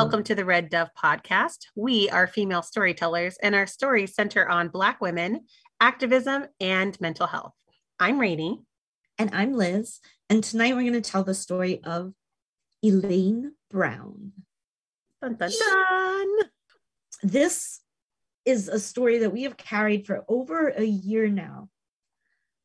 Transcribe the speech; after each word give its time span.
Welcome 0.00 0.24
to 0.24 0.34
the 0.34 0.46
Red 0.46 0.70
Dove 0.70 0.88
podcast. 0.96 1.66
We 1.74 2.08
are 2.08 2.26
female 2.26 2.62
storytellers, 2.62 3.36
and 3.42 3.54
our 3.54 3.66
stories 3.66 4.14
center 4.14 4.48
on 4.48 4.68
Black 4.68 4.98
women, 5.02 5.44
activism, 5.78 6.46
and 6.58 6.98
mental 7.02 7.26
health. 7.26 7.52
I'm 7.98 8.18
Rainey. 8.18 8.62
And 9.18 9.28
I'm 9.34 9.52
Liz. 9.52 10.00
And 10.30 10.42
tonight 10.42 10.74
we're 10.74 10.90
going 10.90 10.94
to 10.94 11.02
tell 11.02 11.22
the 11.22 11.34
story 11.34 11.84
of 11.84 12.14
Elaine 12.82 13.52
Brown. 13.70 14.32
Dun, 15.20 15.34
dun, 15.34 15.50
dun. 15.50 16.28
This 17.22 17.80
is 18.46 18.68
a 18.68 18.80
story 18.80 19.18
that 19.18 19.34
we 19.34 19.42
have 19.42 19.58
carried 19.58 20.06
for 20.06 20.24
over 20.28 20.68
a 20.68 20.82
year 20.82 21.28
now, 21.28 21.68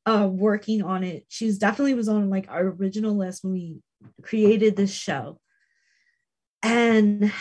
uh, 0.05 0.29
working 0.31 0.83
on 0.83 1.03
it. 1.03 1.25
She's 1.27 1.57
definitely 1.57 1.95
was 1.95 2.07
on 2.07 2.29
like 2.29 2.45
our 2.47 2.61
original 2.65 3.13
list 3.13 3.43
when 3.43 3.51
we 3.51 3.79
created 4.21 4.77
this 4.77 4.93
show. 4.93 5.37
And 6.63 7.31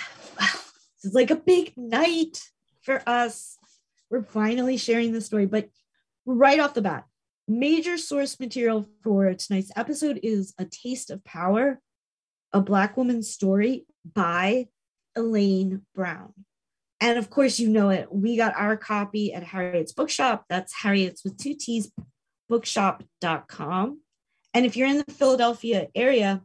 it's 1.03 1.15
like 1.15 1.31
a 1.31 1.37
big 1.37 1.73
night 1.77 2.43
for 2.83 3.03
us. 3.07 3.59
We're 4.11 4.23
finally 4.23 4.77
sharing 4.77 5.13
the 5.13 5.21
story, 5.21 5.47
but 5.47 5.69
right 6.27 6.61
off 6.61 6.75
the 6.75 6.83
bat, 6.83 7.05
major 7.49 7.99
source 7.99 8.39
material 8.39 8.87
for 9.03 9.33
tonight's 9.35 9.73
episode 9.77 10.21
is 10.23 10.55
A 10.59 10.65
Taste 10.65 11.11
of 11.11 11.25
Power, 11.25 11.81
a 12.53 12.61
Black 12.61 12.97
woman's 12.97 13.31
story 13.31 13.87
by 14.05 14.69
Elaine 15.17 15.83
Brown. 15.95 16.33
And 17.01 17.19
of 17.19 17.29
course, 17.29 17.59
you 17.59 17.69
know 17.69 17.91
it. 17.91 18.13
We 18.13 18.37
got 18.37 18.55
our 18.57 18.77
copy 18.77 19.33
at 19.35 19.43
Harriet's 19.43 19.93
Bookshop. 19.93 20.45
That's 20.49 20.73
Harriet's 20.83 21.25
with 21.25 21.37
two 21.37 21.55
T's 21.55 21.91
bookshop.com. 22.49 24.01
And 24.55 24.65
if 24.65 24.77
you're 24.77 24.89
in 24.89 24.99
the 24.99 25.13
Philadelphia 25.13 25.89
area 25.95 26.43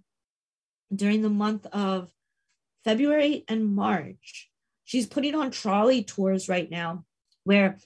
during 0.94 1.22
the 1.22 1.30
month 1.30 1.66
of 1.68 2.10
February 2.84 3.44
and 3.48 3.76
March. 3.76 4.50
She's 4.86 5.08
putting 5.08 5.36
on 5.36 5.52
trolley 5.52 6.04
tours 6.04 6.50
right 6.50 6.70
now 6.70 7.06
where 7.44 7.78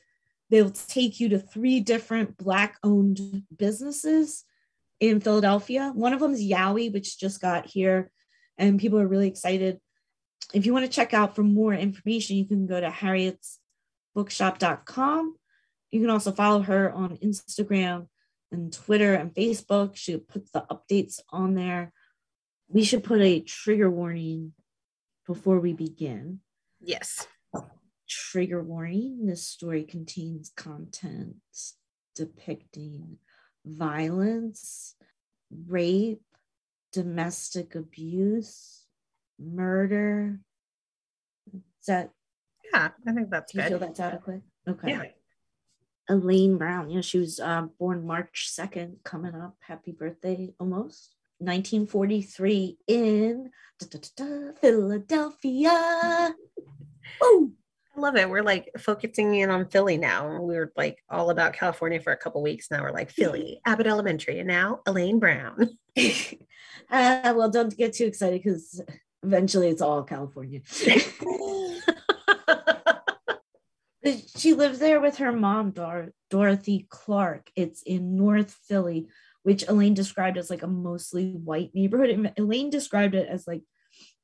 they'll 0.50 0.72
take 0.72 1.20
you 1.20 1.30
to 1.30 1.40
three 1.40 1.80
different 1.80 2.38
Black 2.38 2.78
owned 2.84 3.44
businesses 3.56 4.44
in 5.00 5.20
Philadelphia. 5.20 5.92
One 5.94 6.14
of 6.14 6.20
them 6.20 6.34
is 6.34 6.42
Yowie, 6.42 6.94
which 6.94 7.20
just 7.20 7.42
got 7.42 7.66
here, 7.66 8.12
and 8.58 8.80
people 8.80 9.00
are 9.00 9.08
really 9.08 9.28
excited. 9.28 9.80
If 10.54 10.66
you 10.66 10.74
want 10.74 10.86
to 10.86 10.92
check 10.92 11.14
out 11.14 11.36
for 11.36 11.44
more 11.44 11.74
information, 11.74 12.38
you 12.38 12.46
can 12.46 12.66
go 12.68 12.80
to 12.80 12.90
harrietsbookshop.com. 12.90 15.36
You 15.92 16.02
can 16.02 16.10
also 16.10 16.32
follow 16.32 16.62
her 16.62 16.90
on 16.92 17.18
Instagram 17.18 18.08
and 18.52 18.72
Twitter 18.72 19.14
and 19.14 19.34
Facebook. 19.34 19.96
She 19.96 20.18
puts 20.18 20.52
the 20.52 20.66
updates 20.70 21.20
on 21.30 21.56
there. 21.56 21.92
We 22.68 22.84
should 22.84 23.04
put 23.04 23.22
a 23.22 23.40
trigger 23.42 23.90
warning 23.90 24.54
before 25.26 25.60
we 25.60 25.74
begin. 25.74 26.40
Yes. 26.82 27.28
Trigger 28.08 28.62
warning 28.62 29.26
this 29.26 29.48
story 29.48 29.84
contains 29.84 30.52
content 30.56 31.36
depicting 32.16 33.18
violence, 33.66 34.96
rape, 35.68 36.22
domestic 36.92 37.76
abuse, 37.76 38.86
murder. 39.40 40.40
Is 41.54 41.86
that? 41.88 42.12
Yeah, 42.74 42.90
I 43.08 43.12
think 43.14 43.30
that's 43.30 43.52
do 43.52 43.62
you 43.62 43.68
feel 43.68 43.80
that's 43.80 44.00
adequate? 44.00 44.42
Okay. 44.68 44.90
Yeah. 44.90 45.04
Elaine 46.10 46.58
Brown, 46.58 46.90
you 46.90 46.96
know, 46.96 47.02
she 47.02 47.18
was 47.18 47.40
uh, 47.40 47.64
born 47.80 48.06
March 48.06 48.50
2nd, 48.52 49.04
coming 49.04 49.34
up. 49.36 49.56
Happy 49.62 49.92
birthday 49.92 50.54
almost. 50.60 51.16
1943 51.40 52.78
in 52.88 53.50
da, 53.80 53.88
da, 53.90 54.00
da, 54.16 54.52
Philadelphia. 54.60 56.36
Oh, 57.22 57.52
I 57.96 58.00
love 58.00 58.16
it. 58.16 58.30
We're 58.30 58.42
like 58.42 58.72
focusing 58.80 59.36
in 59.36 59.50
on 59.52 59.68
Philly 59.68 59.98
now. 59.98 60.42
We 60.42 60.56
were 60.56 60.72
like 60.76 60.98
all 61.10 61.30
about 61.30 61.54
California 61.54 62.00
for 62.00 62.12
a 62.12 62.18
couple 62.18 62.42
weeks. 62.42 62.72
Now 62.72 62.82
we're 62.82 62.92
like 62.92 63.12
Philly, 63.12 63.62
Abbott 63.66 63.88
Elementary, 63.88 64.40
and 64.40 64.48
now 64.48 64.82
Elaine 64.86 65.20
Brown. 65.20 65.78
uh, 65.98 67.34
well, 67.36 67.50
don't 67.50 67.76
get 67.78 67.94
too 67.94 68.06
excited 68.06 68.42
because 68.44 68.82
eventually 69.22 69.70
it's 69.70 69.82
all 69.82 70.04
California. 70.04 70.62
she 74.36 74.54
lives 74.54 74.80
there 74.80 75.00
with 75.00 75.18
her 75.18 75.32
mom, 75.32 75.72
Dor- 75.72 76.14
Dorothy 76.30 76.88
Clark. 76.90 77.52
It's 77.56 77.84
in 77.84 78.16
North 78.18 78.52
Philly, 78.68 79.08
which 79.44 79.68
Elaine 79.68 79.94
described 79.94 80.38
as 80.38 80.50
like 80.50 80.64
a 80.64 80.68
mostly 80.68 81.32
white 81.32 81.72
neighborhood. 81.74 82.10
And 82.10 82.34
Elaine 82.38 82.70
described 82.70 83.14
it 83.14 83.28
as 83.30 83.46
like 83.46 83.62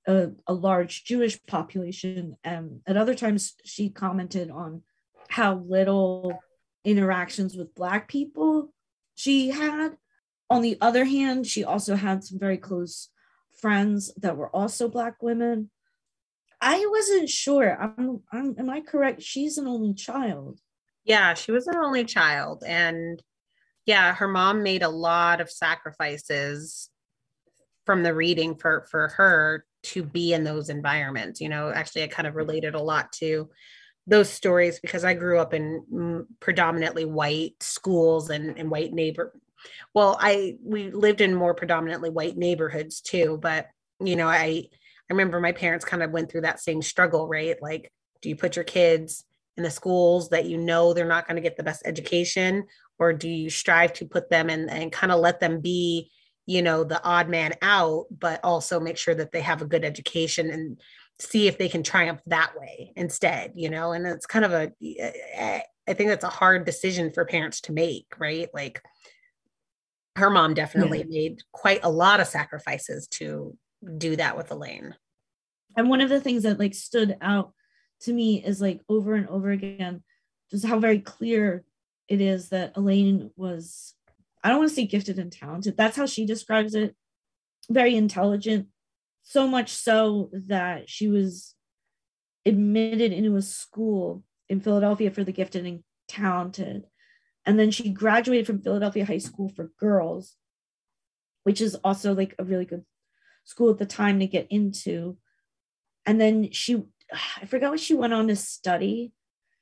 a, 0.07 0.29
a 0.47 0.53
large 0.53 1.03
Jewish 1.03 1.39
population. 1.45 2.35
And 2.43 2.81
at 2.87 2.97
other 2.97 3.13
times, 3.15 3.53
she 3.63 3.89
commented 3.89 4.49
on 4.49 4.81
how 5.27 5.55
little 5.67 6.39
interactions 6.83 7.55
with 7.55 7.75
Black 7.75 8.07
people 8.07 8.73
she 9.15 9.49
had. 9.49 9.97
On 10.49 10.61
the 10.61 10.77
other 10.81 11.05
hand, 11.05 11.45
she 11.45 11.63
also 11.63 11.95
had 11.95 12.23
some 12.23 12.39
very 12.39 12.57
close 12.57 13.09
friends 13.51 14.13
that 14.15 14.37
were 14.37 14.53
also 14.55 14.87
Black 14.87 15.21
women. 15.21 15.69
I 16.61 16.85
wasn't 16.89 17.29
sure. 17.29 17.77
I'm, 17.79 18.21
I'm, 18.31 18.55
am 18.57 18.69
I 18.69 18.81
correct? 18.81 19.21
She's 19.21 19.57
an 19.57 19.67
only 19.67 19.93
child. 19.93 20.59
Yeah, 21.03 21.33
she 21.33 21.51
was 21.51 21.67
an 21.67 21.77
only 21.77 22.05
child. 22.05 22.63
And 22.65 23.21
yeah, 23.85 24.13
her 24.13 24.27
mom 24.27 24.63
made 24.63 24.83
a 24.83 24.89
lot 24.89 25.41
of 25.41 25.49
sacrifices 25.49 26.89
from 27.85 28.03
the 28.03 28.13
reading 28.13 28.55
for 28.55 28.85
for 28.91 29.09
her 29.09 29.65
to 29.81 30.03
be 30.03 30.33
in 30.33 30.43
those 30.43 30.69
environments. 30.69 31.41
You 31.41 31.49
know, 31.49 31.71
actually 31.71 32.03
I 32.03 32.07
kind 32.07 32.27
of 32.27 32.35
related 32.35 32.75
a 32.75 32.81
lot 32.81 33.11
to 33.13 33.49
those 34.05 34.29
stories 34.29 34.79
because 34.79 35.03
I 35.03 35.13
grew 35.13 35.39
up 35.39 35.53
in 35.53 35.83
mm, 35.91 36.25
predominantly 36.39 37.05
white 37.05 37.55
schools 37.61 38.29
and, 38.29 38.57
and 38.57 38.69
white 38.69 38.91
neighbor. 38.91 39.33
Well, 39.93 40.17
I 40.19 40.57
we 40.63 40.91
lived 40.91 41.21
in 41.21 41.35
more 41.35 41.53
predominantly 41.53 42.09
white 42.09 42.37
neighborhoods 42.37 43.01
too, 43.01 43.39
but 43.41 43.67
you 43.99 44.15
know, 44.15 44.27
I 44.27 44.65
I 45.09 45.13
remember 45.13 45.39
my 45.39 45.51
parents 45.51 45.85
kind 45.85 46.03
of 46.03 46.11
went 46.11 46.29
through 46.29 46.41
that 46.41 46.59
same 46.59 46.81
struggle, 46.81 47.27
right? 47.27 47.55
Like, 47.61 47.91
do 48.21 48.29
you 48.29 48.35
put 48.35 48.55
your 48.55 48.65
kids 48.65 49.25
in 49.57 49.63
the 49.63 49.71
schools 49.71 50.29
that 50.29 50.45
you 50.45 50.57
know 50.57 50.93
they're 50.93 51.05
not 51.05 51.27
going 51.27 51.35
to 51.35 51.41
get 51.41 51.57
the 51.57 51.63
best 51.63 51.81
education, 51.85 52.65
or 52.99 53.13
do 53.13 53.29
you 53.29 53.49
strive 53.49 53.93
to 53.93 54.05
put 54.05 54.29
them 54.29 54.49
in 54.49 54.69
and 54.69 54.91
kind 54.91 55.11
of 55.11 55.19
let 55.19 55.39
them 55.39 55.61
be, 55.61 56.11
you 56.45 56.61
know, 56.61 56.83
the 56.83 57.03
odd 57.03 57.29
man 57.29 57.53
out, 57.61 58.05
but 58.11 58.39
also 58.43 58.79
make 58.79 58.97
sure 58.97 59.15
that 59.15 59.31
they 59.31 59.41
have 59.41 59.61
a 59.61 59.67
good 59.67 59.85
education 59.85 60.49
and 60.49 60.79
see 61.19 61.47
if 61.47 61.57
they 61.57 61.69
can 61.69 61.83
triumph 61.83 62.21
that 62.27 62.51
way 62.59 62.91
instead, 62.95 63.53
you 63.55 63.69
know? 63.69 63.93
And 63.93 64.05
it's 64.05 64.25
kind 64.25 64.45
of 64.45 64.51
a, 64.51 64.71
eh, 64.83 65.11
eh, 65.33 65.61
I 65.87 65.93
think 65.93 66.09
that's 66.09 66.23
a 66.23 66.29
hard 66.29 66.65
decision 66.65 67.11
for 67.11 67.25
parents 67.25 67.61
to 67.61 67.71
make, 67.71 68.13
right? 68.19 68.49
Like, 68.53 68.81
her 70.15 70.29
mom 70.29 70.53
definitely 70.53 70.99
yeah. 70.99 71.05
made 71.07 71.41
quite 71.51 71.79
a 71.83 71.89
lot 71.89 72.19
of 72.19 72.27
sacrifices 72.27 73.07
to 73.07 73.57
do 73.97 74.15
that 74.17 74.37
with 74.37 74.51
Elaine. 74.51 74.95
And 75.77 75.89
one 75.89 76.01
of 76.01 76.09
the 76.09 76.19
things 76.19 76.43
that 76.43 76.59
like 76.59 76.73
stood 76.73 77.17
out 77.21 77.53
to 78.01 78.13
me 78.13 78.43
is 78.43 78.61
like 78.61 78.81
over 78.89 79.15
and 79.15 79.27
over 79.29 79.49
again, 79.49 80.03
just 80.51 80.65
how 80.65 80.79
very 80.79 80.99
clear 80.99 81.63
it 82.09 82.21
is 82.21 82.49
that 82.49 82.73
Elaine 82.75 83.31
was, 83.37 83.93
I 84.43 84.49
don't 84.49 84.57
want 84.59 84.69
to 84.69 84.75
say 84.75 84.87
gifted 84.87 85.19
and 85.19 85.31
talented. 85.31 85.77
That's 85.77 85.95
how 85.95 86.07
she 86.07 86.25
describes 86.25 86.73
it. 86.73 86.95
Very 87.69 87.95
intelligent, 87.95 88.67
so 89.21 89.47
much 89.47 89.69
so 89.69 90.31
that 90.33 90.89
she 90.89 91.07
was 91.07 91.53
admitted 92.45 93.13
into 93.13 93.35
a 93.35 93.43
school 93.43 94.23
in 94.49 94.59
Philadelphia 94.59 95.11
for 95.11 95.23
the 95.23 95.31
gifted 95.31 95.67
and 95.67 95.83
talented. 96.07 96.85
And 97.45 97.59
then 97.59 97.69
she 97.69 97.89
graduated 97.89 98.47
from 98.47 98.61
Philadelphia 98.61 99.05
High 99.05 99.19
School 99.19 99.49
for 99.49 99.71
Girls, 99.79 100.35
which 101.43 101.61
is 101.61 101.75
also 101.75 102.15
like 102.15 102.33
a 102.39 102.43
really 102.43 102.65
good 102.65 102.83
school 103.43 103.69
at 103.69 103.77
the 103.77 103.85
time 103.85 104.19
to 104.19 104.27
get 104.27 104.47
into. 104.49 105.17
And 106.07 106.19
then 106.19 106.51
she, 106.51 106.83
I 107.41 107.45
forgot 107.45 107.71
what 107.71 107.79
she 107.79 107.93
went 107.93 108.13
on 108.13 108.27
to 108.29 108.35
study. 108.35 109.13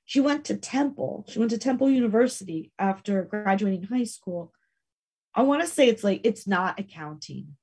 She 0.07 0.21
went 0.21 0.45
to 0.45 0.55
Temple. 0.55 1.25
She 1.27 1.37
went 1.37 1.51
to 1.51 1.57
Temple 1.57 1.89
University 1.89 2.71
after 2.79 3.23
graduating 3.23 3.83
high 3.83 4.05
school. 4.05 4.53
I 5.35 5.41
want 5.41 5.61
to 5.61 5.67
say 5.67 5.89
it's 5.89 6.03
like, 6.03 6.21
it's 6.23 6.47
not 6.47 6.79
accounting, 6.79 7.57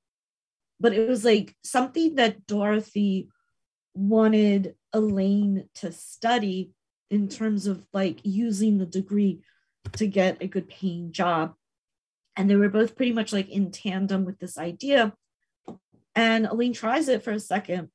but 0.79 0.93
it 0.93 1.09
was 1.09 1.25
like 1.25 1.55
something 1.63 2.15
that 2.15 2.45
Dorothy 2.45 3.29
wanted 3.95 4.75
Elaine 4.93 5.67
to 5.75 5.91
study 5.91 6.71
in 7.09 7.29
terms 7.29 7.65
of 7.65 7.83
like 7.93 8.19
using 8.23 8.77
the 8.77 8.85
degree 8.85 9.41
to 9.93 10.05
get 10.05 10.37
a 10.41 10.47
good 10.47 10.69
paying 10.69 11.11
job. 11.11 11.55
And 12.37 12.47
they 12.47 12.55
were 12.55 12.69
both 12.69 12.95
pretty 12.95 13.11
much 13.11 13.33
like 13.33 13.49
in 13.49 13.71
tandem 13.71 14.23
with 14.23 14.37
this 14.37 14.59
idea. 14.59 15.13
And 16.13 16.45
Elaine 16.45 16.73
tries 16.73 17.07
it 17.07 17.23
for 17.23 17.31
a 17.31 17.39
second. 17.39 17.89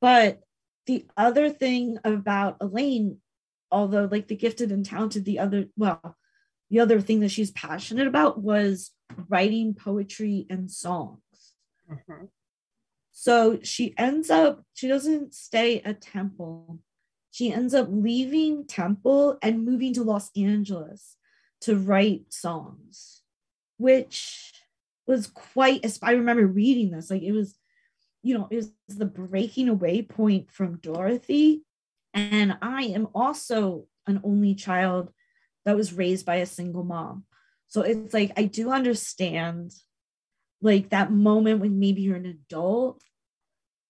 But 0.00 0.40
the 0.86 1.06
other 1.16 1.50
thing 1.50 1.98
about 2.04 2.58
Elaine, 2.60 3.18
although 3.70 4.08
like 4.10 4.28
the 4.28 4.36
gifted 4.36 4.70
and 4.72 4.84
talented, 4.84 5.24
the 5.24 5.38
other, 5.38 5.66
well, 5.76 6.16
the 6.70 6.80
other 6.80 7.00
thing 7.00 7.20
that 7.20 7.30
she's 7.30 7.50
passionate 7.50 8.06
about 8.06 8.40
was 8.42 8.90
writing 9.28 9.74
poetry 9.74 10.46
and 10.50 10.70
songs. 10.70 11.20
Mm-hmm. 11.90 12.24
So 13.12 13.60
she 13.62 13.94
ends 13.96 14.30
up, 14.30 14.62
she 14.74 14.88
doesn't 14.88 15.34
stay 15.34 15.80
at 15.80 16.00
Temple. 16.00 16.80
She 17.30 17.52
ends 17.52 17.74
up 17.74 17.88
leaving 17.90 18.66
Temple 18.66 19.38
and 19.42 19.64
moving 19.64 19.92
to 19.94 20.02
Los 20.02 20.30
Angeles 20.36 21.16
to 21.62 21.76
write 21.76 22.32
songs, 22.32 23.22
which 23.78 24.54
was 25.06 25.26
quite, 25.26 25.84
I 26.02 26.12
remember 26.12 26.46
reading 26.46 26.90
this, 26.90 27.10
like 27.10 27.22
it 27.22 27.32
was, 27.32 27.54
you 28.22 28.36
know, 28.36 28.48
it 28.50 28.56
was 28.56 28.72
the 28.88 29.04
breaking 29.04 29.68
away 29.68 30.02
point 30.02 30.50
from 30.50 30.78
Dorothy. 30.78 31.62
And 32.16 32.56
I 32.62 32.84
am 32.84 33.08
also 33.14 33.84
an 34.06 34.22
only 34.24 34.54
child 34.54 35.12
that 35.66 35.76
was 35.76 35.92
raised 35.92 36.24
by 36.24 36.36
a 36.36 36.46
single 36.46 36.82
mom. 36.82 37.24
So 37.68 37.82
it's 37.82 38.14
like, 38.14 38.32
I 38.38 38.44
do 38.44 38.70
understand 38.70 39.72
like 40.62 40.88
that 40.90 41.12
moment 41.12 41.60
when 41.60 41.78
maybe 41.78 42.00
you're 42.00 42.16
an 42.16 42.24
adult 42.24 43.02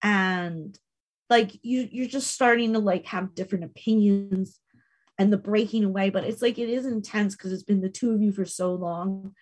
and 0.03 0.77
like 1.31 1.53
you 1.63 1.89
you're 1.91 2.09
just 2.09 2.33
starting 2.33 2.73
to 2.73 2.81
like 2.81 3.07
have 3.07 3.35
different 3.35 3.65
opinions 3.65 4.59
and 5.17 5.33
the 5.33 5.39
breaking 5.39 5.85
away 5.85 6.11
but 6.11 6.25
it's 6.25 6.43
like 6.43 6.59
it 6.59 6.69
is 6.69 6.85
intense 6.87 7.35
because 7.35 7.53
it's 7.53 7.63
been 7.63 7.81
the 7.81 7.89
two 7.89 8.13
of 8.13 8.21
you 8.21 8.33
for 8.33 8.45
so 8.45 8.75
long. 8.75 9.33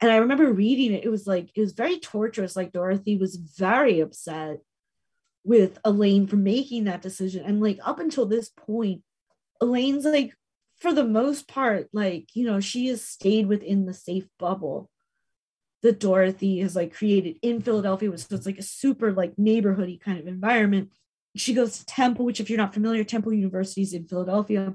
And 0.00 0.10
i 0.12 0.16
remember 0.16 0.52
reading 0.52 0.92
it 0.92 1.04
it 1.04 1.10
was 1.10 1.26
like 1.26 1.50
it 1.56 1.60
was 1.60 1.72
very 1.72 1.98
torturous. 1.98 2.54
Like 2.54 2.72
dorothy 2.72 3.16
was 3.16 3.34
very 3.34 3.98
upset 3.98 4.58
with 5.44 5.78
elaine 5.84 6.26
for 6.26 6.36
making 6.36 6.84
that 6.84 7.02
decision 7.02 7.44
and 7.44 7.62
like 7.62 7.78
up 7.84 7.98
until 7.98 8.26
this 8.26 8.50
point 8.50 9.02
elaine's 9.60 10.04
like 10.04 10.34
for 10.78 10.92
the 10.92 11.04
most 11.04 11.48
part 11.48 11.88
like 11.92 12.28
you 12.34 12.44
know 12.44 12.60
she 12.60 12.88
has 12.88 13.02
stayed 13.02 13.46
within 13.46 13.86
the 13.86 13.94
safe 13.94 14.28
bubble 14.38 14.90
that 15.82 16.00
Dorothy 16.00 16.60
has 16.60 16.76
like 16.76 16.94
created 16.94 17.38
in 17.42 17.60
Philadelphia. 17.60 18.16
So 18.18 18.34
it's 18.34 18.46
like 18.46 18.58
a 18.58 18.62
super 18.62 19.12
like 19.12 19.36
neighborhoody 19.36 20.00
kind 20.00 20.18
of 20.18 20.26
environment. 20.26 20.90
She 21.36 21.54
goes 21.54 21.78
to 21.78 21.86
Temple, 21.86 22.24
which 22.24 22.40
if 22.40 22.50
you're 22.50 22.58
not 22.58 22.74
familiar, 22.74 23.04
Temple 23.04 23.32
University 23.32 23.82
is 23.82 23.94
in 23.94 24.06
Philadelphia. 24.06 24.74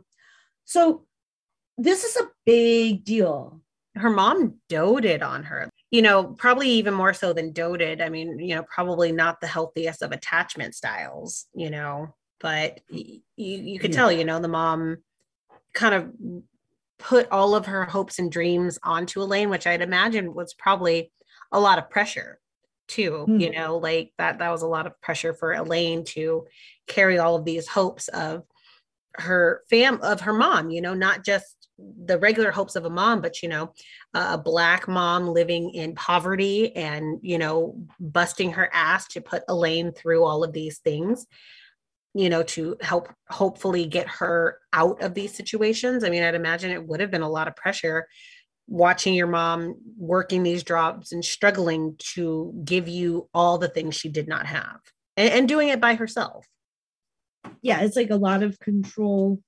So 0.64 1.06
this 1.78 2.04
is 2.04 2.16
a 2.16 2.30
big 2.46 3.04
deal. 3.04 3.62
Her 3.96 4.10
mom 4.10 4.56
doted 4.68 5.22
on 5.22 5.44
her, 5.44 5.70
you 5.92 6.02
know, 6.02 6.24
probably 6.24 6.70
even 6.72 6.94
more 6.94 7.14
so 7.14 7.34
than 7.34 7.54
doted. 7.54 8.02
I 8.02 8.10
mean, 8.10 8.40
you 8.40 8.56
know, 8.56 8.64
probably 8.64 9.12
not 9.12 9.40
the 9.40 9.48
healthiest 9.48 10.02
of 10.02 10.12
attachment 10.12 10.76
styles, 10.76 11.46
you 11.54 11.70
know, 11.70 12.14
but 12.40 12.82
you, 12.90 13.22
you 13.36 13.80
could 13.80 13.92
yeah. 13.92 13.98
tell, 13.98 14.12
you 14.12 14.26
know, 14.26 14.40
the 14.40 14.48
mom 14.48 14.98
kind 15.74 15.96
of 15.96 16.12
put 16.98 17.30
all 17.32 17.56
of 17.56 17.68
her 17.68 17.86
hopes 17.86 18.20
and 18.20 18.32
dreams 18.32 18.80
onto 18.84 19.22
Elaine, 19.22 19.50
which 19.50 19.68
I'd 19.68 19.82
imagine 19.82 20.34
was 20.34 20.54
probably 20.54 21.12
a 21.52 21.60
lot 21.60 21.78
of 21.78 21.90
pressure 21.90 22.40
too. 22.88 23.26
Mm-hmm. 23.28 23.40
You 23.40 23.52
know, 23.52 23.78
like 23.78 24.12
that 24.18 24.40
that 24.40 24.52
was 24.52 24.62
a 24.62 24.68
lot 24.68 24.88
of 24.88 25.00
pressure 25.02 25.34
for 25.34 25.54
Elaine 25.54 26.04
to 26.06 26.46
carry 26.88 27.20
all 27.20 27.36
of 27.36 27.46
these 27.46 27.68
hopes 27.68 28.08
of 28.10 28.44
her 29.14 29.62
fam 29.70 30.00
of 30.02 30.22
her 30.22 30.34
mom, 30.34 30.70
you 30.72 30.82
know, 30.82 30.94
not 30.94 31.24
just 31.24 31.65
the 31.77 32.18
regular 32.18 32.51
hopes 32.51 32.75
of 32.75 32.86
a 32.86 32.89
mom, 32.89 33.22
but 33.22 33.44
you 33.44 33.50
know, 33.50 33.74
a 34.13 34.38
black 34.38 34.88
mom 34.88 35.27
living 35.27 35.72
in 35.72 35.95
poverty 35.95 36.75
and 36.75 37.19
you 37.22 37.38
know, 37.38 37.77
busting 38.00 38.54
her 38.54 38.69
ass 38.74 39.07
to 39.10 39.22
put 39.22 39.44
Elaine 39.48 39.92
through 39.92 40.24
all 40.24 40.44
of 40.44 40.54
these 40.54 40.80
things 40.80 41.25
you 42.16 42.30
know, 42.30 42.44
to 42.44 42.77
help 42.80 43.10
hopefully 43.30 43.86
get 43.86 44.07
her 44.07 44.57
out 44.72 45.04
of 45.04 45.13
these 45.13 45.36
situations. 45.36 46.01
I 46.01 46.10
mean, 46.10 46.24
I'd 46.24 46.33
imagine 46.33 46.72
it 46.72 46.88
would 46.88 47.01
have 47.01 47.12
been 47.12 47.22
a 47.22 47.30
lot 47.30 47.50
of 47.50 47.57
pressure 47.57 48.07
watching 48.68 49.13
your 49.13 49.27
mom 49.27 49.75
working 49.98 50.42
these 50.42 50.63
jobs 50.63 51.12
and 51.12 51.24
struggling 51.24 51.95
to 52.13 52.60
give 52.63 52.88
you 52.88 53.30
all 53.33 53.57
the 53.57 53.68
things 53.68 53.95
she 53.95 54.10
did 54.10 54.30
not 54.30 54.45
have 54.45 54.80
and, 55.18 55.30
and 55.30 55.48
doing 55.48 55.68
it 55.68 55.81
by 55.81 55.95
herself. 55.95 56.48
Yeah, 57.62 57.81
it's 57.81 57.98
like 57.98 58.10
a 58.10 58.16
lot 58.16 58.44
of 58.44 58.60
control. 58.60 59.42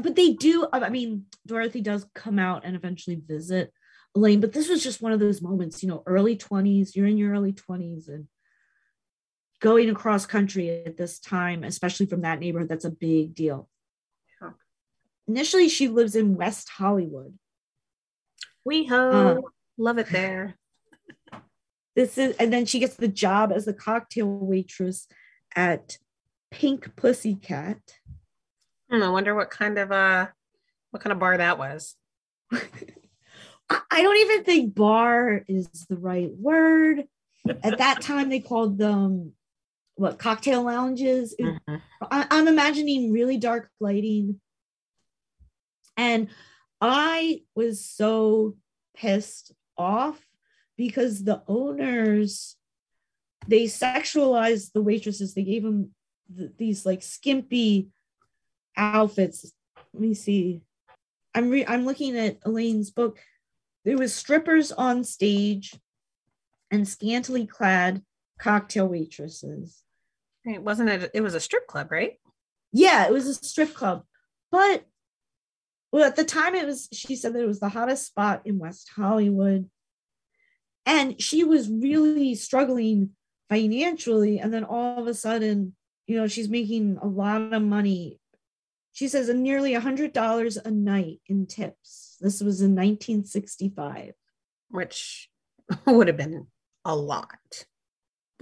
But 0.00 0.16
they 0.16 0.32
do, 0.32 0.66
I 0.72 0.88
mean, 0.88 1.26
Dorothy 1.46 1.80
does 1.80 2.06
come 2.14 2.38
out 2.38 2.64
and 2.64 2.76
eventually 2.76 3.16
visit 3.16 3.72
Elaine, 4.14 4.40
but 4.40 4.52
this 4.52 4.68
was 4.68 4.82
just 4.82 5.02
one 5.02 5.12
of 5.12 5.20
those 5.20 5.42
moments, 5.42 5.82
you 5.82 5.88
know, 5.88 6.02
early 6.06 6.36
20s, 6.36 6.94
you're 6.94 7.06
in 7.06 7.16
your 7.16 7.32
early 7.32 7.52
20s 7.52 8.08
and 8.08 8.26
going 9.60 9.88
across 9.88 10.26
country 10.26 10.84
at 10.84 10.96
this 10.96 11.18
time, 11.18 11.64
especially 11.64 12.06
from 12.06 12.22
that 12.22 12.40
neighborhood, 12.40 12.68
that's 12.68 12.84
a 12.84 12.90
big 12.90 13.34
deal. 13.34 13.68
Yeah. 14.40 14.50
Initially, 15.28 15.68
she 15.68 15.88
lives 15.88 16.16
in 16.16 16.36
West 16.36 16.68
Hollywood. 16.68 17.38
We 18.64 18.86
ho, 18.86 19.10
uh, 19.10 19.40
love 19.78 19.98
it 19.98 20.08
there. 20.10 20.56
This 21.94 22.16
is, 22.16 22.34
and 22.36 22.50
then 22.50 22.64
she 22.64 22.78
gets 22.78 22.94
the 22.94 23.06
job 23.06 23.52
as 23.52 23.68
a 23.68 23.74
cocktail 23.74 24.26
waitress 24.26 25.06
at 25.54 25.98
Pink 26.50 26.96
Pussycat. 26.96 27.80
Hmm, 28.92 29.02
I 29.02 29.08
wonder 29.08 29.34
what 29.34 29.50
kind 29.50 29.78
of 29.78 29.90
uh, 29.90 30.26
what 30.90 31.02
kind 31.02 31.12
of 31.12 31.18
bar 31.18 31.38
that 31.38 31.58
was. 31.58 31.96
I 32.52 34.02
don't 34.02 34.18
even 34.18 34.44
think 34.44 34.74
bar 34.74 35.44
is 35.48 35.66
the 35.88 35.96
right 35.96 36.30
word. 36.36 37.04
At 37.62 37.78
that 37.78 38.00
time, 38.02 38.28
they 38.28 38.40
called 38.40 38.76
them 38.76 39.32
what 39.94 40.18
cocktail 40.18 40.62
lounges. 40.62 41.34
Mm-hmm. 41.40 41.76
I, 42.10 42.26
I'm 42.30 42.48
imagining 42.48 43.12
really 43.12 43.38
dark 43.38 43.70
lighting. 43.80 44.40
And 45.96 46.28
I 46.80 47.42
was 47.54 47.82
so 47.82 48.56
pissed 48.94 49.52
off 49.78 50.20
because 50.76 51.24
the 51.24 51.42
owners 51.48 52.56
they 53.48 53.64
sexualized 53.64 54.72
the 54.72 54.82
waitresses 54.82 55.34
they 55.34 55.42
gave 55.42 55.62
them 55.64 55.90
th- 56.36 56.50
these 56.58 56.86
like 56.86 57.02
skimpy 57.02 57.88
outfits 58.76 59.52
let 59.92 60.00
me 60.00 60.14
see 60.14 60.62
i'm 61.34 61.50
re- 61.50 61.66
i'm 61.66 61.84
looking 61.84 62.16
at 62.16 62.38
elaine's 62.44 62.90
book 62.90 63.18
there 63.84 63.98
was 63.98 64.14
strippers 64.14 64.72
on 64.72 65.04
stage 65.04 65.74
and 66.70 66.88
scantily 66.88 67.46
clad 67.46 68.02
cocktail 68.42 68.88
waitresses. 68.88 69.82
It 70.44 70.62
wasn't 70.62 70.88
it? 70.88 71.10
It 71.14 71.20
was 71.20 71.34
a 71.34 71.40
strip 71.40 71.66
club, 71.66 71.92
right? 71.92 72.18
Yeah, 72.72 73.06
it 73.06 73.12
was 73.12 73.26
a 73.28 73.34
strip 73.34 73.74
club. 73.74 74.04
But 74.50 74.84
well, 75.92 76.04
at 76.04 76.16
the 76.16 76.24
time, 76.24 76.54
it 76.54 76.66
was. 76.66 76.88
She 76.92 77.14
said 77.14 77.34
that 77.34 77.42
it 77.42 77.46
was 77.46 77.60
the 77.60 77.68
hottest 77.68 78.06
spot 78.06 78.42
in 78.44 78.58
West 78.58 78.90
Hollywood, 78.96 79.70
and 80.84 81.20
she 81.22 81.44
was 81.44 81.70
really 81.70 82.34
struggling 82.34 83.10
financially. 83.48 84.40
And 84.40 84.52
then 84.52 84.64
all 84.64 85.00
of 85.00 85.06
a 85.06 85.14
sudden, 85.14 85.76
you 86.06 86.16
know, 86.16 86.26
she's 86.26 86.48
making 86.48 86.98
a 87.00 87.06
lot 87.06 87.52
of 87.52 87.62
money. 87.62 88.18
She 88.92 89.08
says 89.08 89.28
nearly 89.28 89.74
a 89.74 89.80
hundred 89.80 90.12
dollars 90.12 90.56
a 90.56 90.70
night 90.70 91.20
in 91.26 91.46
tips. 91.46 92.16
This 92.20 92.40
was 92.40 92.60
in 92.60 92.74
1965, 92.74 94.12
which 94.68 95.28
would 95.86 96.08
have 96.08 96.16
been 96.16 96.46
a 96.84 96.94
lot 96.94 97.66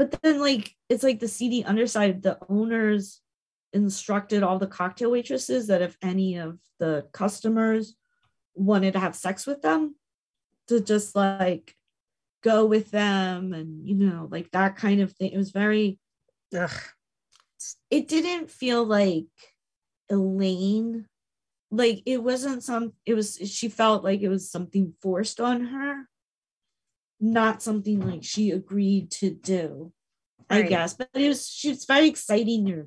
but 0.00 0.22
then 0.22 0.40
like 0.40 0.74
it's 0.88 1.02
like 1.02 1.20
the 1.20 1.28
seedy 1.28 1.62
underside 1.62 2.22
the 2.22 2.38
owners 2.48 3.20
instructed 3.74 4.42
all 4.42 4.58
the 4.58 4.66
cocktail 4.66 5.10
waitresses 5.10 5.66
that 5.66 5.82
if 5.82 5.94
any 6.00 6.38
of 6.38 6.58
the 6.78 7.06
customers 7.12 7.96
wanted 8.54 8.94
to 8.94 8.98
have 8.98 9.14
sex 9.14 9.46
with 9.46 9.60
them 9.60 9.94
to 10.68 10.80
just 10.80 11.14
like 11.14 11.76
go 12.42 12.64
with 12.64 12.90
them 12.90 13.52
and 13.52 13.86
you 13.86 13.94
know 13.94 14.26
like 14.30 14.50
that 14.52 14.74
kind 14.74 15.02
of 15.02 15.12
thing 15.12 15.32
it 15.32 15.36
was 15.36 15.50
very 15.50 15.98
Ugh. 16.56 16.70
it 17.90 18.08
didn't 18.08 18.50
feel 18.50 18.82
like 18.82 19.26
elaine 20.10 21.06
like 21.70 22.02
it 22.04 22.22
wasn't 22.22 22.62
some 22.62 22.92
it 23.06 23.14
was 23.14 23.38
she 23.44 23.68
felt 23.68 24.02
like 24.02 24.20
it 24.20 24.28
was 24.28 24.50
something 24.50 24.92
forced 25.00 25.40
on 25.40 25.64
her 25.66 26.06
not 27.20 27.62
something 27.62 28.00
like 28.00 28.24
she 28.24 28.50
agreed 28.50 29.10
to 29.10 29.30
do, 29.30 29.92
right. 30.50 30.64
I 30.64 30.68
guess. 30.68 30.94
But 30.94 31.10
it 31.14 31.28
was 31.28 31.60
it's 31.64 31.84
very 31.84 32.08
exciting. 32.08 32.66
You're 32.66 32.86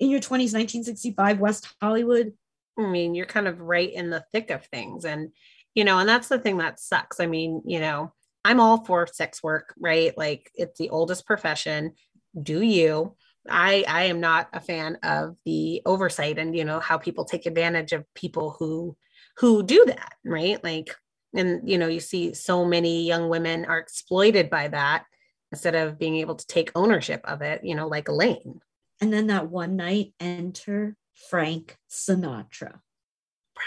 in 0.00 0.10
your 0.10 0.20
20s, 0.20 0.54
1965, 0.54 1.38
West 1.38 1.68
Hollywood. 1.80 2.32
I 2.78 2.86
mean, 2.86 3.14
you're 3.14 3.26
kind 3.26 3.46
of 3.46 3.60
right 3.60 3.92
in 3.92 4.10
the 4.10 4.24
thick 4.32 4.50
of 4.50 4.66
things. 4.66 5.04
And, 5.04 5.30
you 5.74 5.84
know, 5.84 5.98
and 5.98 6.08
that's 6.08 6.28
the 6.28 6.38
thing 6.38 6.58
that 6.58 6.80
sucks. 6.80 7.20
I 7.20 7.26
mean, 7.26 7.62
you 7.66 7.78
know, 7.78 8.12
I'm 8.44 8.58
all 8.58 8.84
for 8.84 9.06
sex 9.06 9.42
work, 9.42 9.74
right? 9.78 10.16
Like 10.16 10.50
it's 10.54 10.78
the 10.78 10.90
oldest 10.90 11.26
profession. 11.26 11.92
Do 12.40 12.62
you? 12.62 13.14
I 13.48 13.84
I 13.86 14.04
am 14.04 14.20
not 14.20 14.48
a 14.52 14.60
fan 14.60 14.98
of 15.02 15.36
the 15.44 15.82
oversight 15.84 16.38
and 16.38 16.56
you 16.56 16.64
know 16.64 16.80
how 16.80 16.98
people 16.98 17.24
take 17.24 17.46
advantage 17.46 17.92
of 17.92 18.04
people 18.14 18.56
who 18.58 18.96
who 19.36 19.62
do 19.62 19.84
that, 19.86 20.14
right? 20.24 20.62
Like 20.62 20.94
and 21.34 21.68
you 21.68 21.78
know 21.78 21.88
you 21.88 22.00
see 22.00 22.34
so 22.34 22.64
many 22.64 23.06
young 23.06 23.28
women 23.28 23.64
are 23.64 23.78
exploited 23.78 24.50
by 24.50 24.68
that 24.68 25.04
instead 25.52 25.74
of 25.74 25.98
being 25.98 26.16
able 26.16 26.34
to 26.34 26.46
take 26.46 26.72
ownership 26.74 27.20
of 27.24 27.42
it 27.42 27.64
you 27.64 27.74
know 27.74 27.88
like 27.88 28.08
elaine. 28.08 28.60
And 29.00 29.12
then 29.12 29.26
that 29.26 29.50
one 29.50 29.76
night 29.76 30.14
enter 30.20 30.96
frank 31.28 31.76
sinatra. 31.90 32.80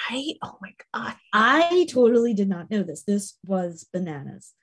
Right? 0.10 0.36
Oh 0.42 0.58
my 0.62 0.74
god. 0.94 1.16
I 1.34 1.88
totally 1.90 2.34
did 2.34 2.50
not 2.50 2.70
know 2.70 2.84
this. 2.84 3.04
This 3.04 3.38
was 3.46 3.86
bananas. 3.94 4.54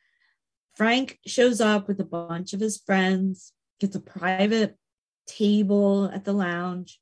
Frank 0.75 1.19
shows 1.27 1.61
up 1.61 1.87
with 1.87 2.01
a 2.01 2.05
bunch 2.05 2.53
of 2.53 2.61
his 2.61 2.79
friends 2.79 3.53
gets 3.81 3.97
a 3.97 4.01
private 4.01 4.77
table 5.27 6.11
at 6.13 6.25
the 6.25 6.33
lounge. 6.33 7.01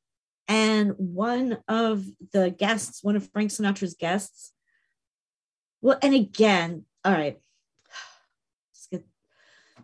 And 0.49 0.93
one 0.97 1.59
of 1.69 2.05
the 2.33 2.51
guests, 2.51 3.03
one 3.03 3.17
of 3.17 3.31
Frank 3.33 3.51
Sinatra's 3.51 3.95
guests, 3.95 4.53
well, 5.81 5.99
and 6.03 6.15
again, 6.15 6.85
all 7.05 7.13
right, 7.13 7.39
just 8.75 8.91
get 8.91 9.05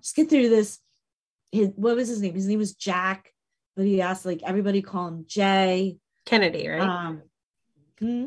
just 0.00 0.16
get 0.16 0.30
through 0.30 0.48
this. 0.48 0.78
His, 1.50 1.70
what 1.76 1.96
was 1.96 2.08
his 2.08 2.20
name? 2.20 2.34
His 2.34 2.46
name 2.46 2.58
was 2.58 2.74
Jack, 2.74 3.32
but 3.76 3.86
he 3.86 4.02
asked 4.02 4.26
like 4.26 4.42
everybody 4.44 4.82
call 4.82 5.08
him 5.08 5.24
Jay 5.26 5.98
Kennedy, 6.26 6.68
right? 6.68 6.80
Um, 6.80 7.22
hmm? 7.98 8.26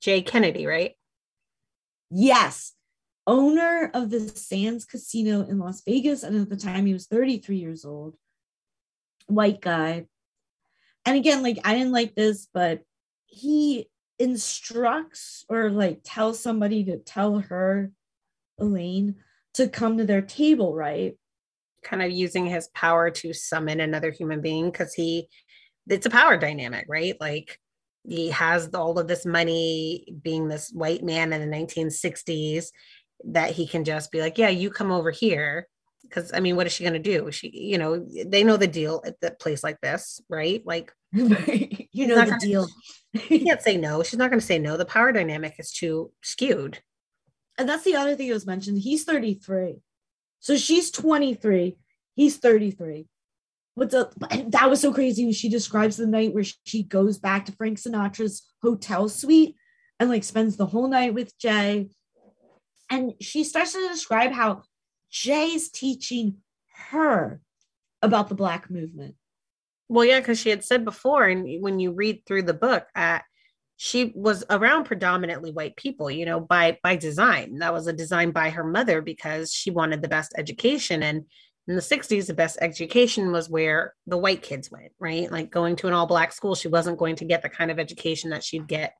Jay 0.00 0.22
Kennedy, 0.22 0.66
right? 0.66 0.94
Yes, 2.10 2.72
owner 3.26 3.90
of 3.94 4.10
the 4.10 4.20
Sands 4.20 4.84
Casino 4.84 5.42
in 5.42 5.58
Las 5.58 5.82
Vegas, 5.86 6.22
and 6.22 6.40
at 6.40 6.48
the 6.48 6.56
time 6.56 6.86
he 6.86 6.92
was 6.92 7.06
33 7.06 7.56
years 7.56 7.84
old, 7.84 8.16
white 9.26 9.60
guy. 9.60 10.06
And 11.04 11.16
again, 11.16 11.42
like 11.42 11.58
I 11.64 11.74
didn't 11.74 11.92
like 11.92 12.14
this, 12.14 12.48
but 12.52 12.82
he 13.26 13.88
instructs 14.18 15.44
or 15.48 15.70
like 15.70 16.00
tells 16.04 16.38
somebody 16.38 16.84
to 16.84 16.98
tell 16.98 17.40
her, 17.40 17.90
Elaine, 18.58 19.16
to 19.54 19.68
come 19.68 19.98
to 19.98 20.04
their 20.04 20.22
table, 20.22 20.74
right? 20.74 21.14
Kind 21.82 22.02
of 22.02 22.10
using 22.10 22.46
his 22.46 22.68
power 22.68 23.10
to 23.10 23.32
summon 23.32 23.80
another 23.80 24.10
human 24.10 24.40
being 24.40 24.70
because 24.70 24.94
he, 24.94 25.28
it's 25.88 26.06
a 26.06 26.10
power 26.10 26.36
dynamic, 26.36 26.86
right? 26.88 27.16
Like 27.20 27.58
he 28.06 28.30
has 28.30 28.68
all 28.74 28.98
of 28.98 29.08
this 29.08 29.26
money 29.26 30.06
being 30.22 30.48
this 30.48 30.70
white 30.70 31.02
man 31.02 31.32
in 31.32 31.40
the 31.48 31.56
1960s 31.56 32.66
that 33.24 33.50
he 33.50 33.66
can 33.66 33.84
just 33.84 34.10
be 34.10 34.20
like, 34.20 34.38
yeah, 34.38 34.48
you 34.48 34.70
come 34.70 34.90
over 34.90 35.10
here. 35.10 35.68
Because 36.12 36.32
I 36.34 36.40
mean, 36.40 36.56
what 36.56 36.66
is 36.66 36.72
she 36.72 36.84
going 36.84 36.92
to 36.92 36.98
do? 36.98 37.30
She, 37.32 37.48
you 37.48 37.78
know, 37.78 38.06
they 38.26 38.44
know 38.44 38.56
the 38.56 38.66
deal 38.66 39.02
at 39.06 39.20
the 39.20 39.30
place 39.30 39.64
like 39.64 39.80
this, 39.80 40.20
right? 40.28 40.62
Like, 40.64 40.92
you 41.12 42.06
know 42.06 42.16
the 42.16 42.26
gonna, 42.26 42.38
deal. 42.38 42.68
you 43.30 43.40
can't 43.40 43.62
say 43.62 43.76
no. 43.76 44.02
She's 44.02 44.18
not 44.18 44.30
going 44.30 44.40
to 44.40 44.46
say 44.46 44.58
no. 44.58 44.76
The 44.76 44.84
power 44.84 45.12
dynamic 45.12 45.54
is 45.58 45.72
too 45.72 46.12
skewed. 46.22 46.80
And 47.58 47.68
that's 47.68 47.84
the 47.84 47.96
other 47.96 48.14
thing 48.14 48.28
that 48.28 48.34
was 48.34 48.46
mentioned. 48.46 48.78
He's 48.78 49.04
33. 49.04 49.76
So 50.40 50.56
she's 50.56 50.90
23. 50.90 51.76
He's 52.14 52.36
33. 52.36 53.06
What's 53.74 53.94
up? 53.94 54.14
That 54.48 54.68
was 54.68 54.80
so 54.80 54.92
crazy. 54.92 55.32
She 55.32 55.48
describes 55.48 55.96
the 55.96 56.06
night 56.06 56.34
where 56.34 56.44
she 56.64 56.82
goes 56.82 57.18
back 57.18 57.46
to 57.46 57.52
Frank 57.52 57.78
Sinatra's 57.78 58.42
hotel 58.62 59.08
suite 59.08 59.56
and 59.98 60.10
like 60.10 60.24
spends 60.24 60.56
the 60.56 60.66
whole 60.66 60.88
night 60.88 61.14
with 61.14 61.38
Jay 61.38 61.88
and 62.92 63.14
she 63.20 63.42
starts 63.42 63.72
to 63.72 63.88
describe 63.88 64.32
how 64.32 64.62
Jay's 65.12 65.70
teaching 65.70 66.38
her 66.90 67.40
about 68.00 68.28
the 68.28 68.34
Black 68.34 68.70
movement. 68.70 69.14
Well, 69.88 70.06
yeah, 70.06 70.20
because 70.20 70.40
she 70.40 70.48
had 70.48 70.64
said 70.64 70.84
before, 70.84 71.24
and 71.24 71.62
when 71.62 71.78
you 71.78 71.92
read 71.92 72.22
through 72.26 72.44
the 72.44 72.54
book, 72.54 72.86
uh, 72.96 73.18
she 73.76 74.12
was 74.14 74.42
around 74.48 74.84
predominantly 74.84 75.52
white 75.52 75.76
people, 75.76 76.10
you 76.10 76.24
know, 76.24 76.40
by 76.40 76.78
by 76.82 76.96
design. 76.96 77.58
That 77.58 77.74
was 77.74 77.86
a 77.86 77.92
design 77.92 78.30
by 78.30 78.50
her 78.50 78.64
mother 78.64 79.02
because 79.02 79.52
she 79.52 79.70
wanted 79.70 80.00
the 80.00 80.08
best 80.08 80.32
education. 80.38 81.02
And 81.02 81.24
in 81.68 81.74
the 81.74 81.82
60s, 81.82 82.26
the 82.26 82.34
best 82.34 82.58
education 82.60 83.32
was 83.32 83.50
where 83.50 83.94
the 84.06 84.18
white 84.18 84.42
kids 84.42 84.70
went, 84.70 84.92
right? 84.98 85.30
Like 85.30 85.50
going 85.50 85.76
to 85.76 85.88
an 85.88 85.92
all 85.92 86.06
black 86.06 86.32
school, 86.32 86.54
she 86.54 86.68
wasn't 86.68 86.98
going 86.98 87.16
to 87.16 87.24
get 87.24 87.42
the 87.42 87.48
kind 87.48 87.70
of 87.70 87.78
education 87.78 88.30
that 88.30 88.44
she'd 88.44 88.66
get 88.66 88.94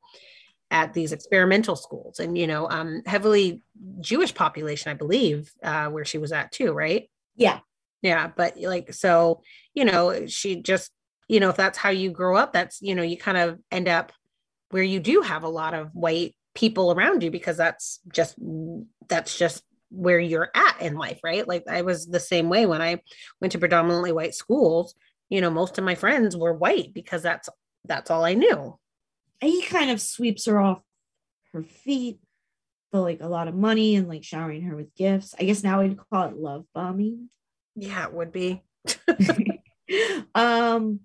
at 0.72 0.94
these 0.94 1.12
experimental 1.12 1.76
schools 1.76 2.18
and 2.18 2.36
you 2.36 2.46
know 2.46 2.68
um 2.70 3.02
heavily 3.04 3.60
jewish 4.00 4.34
population 4.34 4.90
i 4.90 4.94
believe 4.94 5.52
uh 5.62 5.86
where 5.88 6.04
she 6.04 6.18
was 6.18 6.32
at 6.32 6.50
too 6.50 6.72
right? 6.72 7.08
Yeah. 7.36 7.60
Yeah 8.00 8.32
but 8.34 8.58
like 8.58 8.92
so 8.92 9.42
you 9.74 9.84
know 9.84 10.26
she 10.26 10.60
just 10.62 10.90
you 11.28 11.38
know 11.38 11.50
if 11.50 11.56
that's 11.56 11.78
how 11.78 11.90
you 11.90 12.10
grow 12.10 12.36
up 12.36 12.52
that's 12.52 12.80
you 12.80 12.94
know 12.94 13.02
you 13.02 13.16
kind 13.18 13.36
of 13.36 13.58
end 13.70 13.86
up 13.86 14.12
where 14.70 14.82
you 14.82 14.98
do 14.98 15.20
have 15.20 15.44
a 15.44 15.48
lot 15.48 15.74
of 15.74 15.90
white 15.92 16.34
people 16.54 16.90
around 16.90 17.22
you 17.22 17.30
because 17.30 17.58
that's 17.58 18.00
just 18.12 18.36
that's 19.08 19.38
just 19.38 19.62
where 19.90 20.18
you're 20.18 20.50
at 20.54 20.80
in 20.80 20.94
life 20.94 21.20
right? 21.22 21.46
Like 21.46 21.64
i 21.68 21.82
was 21.82 22.06
the 22.06 22.20
same 22.20 22.48
way 22.48 22.64
when 22.64 22.80
i 22.80 22.98
went 23.42 23.52
to 23.52 23.58
predominantly 23.58 24.12
white 24.12 24.34
schools. 24.34 24.94
You 25.28 25.42
know 25.42 25.50
most 25.50 25.76
of 25.76 25.84
my 25.84 25.94
friends 25.94 26.34
were 26.34 26.54
white 26.54 26.94
because 26.94 27.22
that's 27.22 27.50
that's 27.84 28.10
all 28.10 28.24
i 28.24 28.34
knew 28.34 28.78
he 29.50 29.62
kind 29.62 29.90
of 29.90 30.00
sweeps 30.00 30.46
her 30.46 30.58
off 30.60 30.80
her 31.52 31.62
feet 31.62 32.18
for 32.90 33.00
like 33.00 33.20
a 33.20 33.28
lot 33.28 33.48
of 33.48 33.54
money 33.54 33.96
and 33.96 34.08
like 34.08 34.24
showering 34.24 34.62
her 34.62 34.76
with 34.76 34.94
gifts. 34.94 35.34
I 35.38 35.44
guess 35.44 35.62
now 35.62 35.82
we'd 35.82 35.98
call 36.10 36.28
it 36.28 36.36
love 36.36 36.64
bombing. 36.74 37.30
Yeah, 37.74 38.06
it 38.06 38.12
would 38.12 38.32
be. 38.32 38.62
um 40.34 41.00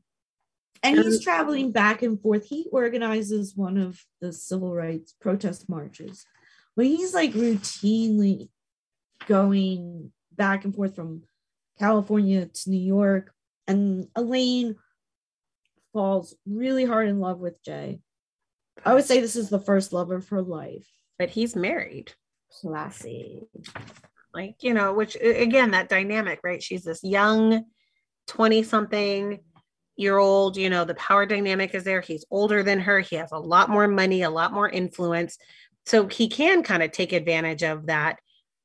and 0.83 0.99
he's 0.99 1.23
traveling 1.23 1.71
back 1.71 2.01
and 2.01 2.21
forth. 2.21 2.45
He 2.45 2.67
organizes 2.71 3.55
one 3.55 3.77
of 3.77 3.99
the 4.21 4.31
civil 4.31 4.75
rights 4.75 5.13
protest 5.19 5.67
marches. 5.67 6.25
But 6.75 6.85
he's 6.85 7.13
like 7.13 7.33
routinely 7.33 8.49
going 9.27 10.11
back 10.35 10.63
and 10.63 10.75
forth 10.75 10.95
from 10.95 11.23
California 11.79 12.45
to 12.45 12.69
New 12.69 12.79
York. 12.79 13.31
And 13.67 14.07
Elaine 14.15 14.75
falls 15.93 16.35
really 16.45 16.85
hard 16.85 17.07
in 17.07 17.19
love 17.19 17.39
with 17.39 17.61
Jay. 17.63 17.99
I 18.85 18.93
would 18.93 19.05
say 19.05 19.19
this 19.19 19.35
is 19.35 19.49
the 19.49 19.59
first 19.59 19.93
love 19.93 20.11
of 20.11 20.29
her 20.29 20.41
life. 20.41 20.87
But 21.17 21.29
he's 21.29 21.55
married. 21.55 22.13
Classy. 22.61 23.41
Like, 24.33 24.57
you 24.61 24.73
know, 24.73 24.93
which 24.93 25.17
again, 25.19 25.71
that 25.71 25.89
dynamic, 25.89 26.39
right? 26.43 26.61
She's 26.61 26.83
this 26.83 27.03
young 27.03 27.65
20 28.27 28.63
something 28.63 29.39
year 29.95 30.17
old, 30.17 30.57
you 30.57 30.69
know, 30.69 30.85
the 30.85 30.93
power 30.95 31.25
dynamic 31.25 31.73
is 31.73 31.83
there. 31.83 32.01
He's 32.01 32.25
older 32.29 32.61
than 32.61 32.79
her. 32.81 32.99
He 32.99 33.15
has 33.15 33.31
a 33.31 33.39
lot 33.39 33.69
more 33.69 33.87
money, 33.87 34.21
a 34.21 34.29
lot 34.29 34.53
more 34.53 34.69
influence. 34.69 35.37
So 35.87 36.07
he 36.07 36.27
can 36.27 36.61
kind 36.61 36.83
of 36.83 36.91
take 36.91 37.13
advantage 37.13 37.63
of 37.63 37.87
that, 37.87 38.19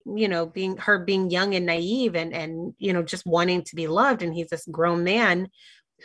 you 0.04 0.28
know, 0.28 0.44
being 0.44 0.76
her 0.76 0.98
being 0.98 1.30
young 1.30 1.54
and 1.54 1.64
naive 1.64 2.16
and, 2.16 2.34
and, 2.34 2.74
you 2.78 2.92
know, 2.92 3.02
just 3.02 3.24
wanting 3.24 3.62
to 3.64 3.76
be 3.76 3.86
loved. 3.86 4.22
And 4.22 4.34
he's 4.34 4.48
this 4.48 4.66
grown 4.70 5.04
man 5.04 5.48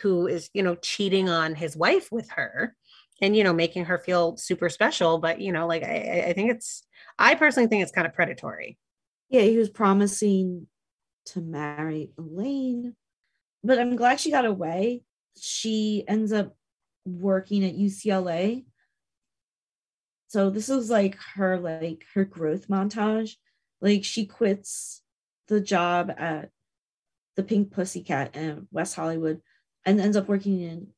who 0.00 0.28
is, 0.28 0.48
you 0.54 0.62
know, 0.62 0.76
cheating 0.76 1.28
on 1.28 1.54
his 1.54 1.76
wife 1.76 2.10
with 2.10 2.30
her 2.30 2.74
and 3.20 3.36
you 3.36 3.44
know 3.44 3.52
making 3.52 3.84
her 3.86 3.98
feel 3.98 4.36
super 4.36 4.68
special 4.68 5.18
but 5.18 5.40
you 5.40 5.52
know 5.52 5.66
like 5.66 5.82
i 5.82 6.24
i 6.28 6.32
think 6.32 6.50
it's 6.50 6.84
i 7.18 7.34
personally 7.34 7.68
think 7.68 7.82
it's 7.82 7.92
kind 7.92 8.06
of 8.06 8.14
predatory. 8.14 8.78
Yeah 9.28 9.42
he 9.42 9.58
was 9.58 9.68
promising 9.68 10.66
to 11.26 11.40
marry 11.40 12.10
elaine 12.18 12.94
but 13.62 13.78
i'm 13.78 13.96
glad 13.96 14.20
she 14.20 14.30
got 14.30 14.44
away. 14.46 15.02
She 15.40 16.04
ends 16.08 16.32
up 16.32 16.56
working 17.04 17.64
at 17.64 17.76
ucla 17.76 18.64
so 20.28 20.50
this 20.50 20.68
was 20.68 20.90
like 20.90 21.16
her 21.34 21.58
like 21.58 22.04
her 22.14 22.24
growth 22.24 22.68
montage. 22.68 23.36
Like 23.80 24.04
she 24.04 24.26
quits 24.26 25.02
the 25.48 25.60
job 25.60 26.12
at 26.16 26.50
the 27.36 27.42
pink 27.42 27.72
pussycat 27.72 28.36
in 28.36 28.68
west 28.70 28.94
hollywood 28.94 29.40
and 29.86 30.00
ends 30.00 30.16
up 30.16 30.28
working 30.28 30.60
in 30.60 30.88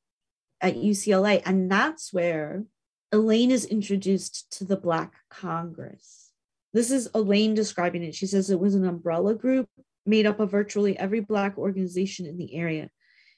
at 0.61 0.77
UCLA. 0.77 1.43
And 1.45 1.71
that's 1.71 2.13
where 2.13 2.65
Elaine 3.13 3.51
is 3.51 3.65
introduced 3.65 4.51
to 4.59 4.65
the 4.65 4.77
Black 4.77 5.15
Congress. 5.29 6.31
This 6.73 6.91
is 6.91 7.11
Elaine 7.15 7.55
describing 7.55 8.05
it. 8.05 8.15
She 8.15 8.27
says 8.27 8.51
it 8.51 8.61
was 8.61 8.75
an 8.75 8.87
umbrella 8.87 9.35
group 9.35 9.69
made 10.07 10.27
up 10.27 10.41
of 10.41 10.51
virtually 10.51 10.97
every 10.99 11.21
Black 11.21 11.59
organization 11.59 12.27
in 12.27 12.39
the 12.39 12.55
area. 12.55 12.91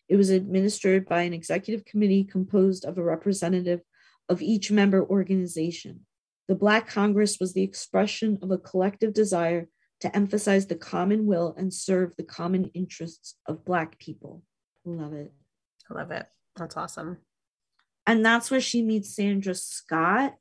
It 0.09 0.17
was 0.17 0.31
administered 0.31 1.09
by 1.09 1.23
an 1.23 1.33
executive 1.33 1.85
committee 1.85 2.25
composed 2.25 2.85
of 2.85 2.99
a 2.99 3.03
representative 3.03 3.81
of 4.29 4.43
each 4.43 4.71
member 4.71 5.03
organization. 5.03 6.01
The 6.49 6.55
Black 6.55 6.87
Congress 6.87 7.39
was 7.41 7.55
the 7.55 7.63
expression 7.63 8.39
of 8.43 8.51
a 8.51 8.59
collective 8.59 9.15
desire 9.15 9.69
to 10.01 10.15
emphasize 10.15 10.67
the 10.67 10.75
common 10.75 11.27
will 11.27 11.55
and 11.57 11.73
serve 11.73 12.13
the 12.17 12.25
common 12.25 12.71
interests 12.75 13.37
of 13.47 13.65
Black 13.65 13.99
people. 13.99 14.43
Love 14.85 15.15
it. 15.15 15.33
I 15.91 15.95
love 15.95 16.11
it. 16.11 16.27
That's 16.57 16.77
awesome. 16.77 17.19
And 18.07 18.25
that's 18.25 18.51
where 18.51 18.61
she 18.61 18.83
meets 18.83 19.15
Sandra 19.15 19.55
Scott. 19.55 20.35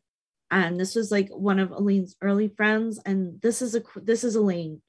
And 0.50 0.80
this 0.80 0.96
was 0.96 1.12
like 1.12 1.30
one 1.30 1.60
of 1.60 1.72
Elaine's 1.72 2.16
early 2.22 2.50
friends. 2.50 3.00
And 3.06 3.42
this 3.42 3.62
is 3.62 3.76
a 3.76 3.82
this 3.96 4.24
is 4.24 4.36
Elaine. 4.36 4.82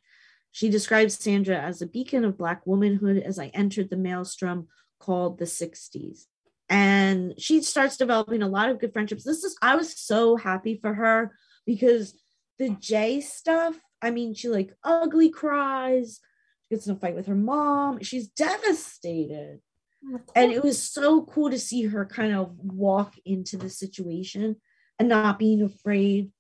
She 0.51 0.69
describes 0.69 1.15
Sandra 1.15 1.57
as 1.57 1.81
a 1.81 1.87
beacon 1.87 2.25
of 2.25 2.37
Black 2.37 2.67
womanhood 2.67 3.19
as 3.19 3.39
I 3.39 3.47
entered 3.49 3.89
the 3.89 3.97
maelstrom 3.97 4.69
called 4.99 5.39
the 5.39 5.47
60s. 5.47 6.27
And 6.69 7.35
she 7.39 7.63
starts 7.63 7.97
developing 7.97 8.43
a 8.43 8.49
lot 8.49 8.69
of 8.69 8.79
good 8.79 8.93
friendships. 8.93 9.25
This 9.25 9.45
is, 9.45 9.57
I 9.63 9.77
was 9.77 9.99
so 9.99 10.37
happy 10.37 10.79
for 10.81 10.95
her 10.95 11.35
because 11.67 12.15
the 12.59 12.71
Jay 12.71 13.21
stuff, 13.21 13.79
I 14.01 14.11
mean, 14.11 14.35
she 14.35 14.49
like 14.49 14.75
ugly 14.85 15.31
cries, 15.31 16.21
she 16.63 16.75
gets 16.75 16.87
in 16.87 16.95
a 16.95 16.97
fight 16.97 17.15
with 17.15 17.27
her 17.27 17.35
mom. 17.35 18.03
She's 18.03 18.29
devastated. 18.29 19.61
Oh, 20.05 20.21
and 20.35 20.53
it 20.53 20.63
was 20.65 20.83
so 20.83 21.23
cool 21.23 21.51
to 21.51 21.59
see 21.59 21.85
her 21.85 22.05
kind 22.05 22.35
of 22.35 22.57
walk 22.59 23.15
into 23.25 23.57
the 23.57 23.71
situation 23.71 24.57
and 24.99 25.09
not 25.09 25.39
being 25.39 25.63
afraid 25.63 26.33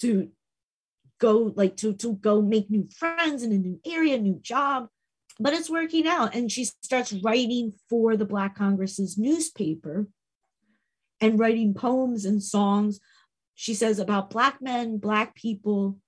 to 0.00 0.30
go 1.18 1.52
like 1.54 1.76
to 1.76 1.92
to 1.94 2.14
go 2.14 2.40
make 2.40 2.70
new 2.70 2.88
friends 2.96 3.42
in 3.42 3.52
a 3.52 3.58
new 3.58 3.78
area, 3.86 4.18
new 4.18 4.38
job. 4.42 4.88
but 5.40 5.54
it's 5.54 5.70
working 5.70 6.06
out. 6.06 6.34
And 6.34 6.52
she 6.52 6.64
starts 6.64 7.12
writing 7.12 7.72
for 7.88 8.16
the 8.16 8.26
Black 8.26 8.54
Congress's 8.54 9.16
newspaper 9.16 10.06
and 11.20 11.38
writing 11.38 11.72
poems 11.74 12.26
and 12.26 12.42
songs. 12.42 13.00
She 13.54 13.74
says 13.74 13.98
about 13.98 14.30
Black 14.30 14.60
men, 14.60 14.98
Black 14.98 15.34
people. 15.34 15.98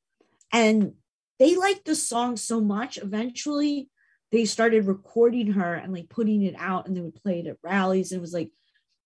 And 0.53 0.93
they 1.39 1.57
liked 1.57 1.87
the 1.87 1.95
song 1.95 2.37
so 2.37 2.61
much. 2.61 2.99
Eventually, 2.99 3.89
they 4.33 4.47
started 4.47 4.87
recording 4.87 5.53
her 5.53 5.75
and 5.75 5.93
like 5.93 6.09
putting 6.09 6.43
it 6.43 6.55
out, 6.59 6.87
and 6.87 6.97
they 6.97 7.03
would 7.03 7.23
play 7.23 7.41
it 7.41 7.47
at 7.47 7.59
rallies. 7.63 8.11
And 8.11 8.19
it 8.19 8.23
was 8.23 8.33
like, 8.33 8.51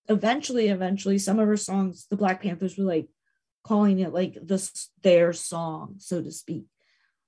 eventually, 0.08 0.68
eventually, 0.68 1.18
some 1.18 1.40
of 1.40 1.48
her 1.48 1.56
songs, 1.56 2.06
the 2.08 2.16
Black 2.16 2.42
Panthers 2.42 2.78
were 2.78 2.84
like 2.84 3.08
calling 3.64 3.98
it 3.98 4.12
like 4.12 4.34
the 4.34 4.86
their 5.02 5.32
song, 5.32 5.96
so 5.98 6.22
to 6.22 6.30
speak. 6.30 6.64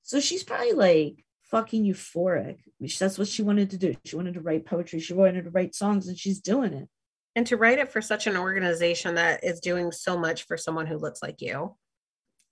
So 0.03 0.21
she's 0.21 0.45
probably 0.45 0.73
like 0.73 1.25
fucking 1.51 1.85
euphoric. 1.85 2.59
That's 2.81 3.19
what 3.19 3.29
she 3.29 3.43
wanted 3.43 3.71
to 3.71 3.79
do. 3.79 3.97
She 4.05 4.17
wanted 4.17 4.35
to 4.35 4.41
write 4.41 4.65
poetry. 4.65 5.01
She 5.01 5.15
wanted 5.15 5.45
to 5.45 5.51
write 5.51 5.75
songs, 5.75 6.07
and 6.07 6.17
she's 6.17 6.41
doing 6.41 6.73
it. 6.73 6.89
And 7.35 7.47
to 7.49 7.57
write 7.57 7.79
it 7.79 7.91
for 7.91 8.01
such 8.01 8.27
an 8.27 8.37
organization 8.37 9.17
that 9.17 9.45
is 9.45 9.61
doing 9.61 9.93
so 9.93 10.17
much 10.17 10.45
for 10.45 10.57
someone 10.57 10.87
who 10.87 10.99
looks 10.99 11.23
like 11.23 11.41
you, 11.41 11.77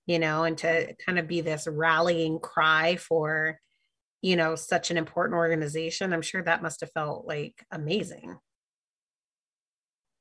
you 0.06 0.18
know, 0.18 0.44
and 0.44 0.58
to 0.58 0.94
kind 1.04 1.18
of 1.18 1.28
be 1.28 1.40
this 1.40 1.66
rallying 1.66 2.40
cry 2.40 2.96
for, 2.96 3.60
you 4.26 4.34
know, 4.34 4.56
such 4.56 4.90
an 4.90 4.96
important 4.96 5.36
organization, 5.36 6.12
I'm 6.12 6.20
sure 6.20 6.42
that 6.42 6.60
must 6.60 6.80
have 6.80 6.90
felt 6.90 7.28
like 7.28 7.64
amazing. 7.70 8.36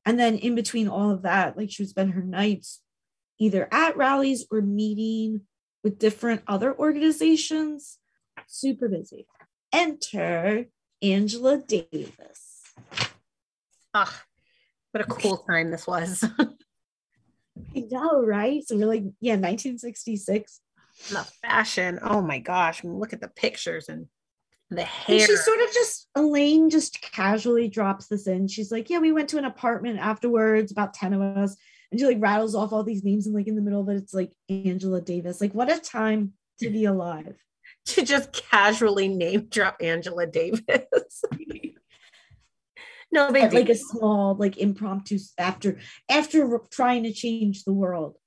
And 0.05 0.19
then 0.19 0.37
in 0.37 0.53
between 0.53 0.87
all 0.87 1.09
of 1.09 1.23
that, 1.23 1.57
like 1.57 1.71
she 1.71 1.81
would 1.81 1.89
spend 1.89 2.13
her 2.13 2.21
nights 2.21 2.81
either 3.39 3.67
at 3.71 3.97
rallies 3.97 4.45
or 4.51 4.61
meeting 4.61 5.41
with 5.83 5.97
different 5.97 6.43
other 6.45 6.77
organizations 6.77 7.97
super 8.45 8.87
busy. 8.87 9.25
Enter 9.73 10.65
Angela 11.01 11.57
Davis. 11.57 12.61
Ah, 13.91 14.23
what 14.91 15.03
a 15.03 15.07
cool 15.07 15.37
time 15.49 15.71
this 15.71 15.87
was. 15.87 16.23
I 17.75 17.87
know, 17.89 18.23
right? 18.23 18.61
So 18.67 18.77
we're 18.77 18.85
like, 18.85 19.05
yeah, 19.19 19.33
1966. 19.33 20.61
The 21.09 21.27
fashion. 21.41 21.99
Oh 22.01 22.21
my 22.21 22.39
gosh. 22.39 22.83
I 22.83 22.87
mean, 22.87 22.97
look 22.97 23.13
at 23.13 23.21
the 23.21 23.27
pictures 23.27 23.89
and 23.89 24.07
the 24.69 24.83
hair. 24.83 25.17
And 25.17 25.25
she 25.25 25.35
sort 25.35 25.61
of 25.61 25.73
just, 25.73 26.07
Elaine 26.15 26.69
just 26.69 27.01
casually 27.01 27.67
drops 27.67 28.07
this 28.07 28.27
in. 28.27 28.47
She's 28.47 28.71
like, 28.71 28.89
yeah, 28.89 28.99
we 28.99 29.11
went 29.11 29.29
to 29.29 29.37
an 29.37 29.45
apartment 29.45 29.99
afterwards, 29.99 30.71
about 30.71 30.93
10 30.93 31.13
of 31.13 31.21
us. 31.21 31.55
And 31.91 31.99
she 31.99 32.07
like 32.07 32.21
rattles 32.21 32.55
off 32.55 32.73
all 32.73 32.83
these 32.83 33.03
names 33.03 33.27
and 33.27 33.35
like 33.35 33.47
in 33.47 33.55
the 33.55 33.61
middle 33.61 33.81
of 33.81 33.89
it, 33.89 33.97
it's 33.97 34.13
like 34.13 34.33
Angela 34.49 35.01
Davis. 35.01 35.39
Like, 35.39 35.53
what 35.53 35.71
a 35.71 35.79
time 35.79 36.33
to 36.59 36.69
be 36.69 36.85
alive 36.85 37.37
to 37.85 38.03
just 38.03 38.31
casually 38.31 39.07
name 39.07 39.47
drop 39.49 39.77
Angela 39.81 40.25
Davis. 40.25 40.61
no, 43.11 43.31
big 43.31 43.53
like 43.53 43.69
a 43.69 43.75
small, 43.75 44.35
like 44.35 44.57
impromptu 44.57 45.19
after 45.37 45.77
after 46.09 46.59
trying 46.71 47.03
to 47.03 47.13
change 47.13 47.63
the 47.63 47.73
world. 47.73 48.17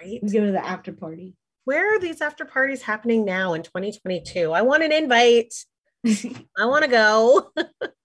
Right. 0.00 0.20
We 0.22 0.30
go 0.30 0.46
to 0.46 0.52
the 0.52 0.64
after 0.64 0.92
party. 0.92 1.34
Where 1.64 1.94
are 1.94 1.98
these 1.98 2.20
after 2.20 2.44
parties 2.44 2.82
happening 2.82 3.24
now 3.24 3.54
in 3.54 3.62
2022? 3.62 4.52
I 4.52 4.62
want 4.62 4.82
an 4.82 4.92
invite. 4.92 5.54
I 6.06 6.64
want 6.64 6.84
to 6.84 6.90
go. 6.90 7.52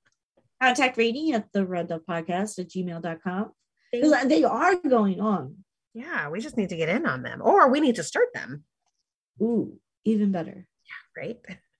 Contact 0.61 0.97
rating 0.97 1.33
at 1.33 1.51
the 1.53 1.65
Red 1.65 1.87
Dove 1.87 2.05
Podcast 2.07 2.59
at 2.59 2.69
gmail.com. 2.69 3.51
Because 3.91 4.27
they 4.27 4.43
are 4.43 4.75
going 4.75 5.21
on. 5.21 5.57
Yeah, 5.93 6.29
we 6.29 6.41
just 6.41 6.57
need 6.57 6.69
to 6.69 6.75
get 6.75 6.89
in 6.89 7.05
on 7.05 7.23
them. 7.23 7.41
Or 7.41 7.69
we 7.69 7.79
need 7.79 7.95
to 7.95 8.03
start 8.03 8.27
them. 8.33 8.63
Ooh, 9.41 9.79
even 10.03 10.31
better 10.31 10.67
Yeah, 10.85 11.23
right? 11.23 11.39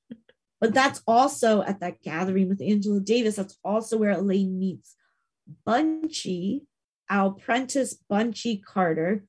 but 0.61 0.73
that's 0.73 1.01
also 1.05 1.61
at 1.61 1.81
that 1.81 2.01
gathering 2.01 2.47
with 2.47 2.61
Angela 2.61 3.01
Davis. 3.01 3.35
That's 3.35 3.57
also 3.63 3.97
where 3.97 4.11
Elaine 4.11 4.57
meets 4.57 4.95
Bunchy, 5.65 6.61
Alprentice 7.09 7.95
Bunchy 8.09 8.57
Carter. 8.57 9.25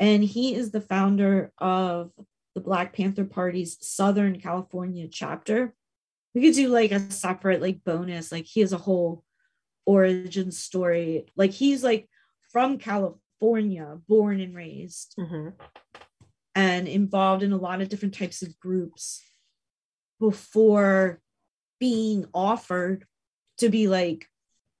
And 0.00 0.24
he 0.24 0.54
is 0.54 0.70
the 0.70 0.80
founder 0.80 1.52
of 1.58 2.10
the 2.54 2.60
Black 2.60 2.94
Panther 2.94 3.24
Party's 3.24 3.76
Southern 3.80 4.40
California 4.40 5.08
chapter. 5.08 5.74
We 6.34 6.42
could 6.42 6.54
do 6.54 6.68
like 6.68 6.92
a 6.92 7.10
separate, 7.10 7.62
like 7.62 7.84
bonus, 7.84 8.32
like 8.32 8.44
he 8.44 8.60
has 8.60 8.72
a 8.72 8.78
whole 8.78 9.24
origin 9.86 10.50
story. 10.50 11.26
Like 11.36 11.52
he's 11.52 11.84
like 11.84 12.08
from 12.50 12.78
California, 12.78 13.98
born 14.08 14.40
and 14.40 14.54
raised, 14.54 15.14
mm-hmm. 15.18 15.50
and 16.54 16.88
involved 16.88 17.42
in 17.42 17.52
a 17.52 17.56
lot 17.56 17.80
of 17.80 17.88
different 17.88 18.14
types 18.14 18.42
of 18.42 18.58
groups 18.58 19.22
before 20.20 21.20
being 21.78 22.26
offered 22.32 23.04
to 23.58 23.68
be 23.68 23.88
like, 23.88 24.26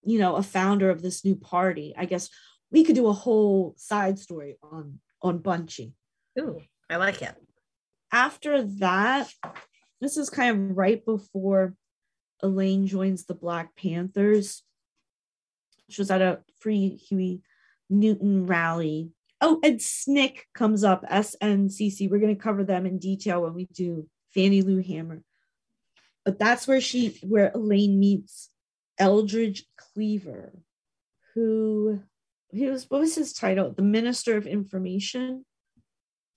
you 0.04 0.18
know, 0.18 0.36
a 0.36 0.42
founder 0.42 0.90
of 0.90 1.02
this 1.02 1.24
new 1.24 1.36
party. 1.36 1.94
I 1.96 2.04
guess 2.04 2.30
we 2.70 2.84
could 2.84 2.94
do 2.94 3.06
a 3.06 3.12
whole 3.12 3.74
side 3.76 4.18
story 4.18 4.56
on 4.62 4.98
on 5.24 5.38
Bunchy. 5.38 5.94
Ooh, 6.38 6.60
I 6.88 6.96
like 6.96 7.22
it. 7.22 7.34
After 8.12 8.62
that, 8.62 9.28
this 10.00 10.16
is 10.16 10.30
kind 10.30 10.70
of 10.70 10.76
right 10.76 11.04
before 11.04 11.74
Elaine 12.42 12.86
joins 12.86 13.24
the 13.24 13.34
Black 13.34 13.74
Panthers. 13.74 14.62
She 15.88 16.00
was 16.00 16.10
at 16.10 16.22
a 16.22 16.40
free 16.60 16.90
Huey 17.08 17.42
Newton 17.90 18.46
rally. 18.46 19.10
Oh, 19.40 19.60
and 19.64 19.80
SNCC 19.80 20.46
comes 20.54 20.84
up, 20.84 21.04
SNCC. 21.10 22.08
We're 22.08 22.20
going 22.20 22.36
to 22.36 22.42
cover 22.42 22.64
them 22.64 22.86
in 22.86 22.98
detail 22.98 23.42
when 23.42 23.54
we 23.54 23.66
do 23.66 24.06
Fannie 24.32 24.62
Lou 24.62 24.78
Hamer. 24.78 25.22
But 26.24 26.38
that's 26.38 26.66
where 26.66 26.80
she 26.80 27.18
where 27.22 27.50
Elaine 27.54 27.98
meets 27.98 28.50
Eldridge 28.98 29.66
Cleaver, 29.76 30.52
who 31.34 32.00
he 32.54 32.66
was 32.66 32.88
what 32.88 33.00
was 33.00 33.14
his 33.14 33.32
title? 33.32 33.72
The 33.72 33.82
Minister 33.82 34.36
of 34.36 34.46
Information 34.46 35.44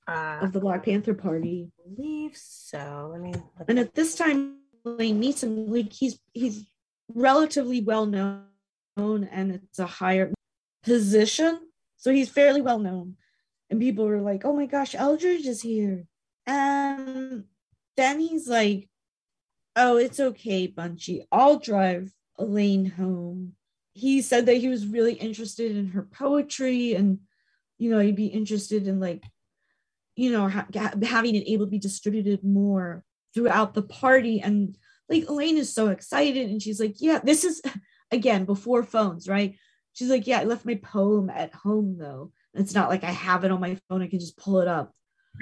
uh, 0.07 0.39
of 0.41 0.53
the 0.53 0.59
Black 0.59 0.85
Panther 0.85 1.13
Party. 1.13 1.69
I 1.79 1.95
believe 1.95 2.35
so. 2.35 3.13
I 3.15 3.19
mean, 3.19 3.41
and 3.67 3.79
at 3.79 3.93
this 3.93 4.15
time, 4.15 4.57
Elaine 4.85 5.19
meets 5.19 5.43
him. 5.43 5.67
Like 5.67 5.93
he's 5.93 6.19
he's 6.33 6.65
relatively 7.13 7.81
well 7.81 8.05
known, 8.05 8.45
and 8.97 9.51
it's 9.51 9.79
a 9.79 9.85
higher 9.85 10.33
position, 10.83 11.59
so 11.97 12.11
he's 12.11 12.29
fairly 12.29 12.61
well 12.61 12.79
known. 12.79 13.17
And 13.69 13.79
people 13.79 14.05
were 14.05 14.21
like, 14.21 14.43
"Oh 14.45 14.53
my 14.53 14.65
gosh, 14.65 14.95
Eldridge 14.95 15.45
is 15.45 15.61
here!" 15.61 16.05
And 16.45 17.43
then 17.97 18.19
he's 18.19 18.47
like, 18.47 18.87
oh, 19.75 19.97
it's 19.97 20.19
okay, 20.19 20.67
Bunchy. 20.67 21.25
I'll 21.31 21.59
drive 21.59 22.13
Elaine 22.37 22.85
home. 22.85 23.53
He 23.97 24.21
said 24.21 24.45
that 24.45 24.57
he 24.57 24.67
was 24.69 24.85
really 24.85 25.13
interested 25.13 25.75
in 25.75 25.87
her 25.87 26.03
poetry 26.03 26.93
and, 26.93 27.19
you 27.77 27.89
know, 27.89 27.99
he'd 27.99 28.15
be 28.15 28.27
interested 28.27 28.87
in 28.87 28.99
like, 28.99 29.23
you 30.15 30.31
know, 30.31 30.47
ha- 30.47 30.67
having 31.03 31.35
it 31.35 31.49
able 31.49 31.65
to 31.65 31.71
be 31.71 31.79
distributed 31.79 32.43
more 32.43 33.03
throughout 33.33 33.73
the 33.73 33.81
party. 33.81 34.39
And 34.39 34.77
like 35.09 35.27
Elaine 35.27 35.57
is 35.57 35.73
so 35.73 35.87
excited 35.87 36.49
and 36.49 36.61
she's 36.61 36.79
like, 36.79 36.95
yeah, 36.99 37.19
this 37.23 37.43
is 37.43 37.61
again 38.11 38.45
before 38.45 38.83
phones, 38.83 39.27
right? 39.27 39.55
She's 39.93 40.09
like, 40.09 40.27
yeah, 40.27 40.39
I 40.39 40.43
left 40.43 40.65
my 40.65 40.75
poem 40.75 41.29
at 41.29 41.53
home 41.53 41.97
though. 41.97 42.31
it's 42.53 42.75
not 42.75 42.89
like 42.89 43.03
I 43.03 43.11
have 43.11 43.43
it 43.43 43.51
on 43.51 43.59
my 43.59 43.79
phone, 43.89 44.03
I 44.03 44.07
can 44.07 44.19
just 44.19 44.37
pull 44.37 44.59
it 44.59 44.67
up. 44.67 44.93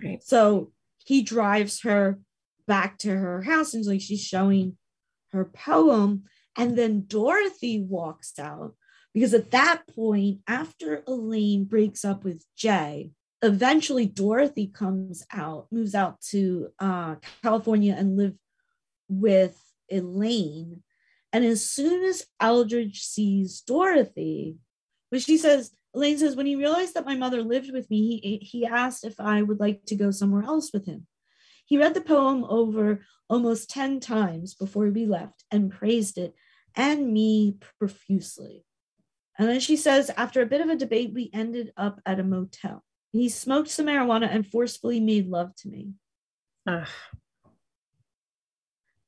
Right. 0.02 0.24
So 0.24 0.72
he 1.06 1.24
drives 1.24 1.82
her 1.82 2.20
back 2.68 2.98
to 3.00 3.10
her 3.10 3.42
house 3.42 3.74
and 3.74 3.86
like 3.86 4.02
she's 4.02 4.24
showing 4.24 4.78
her 5.32 5.46
poem 5.46 6.24
and 6.58 6.78
then 6.78 7.06
dorothy 7.08 7.82
walks 7.82 8.38
out 8.40 8.74
because 9.14 9.34
at 9.34 9.52
that 9.52 9.84
point 9.96 10.40
after 10.48 11.04
elaine 11.08 11.66
breaks 11.66 12.04
up 12.06 12.24
with 12.24 12.46
jay 12.56 13.12
eventually 13.42 14.06
dorothy 14.06 14.68
comes 14.68 15.26
out 15.32 15.68
moves 15.72 15.96
out 15.96 16.20
to 16.22 16.68
uh, 16.80 17.16
california 17.42 17.96
and 17.98 18.18
live 18.18 18.34
with 19.08 19.60
elaine. 19.90 20.82
And 21.34 21.44
as 21.44 21.68
soon 21.68 22.04
as 22.04 22.26
eldridge 22.40 23.02
sees 23.02 23.62
dorothy 23.62 24.58
when 25.10 25.22
she 25.22 25.38
says 25.38 25.72
elaine 25.94 26.18
says 26.18 26.36
when 26.36 26.46
he 26.46 26.56
realized 26.56 26.94
that 26.94 27.06
my 27.06 27.16
mother 27.16 27.42
lived 27.42 27.72
with 27.72 27.90
me 27.90 28.20
he, 28.20 28.38
he 28.38 28.66
asked 28.66 29.06
if 29.06 29.20
i 29.20 29.42
would 29.42 29.60
like 29.60 29.86
to 29.86 29.96
go 29.96 30.12
somewhere 30.12 30.44
else 30.44 30.72
with 30.74 30.86
him. 30.86 31.08
He 31.66 31.78
read 31.78 31.94
the 31.94 32.02
poem 32.02 32.46
over 32.46 33.02
almost 33.28 33.70
10 33.72 34.00
times 34.00 34.54
before 34.54 34.88
we 34.90 35.06
left 35.06 35.44
and 35.52 35.72
praised 35.72 36.18
it 36.18 36.36
and 36.76 37.12
me 37.12 37.58
profusely. 37.80 38.66
And 39.38 39.50
then 39.50 39.60
she 39.60 39.76
says, 39.76 40.12
after 40.16 40.42
a 40.42 40.46
bit 40.46 40.62
of 40.62 40.70
a 40.70 40.76
debate, 40.76 41.14
we 41.14 41.30
ended 41.34 41.74
up 41.76 42.00
at 42.06 42.20
a 42.20 42.24
motel. 42.24 42.84
He 43.12 43.30
smoked 43.30 43.70
some 43.70 43.88
marijuana 43.88 44.28
and 44.30 44.48
forcefully 44.48 45.00
made 45.00 45.28
love 45.28 45.56
to 45.58 45.70
me. 45.70 45.92
Ugh. 46.68 46.88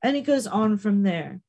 And 0.03 0.15
it 0.15 0.25
goes 0.25 0.47
on 0.47 0.77
from 0.77 1.03
there. 1.03 1.41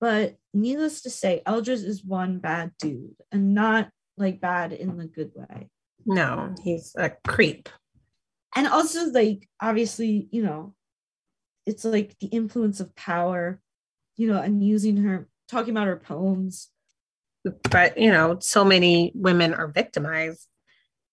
But 0.00 0.36
needless 0.52 1.02
to 1.02 1.10
say, 1.10 1.42
Eldridge 1.46 1.82
is 1.82 2.04
one 2.04 2.38
bad 2.38 2.72
dude 2.78 3.16
and 3.30 3.54
not 3.54 3.90
like 4.16 4.40
bad 4.40 4.72
in 4.72 4.96
the 4.96 5.06
good 5.06 5.32
way. 5.34 5.68
No, 6.04 6.54
he's 6.64 6.94
a 6.96 7.12
creep 7.26 7.68
and 8.54 8.66
also 8.66 9.06
like 9.06 9.48
obviously 9.60 10.28
you 10.30 10.42
know 10.42 10.74
it's 11.64 11.84
like 11.84 12.18
the 12.18 12.26
influence 12.26 12.80
of 12.80 12.94
power 12.96 13.62
you 14.16 14.28
know, 14.28 14.40
and 14.40 14.64
using 14.64 14.98
her, 14.98 15.28
talking 15.52 15.70
about 15.70 15.86
her 15.86 15.96
poems. 15.96 16.68
But, 17.70 17.98
you 17.98 18.10
know, 18.10 18.38
so 18.40 18.64
many 18.64 19.12
women 19.14 19.54
are 19.54 19.68
victimized 19.68 20.46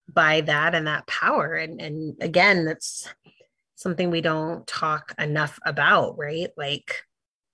by 0.08 0.41
that 0.41 0.73
and 0.73 0.88
that 0.88 1.08
power. 1.08 1.56
And, 1.56 1.82
and 1.82 2.15
again, 2.21 2.65
that's 2.65 3.08
something 3.75 4.10
we 4.10 4.21
don't 4.21 4.65
talk 4.67 5.13
enough 5.19 5.60
about, 5.65 6.17
right? 6.17 6.49
Like, 6.58 7.04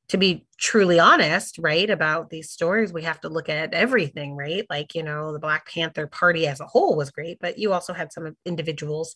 to 0.10 0.17
be 0.17 0.45
truly 0.58 1.00
honest, 1.00 1.58
right, 1.58 1.89
about 1.89 2.30
these 2.30 2.52
stories, 2.52 2.93
we 2.93 3.04
have 3.04 3.19
to 3.21 3.30
look 3.30 3.50
at 3.50 3.74
everything, 3.74 4.36
right? 4.36 4.65
Like, 4.69 4.93
you 4.93 5.04
know, 5.04 5.34
the 5.34 5.39
Black 5.39 5.67
Panther 5.69 6.08
Party 6.08 6.48
as 6.48 6.60
a 6.60 6.65
whole 6.65 6.95
was 6.95 7.12
great, 7.12 7.39
but 7.39 7.58
you 7.58 7.74
also 7.74 7.93
had 7.93 8.13
some 8.13 8.36
individuals, 8.45 9.15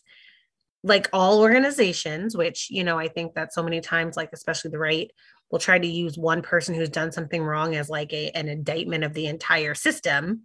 like 0.82 1.08
all 1.12 1.40
organizations, 1.40 2.36
which, 2.36 2.70
you 2.70 2.82
know, 2.82 2.98
I 2.98 3.08
think 3.08 3.34
that 3.34 3.52
so 3.52 3.62
many 3.62 3.80
times, 3.80 4.16
like, 4.16 4.30
especially 4.32 4.70
the 4.70 4.78
right, 4.78 5.10
will 5.50 5.58
try 5.58 5.78
to 5.78 5.86
use 5.86 6.16
one 6.16 6.42
person 6.42 6.74
who's 6.74 6.88
done 6.88 7.12
something 7.12 7.42
wrong 7.42 7.74
as 7.74 7.88
like 7.88 8.12
a, 8.12 8.30
an 8.30 8.48
indictment 8.48 9.04
of 9.04 9.14
the 9.14 9.26
entire 9.26 9.74
system. 9.74 10.42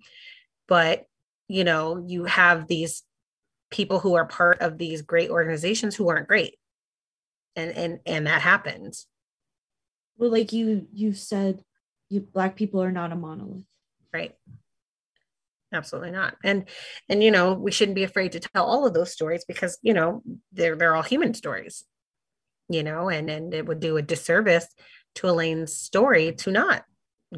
But, 0.67 1.05
you 1.47 1.63
know, 1.63 2.03
you 2.07 2.25
have 2.25 2.67
these 2.67 3.03
people 3.69 3.99
who 3.99 4.15
are 4.15 4.25
part 4.25 4.61
of 4.61 4.77
these 4.77 5.01
great 5.01 5.29
organizations 5.29 5.95
who 5.95 6.09
aren't 6.09 6.27
great. 6.27 6.55
And 7.55 7.71
and 7.71 7.99
and 8.05 8.27
that 8.27 8.41
happens 8.41 9.07
well 10.17 10.31
like 10.31 10.53
you 10.53 10.87
you 10.93 11.13
said 11.13 11.63
you 12.09 12.21
black 12.21 12.55
people 12.55 12.81
are 12.81 12.91
not 12.91 13.11
a 13.11 13.15
monolith 13.15 13.63
right 14.13 14.35
absolutely 15.73 16.11
not 16.11 16.35
and 16.43 16.65
and 17.09 17.23
you 17.23 17.31
know 17.31 17.53
we 17.53 17.71
shouldn't 17.71 17.95
be 17.95 18.03
afraid 18.03 18.31
to 18.31 18.39
tell 18.39 18.65
all 18.65 18.85
of 18.85 18.93
those 18.93 19.11
stories 19.11 19.45
because 19.45 19.77
you 19.81 19.93
know 19.93 20.21
they're 20.53 20.75
they're 20.75 20.95
all 20.95 21.03
human 21.03 21.33
stories 21.33 21.83
you 22.69 22.83
know 22.83 23.09
and 23.09 23.29
and 23.29 23.53
it 23.53 23.65
would 23.65 23.79
do 23.79 23.97
a 23.97 24.01
disservice 24.01 24.67
to 25.15 25.28
elaine's 25.28 25.73
story 25.73 26.34
to 26.34 26.51
not 26.51 26.86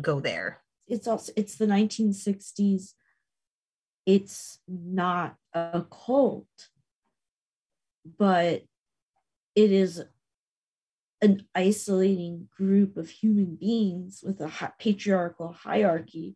go 0.02 0.20
there. 0.20 0.62
It's 0.88 1.08
also 1.08 1.32
it's 1.36 1.56
the 1.56 1.66
1960s 1.66 2.94
it's 4.06 4.60
not 4.70 5.36
a 5.54 5.84
cult 5.92 6.48
but 8.18 8.64
it 9.54 9.72
is 9.72 10.02
an 11.22 11.44
isolating 11.54 12.48
group 12.56 12.96
of 12.96 13.10
human 13.10 13.56
beings 13.56 14.24
with 14.24 14.40
a 14.40 14.74
patriarchal 14.80 15.52
hierarchy 15.52 16.36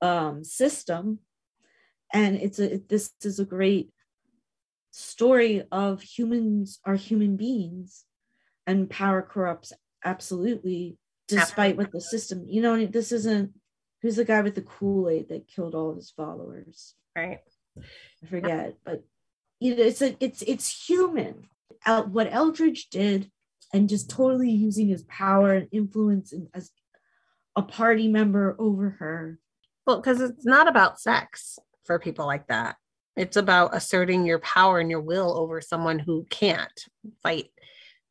um, 0.00 0.44
system. 0.44 1.20
And 2.12 2.36
it's 2.36 2.60
a 2.60 2.80
this 2.88 3.10
is 3.24 3.40
a 3.40 3.44
great 3.44 3.90
story 4.90 5.64
of 5.72 6.02
humans 6.02 6.78
are 6.84 6.94
human 6.94 7.36
beings 7.36 8.04
and 8.66 8.88
power 8.88 9.22
corrupts 9.22 9.72
absolutely. 10.04 10.98
Despite 11.26 11.78
what 11.78 11.90
the 11.90 12.00
system 12.00 12.44
you 12.46 12.60
know 12.60 12.84
this 12.84 13.10
isn't 13.10 13.52
who's 14.02 14.16
the 14.16 14.26
guy 14.26 14.42
with 14.42 14.54
the 14.54 14.60
kool-aid 14.60 15.30
that 15.30 15.48
killed 15.48 15.74
all 15.74 15.90
of 15.90 15.96
his 15.96 16.10
followers? 16.10 16.94
Right. 17.16 17.40
I 17.78 18.26
forget 18.26 18.76
but 18.84 19.02
you 19.58 19.74
know 19.74 19.82
it's 19.82 20.02
a 20.02 20.16
it's 20.20 20.42
it's 20.42 20.86
human. 20.86 21.48
What 21.86 22.28
eldridge 22.30 22.88
did 22.90 23.30
and 23.72 23.88
just 23.88 24.10
totally 24.10 24.50
using 24.50 24.88
his 24.88 25.02
power 25.04 25.54
and 25.54 25.68
influence 25.72 26.32
and 26.32 26.48
as 26.54 26.70
a 27.56 27.62
party 27.62 28.08
member 28.08 28.54
over 28.58 28.90
her. 28.90 29.38
Well, 29.86 29.96
because 29.96 30.20
it's 30.20 30.44
not 30.44 30.68
about 30.68 31.00
sex 31.00 31.58
for 31.84 31.98
people 31.98 32.26
like 32.26 32.48
that. 32.48 32.76
It's 33.16 33.36
about 33.36 33.74
asserting 33.74 34.26
your 34.26 34.40
power 34.40 34.78
and 34.78 34.90
your 34.90 35.00
will 35.00 35.36
over 35.38 35.60
someone 35.60 35.98
who 35.98 36.26
can't 36.30 36.84
fight 37.22 37.50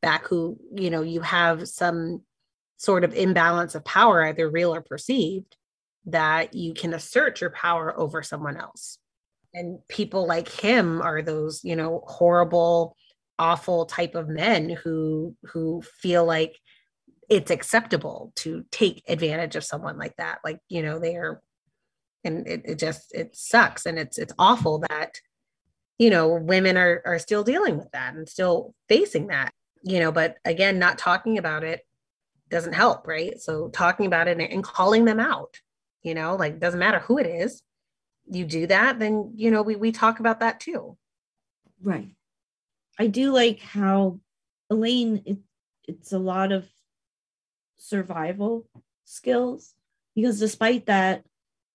back, 0.03 0.27
who, 0.27 0.59
you 0.75 0.91
know, 0.91 1.01
you 1.01 1.21
have 1.21 1.67
some 1.67 2.21
sort 2.77 3.03
of 3.03 3.15
imbalance 3.15 3.73
of 3.73 3.83
power, 3.83 4.23
either 4.23 4.47
real 4.47 4.75
or 4.75 4.81
perceived, 4.81 5.57
that 6.05 6.53
you 6.53 6.75
can 6.75 6.93
assert 6.93 7.41
your 7.41 7.49
power 7.49 7.97
over 7.99 8.21
someone 8.21 8.57
else. 8.57 8.99
And 9.55 9.79
people 9.87 10.27
like 10.27 10.49
him 10.49 11.01
are 11.01 11.23
those, 11.23 11.61
you 11.63 11.75
know, 11.75 12.03
horrible 12.05 12.95
awful 13.39 13.85
type 13.85 14.15
of 14.15 14.29
men 14.29 14.69
who 14.69 15.35
who 15.43 15.81
feel 15.81 16.23
like 16.25 16.55
it's 17.29 17.51
acceptable 17.51 18.31
to 18.35 18.63
take 18.71 19.03
advantage 19.07 19.55
of 19.55 19.63
someone 19.63 19.97
like 19.97 20.15
that. 20.17 20.39
Like 20.43 20.59
you 20.69 20.83
know 20.83 20.99
they're 20.99 21.41
and 22.23 22.47
it, 22.47 22.61
it 22.65 22.79
just 22.79 23.13
it 23.13 23.35
sucks. 23.35 23.85
And 23.85 23.97
it's 23.97 24.17
it's 24.17 24.33
awful 24.37 24.79
that 24.89 25.19
you 25.97 26.09
know 26.09 26.35
women 26.35 26.77
are 26.77 27.01
are 27.05 27.19
still 27.19 27.43
dealing 27.43 27.77
with 27.77 27.91
that 27.91 28.13
and 28.13 28.27
still 28.27 28.73
facing 28.87 29.27
that 29.27 29.53
you 29.83 29.99
know 29.99 30.11
but 30.11 30.37
again 30.45 30.79
not 30.79 30.97
talking 30.97 31.37
about 31.37 31.63
it 31.63 31.85
doesn't 32.49 32.73
help 32.73 33.07
right? 33.07 33.39
So 33.39 33.69
talking 33.69 34.05
about 34.05 34.27
it 34.27 34.39
and, 34.39 34.63
calling 34.63 35.05
them 35.05 35.19
out 35.19 35.59
you 36.01 36.13
know 36.13 36.35
like 36.35 36.59
doesn't 36.59 36.79
matter 36.79 36.99
who 36.99 37.17
it 37.17 37.27
is. 37.27 37.61
You 38.29 38.45
do 38.45 38.67
that 38.67 38.99
then 38.99 39.33
you 39.35 39.51
know 39.51 39.61
we 39.61 39.75
we 39.75 39.91
talk 39.91 40.19
about 40.19 40.39
that 40.39 40.59
too. 40.59 40.97
Right. 41.81 42.15
I 42.99 43.07
do 43.07 43.31
like 43.31 43.59
how 43.59 44.19
Elaine, 44.69 45.21
it, 45.25 45.37
it's 45.87 46.13
a 46.13 46.19
lot 46.19 46.51
of 46.51 46.67
survival 47.77 48.67
skills 49.03 49.73
because 50.15 50.39
despite 50.39 50.85
that, 50.85 51.23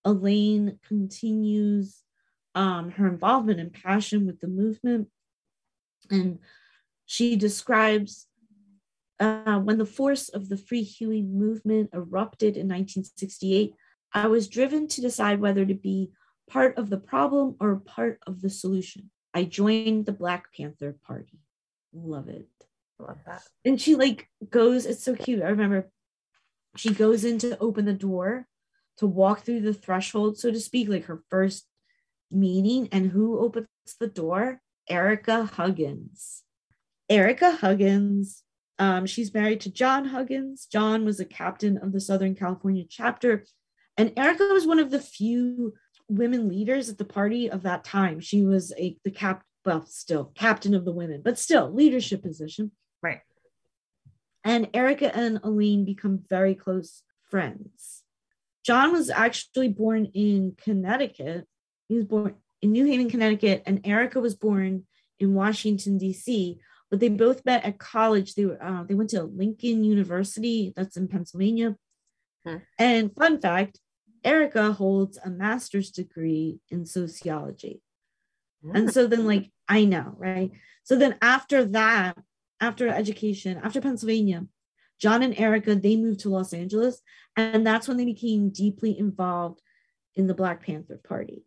Elaine 0.05 0.79
continues 0.87 2.03
um, 2.55 2.91
her 2.93 3.07
involvement 3.07 3.61
and 3.61 3.73
passion 3.73 4.27
with 4.27 4.41
the 4.41 4.49
movement. 4.49 5.09
And 6.11 6.39
she 7.09 7.37
describes 7.37 8.27
uh, 9.19 9.59
when 9.61 9.79
the 9.79 9.87
force 9.87 10.29
of 10.29 10.51
the 10.51 10.59
free 10.59 10.83
Huey 10.83 11.23
movement 11.23 11.89
erupted 11.95 12.55
in 12.59 12.69
1968, 12.69 13.73
I 14.13 14.27
was 14.27 14.47
driven 14.47 14.87
to 14.89 15.01
decide 15.01 15.41
whether 15.41 15.65
to 15.65 15.73
be 15.73 16.11
part 16.51 16.77
of 16.77 16.91
the 16.91 16.99
problem 16.99 17.57
or 17.61 17.77
part 17.77 18.21
of 18.27 18.43
the 18.43 18.51
solution. 18.51 19.11
I 19.33 19.45
joined 19.45 20.05
the 20.05 20.13
Black 20.13 20.53
Panther 20.55 20.97
Party. 21.07 21.41
Love 21.95 22.29
it. 22.29 22.47
Love 22.99 23.17
that. 23.25 23.43
And 23.65 23.81
she 23.81 23.95
like 23.95 24.29
goes, 24.51 24.85
it's 24.85 25.03
so 25.03 25.17
cute. 25.17 25.43
I 25.43 25.49
remember 25.49 25.91
she 26.77 26.93
goes 26.93 27.25
in 27.25 27.39
to 27.39 27.59
open 27.59 27.87
the 27.87 27.95
door 27.95 28.47
to 28.99 29.07
walk 29.07 29.41
through 29.41 29.63
the 29.63 29.73
threshold, 29.73 30.39
so 30.39 30.51
to 30.51 30.61
speak, 30.61 30.91
like 30.91 31.07
her 31.07 31.23
first 31.31 31.67
meeting. 32.31 32.87
And 32.93 33.11
who 33.11 33.39
opens 33.39 33.69
the 33.99 34.09
door? 34.09 34.61
Erica 34.91 35.47
Huggins. 35.47 36.43
Erica 37.09 37.53
Huggins. 37.53 38.43
Um, 38.79 39.07
she's 39.07 39.35
married 39.35 39.61
to 39.63 39.71
John 39.71 40.05
Huggins. 40.05 40.67
John 40.67 41.05
was 41.05 41.19
a 41.19 41.25
captain 41.25 41.79
of 41.79 41.93
the 41.93 42.01
Southern 42.01 42.35
California 42.35 42.85
chapter. 42.89 43.45
And 43.97 44.13
Erica 44.17 44.45
was 44.45 44.67
one 44.67 44.79
of 44.79 44.91
the 44.91 45.01
few 45.01 45.75
women 46.09 46.49
leaders 46.49 46.89
at 46.89 46.99
the 46.99 47.05
party 47.05 47.51
of 47.51 47.63
that 47.63 47.85
time. 47.85 48.21
She 48.21 48.45
was 48.45 48.73
a 48.79 48.97
the 49.05 49.11
cap 49.11 49.43
well, 49.65 49.85
still 49.87 50.33
captain 50.35 50.75
of 50.75 50.85
the 50.85 50.93
women, 50.93 51.21
but 51.23 51.39
still 51.39 51.71
leadership 51.71 52.23
position. 52.23 52.71
Right. 53.03 53.21
And 54.45 54.69
Erica 54.73 55.15
and 55.15 55.41
Elaine 55.43 55.85
become 55.85 56.21
very 56.31 56.55
close 56.55 57.03
friends. 57.29 58.03
John 58.65 58.93
was 58.93 59.11
actually 59.11 59.69
born 59.69 60.07
in 60.15 60.55
Connecticut. 60.57 61.47
He 61.89 61.97
was 61.97 62.05
born 62.05 62.37
in 62.63 62.73
New 62.73 62.87
Haven, 62.87 63.11
Connecticut, 63.11 63.63
and 63.67 63.81
Erica 63.85 64.21
was 64.21 64.35
born 64.35 64.85
in 65.19 65.35
Washington, 65.35 65.99
D.C. 65.99 66.59
But 66.91 67.01
they 67.01 67.09
both 67.09 67.45
met 67.45 67.65
at 67.65 67.79
college. 67.79 68.35
They 68.35 68.47
were 68.47 68.63
uh, 68.63 68.85
they 68.85 68.95
went 68.95 69.11
to 69.11 69.23
Lincoln 69.23 69.85
University, 69.85 70.73
that's 70.75 70.97
in 70.97 71.09
Pennsylvania. 71.09 71.77
Hmm. 72.47 72.57
And 72.79 73.15
fun 73.15 73.41
fact, 73.41 73.79
Erica 74.25 74.73
holds 74.73 75.19
a 75.23 75.31
master's 75.31 75.91
degree 75.91 76.61
in 76.71 76.87
sociology. 76.87 77.83
And 78.75 78.93
so 78.93 79.07
then, 79.07 79.25
like, 79.25 79.51
I 79.69 79.85
know, 79.85 80.15
right? 80.17 80.51
So 80.83 80.97
then 80.97 81.17
after 81.23 81.65
that, 81.67 82.19
after 82.61 82.89
education, 82.89 83.61
after 83.63 83.81
Pennsylvania, 83.81 84.47
John 85.01 85.23
and 85.23 85.39
Erica, 85.39 85.77
they 85.77 85.97
moved 85.97 86.21
to 86.21 86.29
Los 86.29 86.53
Angeles. 86.53 87.01
And 87.37 87.67
that's 87.67 87.87
when 87.87 87.97
they 87.97 88.05
became 88.05 88.51
deeply 88.51 88.99
involved 88.99 89.61
in 90.17 90.27
the 90.27 90.35
Black 90.35 90.65
Panther 90.65 91.01
Party. 91.07 91.45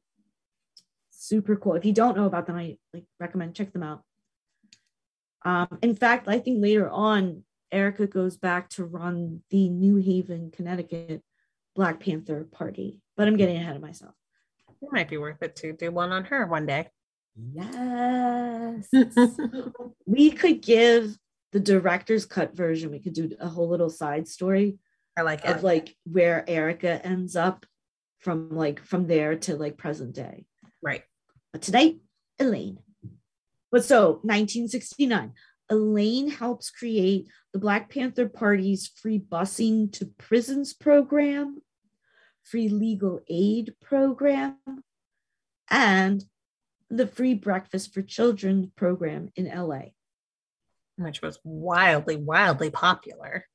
Super 1.10 1.58
cool. 1.58 1.75
If 1.75 1.86
you 1.86 1.93
don't 1.93 2.15
know 2.15 2.25
about 2.25 2.47
them, 2.47 2.56
I 2.56 2.77
like 2.93 3.04
recommend 3.19 3.56
check 3.56 3.73
them 3.73 3.84
out. 3.84 4.04
Um, 5.43 5.80
in 5.82 5.95
fact, 5.95 6.27
I 6.27 6.39
think 6.39 6.62
later 6.62 6.89
on, 6.89 7.43
Erica 7.71 8.06
goes 8.06 8.38
back 8.38 8.69
to 8.69 8.86
run 8.86 9.41
the 9.49 9.69
New 9.69 9.95
Haven, 9.95 10.51
Connecticut 10.51 11.23
Black 11.75 11.99
Panther 11.99 12.43
Party, 12.51 13.01
but 13.15 13.27
I'm 13.27 13.38
getting 13.38 13.56
ahead 13.56 13.75
of 13.75 13.82
myself. 13.82 14.13
It 14.82 14.89
might 14.91 15.10
be 15.10 15.17
worth 15.17 15.41
it 15.41 15.56
to 15.58 15.73
do 15.73 15.91
one 15.91 16.12
on 16.12 16.25
her 16.25 16.45
one 16.45 16.65
day. 16.65 16.89
Yes. 17.54 18.88
we 20.06 20.32
could 20.32 20.62
give 20.62 21.17
the 21.51 21.60
director's 21.60 22.25
cut 22.25 22.56
version. 22.56 22.91
We 22.91 22.99
could 22.99 23.13
do 23.13 23.32
a 23.39 23.47
whole 23.47 23.69
little 23.69 23.89
side 23.89 24.27
story. 24.27 24.77
I 25.17 25.21
like 25.21 25.45
of 25.45 25.63
like 25.63 25.95
where 26.06 26.49
Erica 26.49 27.06
ends 27.06 27.36
up 27.36 27.65
from 28.19 28.56
like 28.56 28.84
from 28.84 29.08
there 29.08 29.36
to 29.36 29.56
like 29.56 29.77
present 29.77 30.13
day. 30.13 30.45
Right. 30.82 31.04
But 31.51 31.62
tonight, 31.62 31.97
Elaine. 32.39 32.80
But 33.71 33.86
so 33.86 34.19
1969, 34.23 35.34
Elaine 35.69 36.29
helps 36.29 36.69
create 36.69 37.27
the 37.53 37.60
Black 37.60 37.89
Panther 37.89 38.27
Party's 38.27 38.88
free 38.88 39.19
busing 39.19 39.91
to 39.93 40.05
prisons 40.17 40.73
program, 40.73 41.62
free 42.43 42.67
legal 42.67 43.21
aid 43.29 43.73
program, 43.81 44.57
and 45.69 46.23
the 46.89 47.07
free 47.07 47.34
breakfast 47.34 47.93
for 47.93 48.01
children 48.01 48.71
program 48.75 49.29
in 49.36 49.45
LA. 49.45 49.91
Which 50.97 51.21
was 51.21 51.39
wildly, 51.45 52.17
wildly 52.17 52.69
popular. 52.69 53.45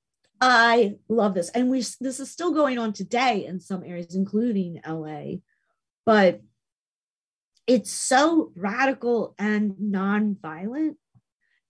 I 0.40 0.96
love 1.08 1.34
this. 1.34 1.50
And 1.50 1.70
we 1.70 1.78
this 2.00 2.20
is 2.20 2.30
still 2.30 2.52
going 2.52 2.78
on 2.78 2.92
today 2.92 3.44
in 3.44 3.60
some 3.60 3.84
areas, 3.84 4.14
including 4.14 4.80
LA. 4.86 5.36
But 6.04 6.40
it's 7.66 7.90
so 7.90 8.52
radical 8.54 9.34
and 9.38 9.72
nonviolent 9.72 10.96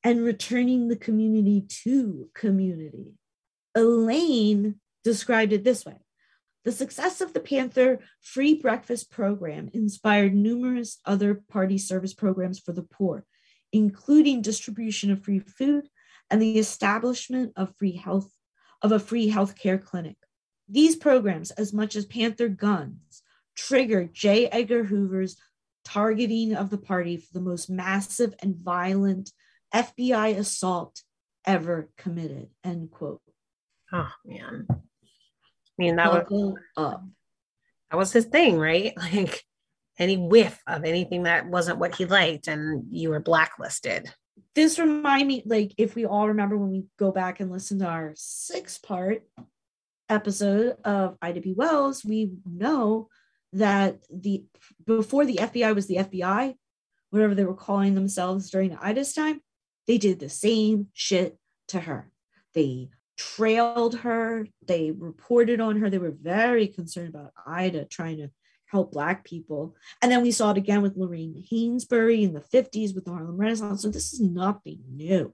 and 0.05 0.23
returning 0.23 0.89
the 0.89 0.97
community 0.97 1.63
to 1.85 2.29
community. 2.35 3.15
Elaine 3.75 4.77
described 5.05 5.53
it 5.53 5.65
this 5.65 5.85
way 5.85 5.97
The 6.65 6.73
success 6.73 7.21
of 7.21 7.33
the 7.33 7.41
Panther 7.41 8.01
free 8.21 8.55
breakfast 8.55 9.11
program 9.11 9.71
inspired 9.73 10.35
numerous 10.35 10.99
other 11.05 11.35
party 11.35 11.79
service 11.79 12.15
programs 12.15 12.59
for 12.59 12.73
the 12.73 12.83
poor, 12.83 13.25
including 13.73 14.43
distribution 14.43 15.11
of 15.11 15.25
free 15.25 15.41
food 15.41 15.89
and 16.31 16.43
the 16.43 16.59
establishment 16.59 17.53
of 17.57 17.75
free 17.77 17.97
health 17.97 18.31
of 18.83 18.93
a 18.93 18.99
free 18.99 19.31
healthcare 19.31 19.83
clinic. 19.83 20.17
These 20.69 20.97
programs, 20.97 21.51
as 21.53 21.73
much 21.73 21.97
as 21.97 22.05
Panther 22.05 22.49
guns, 22.49 23.23
triggered 23.57 24.13
J. 24.13 24.49
Edgar 24.49 24.85
Hoover's 24.85 25.37
targeting 25.87 26.55
of 26.55 26.69
the 26.69 26.79
party 26.79 27.17
for 27.17 27.33
the 27.33 27.41
most 27.41 27.71
massive 27.71 28.35
and 28.41 28.57
violent 28.57 29.31
FBI 29.73 30.37
assault 30.37 31.03
ever 31.47 31.89
committed. 31.97 32.49
End 32.65 32.91
quote. 32.91 33.23
Oh 33.93 34.11
man. 34.25 34.67
I 34.71 34.75
mean 35.79 35.97
that 35.97 36.13
was 36.13 36.57
up. 36.77 37.05
That 37.91 37.97
was 37.97 38.13
his 38.13 38.25
thing, 38.25 38.59
right? 38.59 38.95
Like 39.13 39.45
any 39.99 40.17
whiff 40.17 40.61
of 40.67 40.85
anything 40.85 41.23
that 41.23 41.47
wasn't 41.47 41.79
what 41.79 41.95
he 41.95 42.05
liked 42.05 42.49
and 42.49 42.85
you 42.91 43.11
were 43.11 43.21
blacklisted. 43.21 44.13
This 44.55 44.79
remind 44.79 45.29
me, 45.29 45.43
like, 45.47 45.73
if 45.79 45.95
we 45.95 46.05
all 46.05 46.29
remember 46.29 46.57
when 46.59 46.71
we 46.71 46.85
go 46.99 47.13
back 47.13 47.41
and 47.41 47.51
listen 47.51 47.79
to 47.79 47.87
our 47.87 48.13
six 48.15 48.77
part 48.77 49.23
episode 50.09 50.77
of 50.85 51.17
Ida 51.23 51.41
B. 51.41 51.55
Wells, 51.55 52.05
we 52.05 52.33
know 52.45 53.09
that 53.57 53.99
the 54.11 54.45
before 54.87 55.25
the 55.25 55.37
FBI 55.37 55.75
was 55.75 55.87
the 55.87 55.97
FBI, 55.97 56.55
whatever 57.11 57.35
they 57.35 57.45
were 57.45 57.55
calling 57.55 57.95
themselves 57.95 58.51
during 58.51 58.77
Ida's 58.77 59.13
time, 59.13 59.41
they 59.87 59.99
did 59.99 60.21
the 60.21 60.29
same 60.29 60.89
shit 60.93 61.39
to 61.69 61.81
her. 61.81 62.11
They 62.55 62.91
trailed 63.17 63.97
her, 64.01 64.47
they 64.67 64.91
reported 64.91 65.61
on 65.61 65.81
her. 65.81 65.89
They 65.89 65.99
were 65.99 66.17
very 66.21 66.67
concerned 66.69 67.09
about 67.09 67.33
Ida 67.47 67.87
trying 67.87 68.19
to 68.19 68.31
help 68.67 68.93
Black 68.93 69.25
people. 69.25 69.75
And 70.03 70.11
then 70.13 70.23
we 70.23 70.33
saw 70.33 70.51
it 70.51 70.59
again 70.59 70.83
with 70.83 70.97
Lorraine 70.97 71.45
Hansberry 71.51 72.23
in 72.23 72.35
the 72.35 72.41
50s 72.41 72.95
with 72.95 73.05
the 73.05 73.13
Harlem 73.13 73.37
Renaissance. 73.37 73.83
So 73.83 73.89
this 73.89 74.13
is 74.13 74.21
nothing 74.21 74.81
new. 74.91 75.33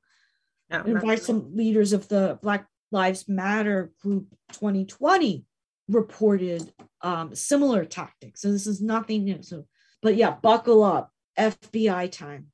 No, 0.70 1.00
fact, 1.00 1.22
some 1.24 1.54
leaders 1.56 1.92
of 1.92 2.08
the 2.08 2.38
Black 2.42 2.66
Lives 2.90 3.28
Matter 3.28 3.90
group 4.00 4.28
2020 4.52 5.44
reported 5.88 6.72
um, 7.00 7.34
similar 7.34 7.84
tactics. 7.84 8.40
So 8.42 8.52
this 8.52 8.66
is 8.66 8.80
nothing 8.80 9.24
new. 9.24 9.42
So, 9.42 9.66
but 10.02 10.16
yeah, 10.16 10.30
buckle 10.30 10.82
up. 10.82 11.10
FBI 11.38 12.10
time. 12.12 12.48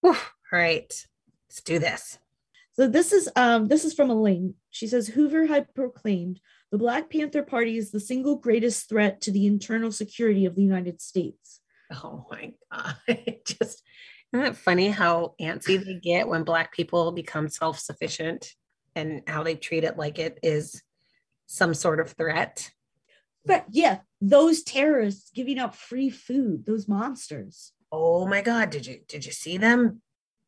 Whew. 0.00 0.10
All 0.10 0.58
right, 0.58 0.92
let's 1.48 1.62
do 1.62 1.78
this. 1.78 2.18
So 2.72 2.86
this 2.86 3.12
is 3.12 3.28
um, 3.34 3.68
this 3.68 3.84
is 3.84 3.94
from 3.94 4.10
Elaine. 4.10 4.54
She 4.70 4.86
says 4.86 5.08
Hoover 5.08 5.46
had 5.46 5.74
proclaimed 5.74 6.40
the 6.70 6.78
Black 6.78 7.10
Panther 7.10 7.42
Party 7.42 7.76
is 7.76 7.90
the 7.90 8.00
single 8.00 8.36
greatest 8.36 8.88
threat 8.88 9.20
to 9.22 9.32
the 9.32 9.46
internal 9.46 9.90
security 9.90 10.44
of 10.44 10.54
the 10.54 10.62
United 10.62 11.00
States. 11.00 11.60
Oh 11.90 12.26
my 12.30 12.52
God. 12.70 12.96
Just 13.44 13.82
isn't 14.32 14.46
it 14.46 14.56
funny 14.56 14.90
how 14.90 15.34
antsy 15.40 15.82
they 15.82 15.94
get 15.94 16.28
when 16.28 16.44
Black 16.44 16.72
people 16.72 17.10
become 17.12 17.48
self 17.48 17.78
sufficient 17.78 18.52
and 18.94 19.22
how 19.26 19.42
they 19.42 19.54
treat 19.54 19.84
it 19.84 19.96
like 19.96 20.18
it 20.18 20.38
is 20.42 20.82
some 21.48 21.74
sort 21.74 21.98
of 21.98 22.12
threat? 22.12 22.70
But 23.44 23.64
yeah, 23.70 23.98
those 24.20 24.62
terrorists 24.62 25.30
giving 25.34 25.58
out 25.58 25.74
free 25.74 26.10
food, 26.10 26.66
those 26.66 26.86
monsters. 26.86 27.72
Oh 27.90 28.26
my 28.26 28.42
God. 28.42 28.70
Did 28.70 28.86
you 28.86 29.00
did 29.08 29.24
you 29.26 29.32
see 29.32 29.56
them, 29.56 30.02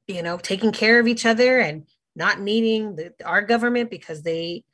you 0.07 0.23
know, 0.23 0.37
taking 0.37 0.71
care 0.71 1.01
of 1.01 1.09
each 1.09 1.27
other 1.27 1.59
and 1.59 1.87
not 2.15 2.41
needing 2.41 2.97
the, 2.97 3.15
our 3.25 3.43
government 3.43 3.91
because 3.91 4.23
they 4.23 4.65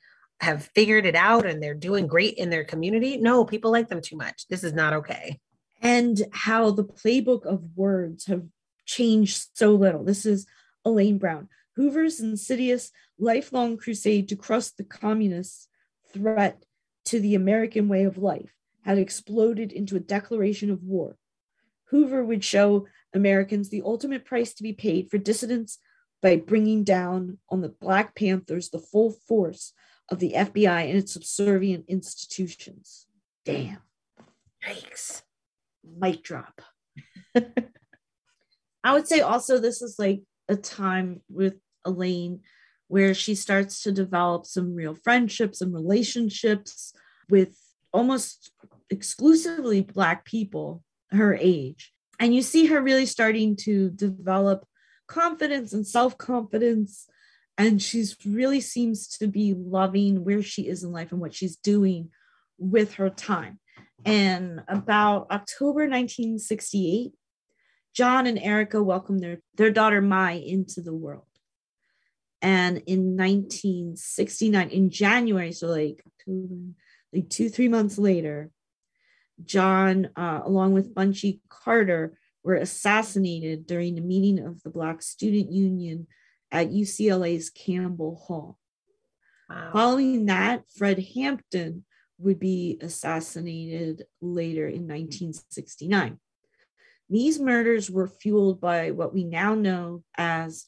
have 0.40 0.68
figured 0.74 1.06
it 1.06 1.14
out 1.14 1.46
and 1.46 1.62
they're 1.62 1.74
doing 1.74 2.06
great 2.06 2.34
in 2.34 2.50
their 2.50 2.64
community. 2.64 3.16
No, 3.16 3.44
people 3.44 3.70
like 3.70 3.88
them 3.88 4.02
too 4.02 4.16
much. 4.16 4.46
This 4.48 4.64
is 4.64 4.72
not 4.72 4.92
okay. 4.92 5.38
And 5.80 6.20
how 6.32 6.72
the 6.72 6.84
playbook 6.84 7.46
of 7.46 7.76
words 7.76 8.26
have 8.26 8.44
changed 8.84 9.46
so 9.54 9.72
little. 9.74 10.04
This 10.04 10.26
is 10.26 10.46
Elaine 10.84 11.18
Brown. 11.18 11.48
Hoover's 11.76 12.20
insidious, 12.20 12.90
lifelong 13.18 13.76
crusade 13.76 14.28
to 14.28 14.36
crush 14.36 14.68
the 14.70 14.84
communist 14.84 15.68
threat 16.12 16.64
to 17.06 17.20
the 17.20 17.34
American 17.34 17.88
way 17.88 18.04
of 18.04 18.18
life 18.18 18.52
had 18.82 18.98
exploded 18.98 19.72
into 19.72 19.96
a 19.96 20.00
declaration 20.00 20.70
of 20.70 20.82
war. 20.82 21.16
Hoover 21.90 22.24
would 22.24 22.44
show 22.44 22.86
Americans 23.14 23.68
the 23.68 23.82
ultimate 23.84 24.24
price 24.24 24.54
to 24.54 24.62
be 24.62 24.72
paid 24.72 25.10
for 25.10 25.18
dissidents 25.18 25.78
by 26.22 26.36
bringing 26.36 26.84
down 26.84 27.38
on 27.48 27.60
the 27.60 27.68
Black 27.68 28.14
Panthers 28.14 28.70
the 28.70 28.78
full 28.78 29.12
force 29.28 29.72
of 30.08 30.18
the 30.18 30.32
FBI 30.32 30.88
and 30.88 30.98
its 30.98 31.12
subservient 31.12 31.84
institutions. 31.88 33.06
Damn. 33.44 33.78
Yikes. 34.66 35.22
Mic 35.84 36.22
drop. 36.22 36.62
I 38.84 38.92
would 38.92 39.08
say 39.08 39.20
also 39.20 39.58
this 39.58 39.82
is 39.82 39.98
like 39.98 40.22
a 40.48 40.56
time 40.56 41.22
with 41.28 41.54
Elaine 41.84 42.40
where 42.88 43.14
she 43.14 43.34
starts 43.34 43.82
to 43.82 43.92
develop 43.92 44.46
some 44.46 44.74
real 44.74 44.94
friendships 44.94 45.60
and 45.60 45.74
relationships 45.74 46.92
with 47.28 47.58
almost 47.92 48.52
exclusively 48.90 49.80
Black 49.80 50.24
people 50.24 50.82
her 51.10 51.34
age. 51.34 51.92
And 52.18 52.34
you 52.34 52.42
see 52.42 52.66
her 52.66 52.80
really 52.80 53.06
starting 53.06 53.56
to 53.56 53.90
develop 53.90 54.66
confidence 55.06 55.72
and 55.72 55.86
self 55.86 56.16
confidence 56.18 57.06
and 57.58 57.80
she's 57.80 58.16
really 58.26 58.60
seems 58.60 59.08
to 59.18 59.26
be 59.26 59.54
loving 59.54 60.24
where 60.24 60.42
she 60.42 60.68
is 60.68 60.84
in 60.84 60.92
life 60.92 61.12
and 61.12 61.20
what 61.20 61.34
she's 61.34 61.56
doing 61.56 62.10
with 62.58 62.94
her 62.94 63.10
time. 63.10 63.58
And 64.04 64.60
about 64.68 65.26
october 65.30 65.80
1968 65.80 67.12
john 67.94 68.26
and 68.26 68.38
erica 68.38 68.82
welcomed 68.82 69.20
their, 69.20 69.38
their 69.56 69.70
daughter 69.70 70.00
mai 70.00 70.32
into 70.32 70.80
the 70.80 70.94
world 70.94 71.25
and 72.42 72.78
in 72.86 73.16
1969 73.16 74.68
in 74.70 74.90
january 74.90 75.52
so 75.52 75.68
like 75.68 76.02
october 76.06 76.54
like 77.12 77.28
two 77.28 77.48
three 77.48 77.68
months 77.68 77.98
later 77.98 78.50
john 79.44 80.10
uh, 80.16 80.40
along 80.44 80.72
with 80.72 80.94
bunchy 80.94 81.40
carter 81.48 82.18
were 82.42 82.54
assassinated 82.54 83.66
during 83.66 83.98
a 83.98 84.02
meeting 84.02 84.44
of 84.44 84.62
the 84.62 84.70
black 84.70 85.02
student 85.02 85.50
union 85.50 86.06
at 86.52 86.70
UCLA's 86.70 87.50
Campbell 87.50 88.16
Hall. 88.16 88.58
Wow. 89.48 89.70
Following 89.72 90.26
that, 90.26 90.62
Fred 90.76 91.04
Hampton 91.14 91.84
would 92.18 92.38
be 92.38 92.78
assassinated 92.80 94.04
later 94.20 94.66
in 94.66 94.88
1969. 94.88 96.18
These 97.08 97.38
murders 97.38 97.90
were 97.90 98.08
fueled 98.08 98.60
by 98.60 98.90
what 98.90 99.14
we 99.14 99.24
now 99.24 99.54
know 99.54 100.02
as 100.16 100.66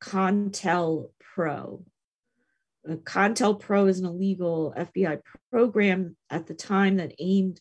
COINTELPRO. 0.00 1.84
CONTEL 3.04 3.54
Pro 3.56 3.86
is 3.86 3.98
an 3.98 4.06
illegal 4.06 4.72
FBI 4.76 5.20
program 5.50 6.16
at 6.30 6.46
the 6.46 6.54
time 6.54 6.96
that 6.96 7.14
aimed 7.18 7.60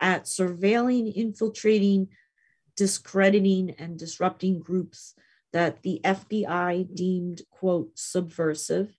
at 0.00 0.24
surveilling, 0.24 1.12
infiltrating, 1.14 2.08
discrediting, 2.76 3.74
and 3.78 3.98
disrupting 3.98 4.60
groups 4.60 5.14
that 5.52 5.82
the 5.82 6.00
FBI 6.02 6.94
deemed, 6.94 7.42
quote, 7.50 7.90
subversive. 7.94 8.96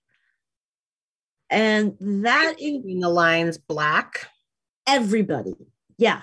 And 1.50 1.96
that 2.00 2.54
in 2.58 3.00
the 3.00 3.08
lines 3.08 3.58
black. 3.58 4.28
Everybody. 4.86 5.54
Yeah. 5.98 6.22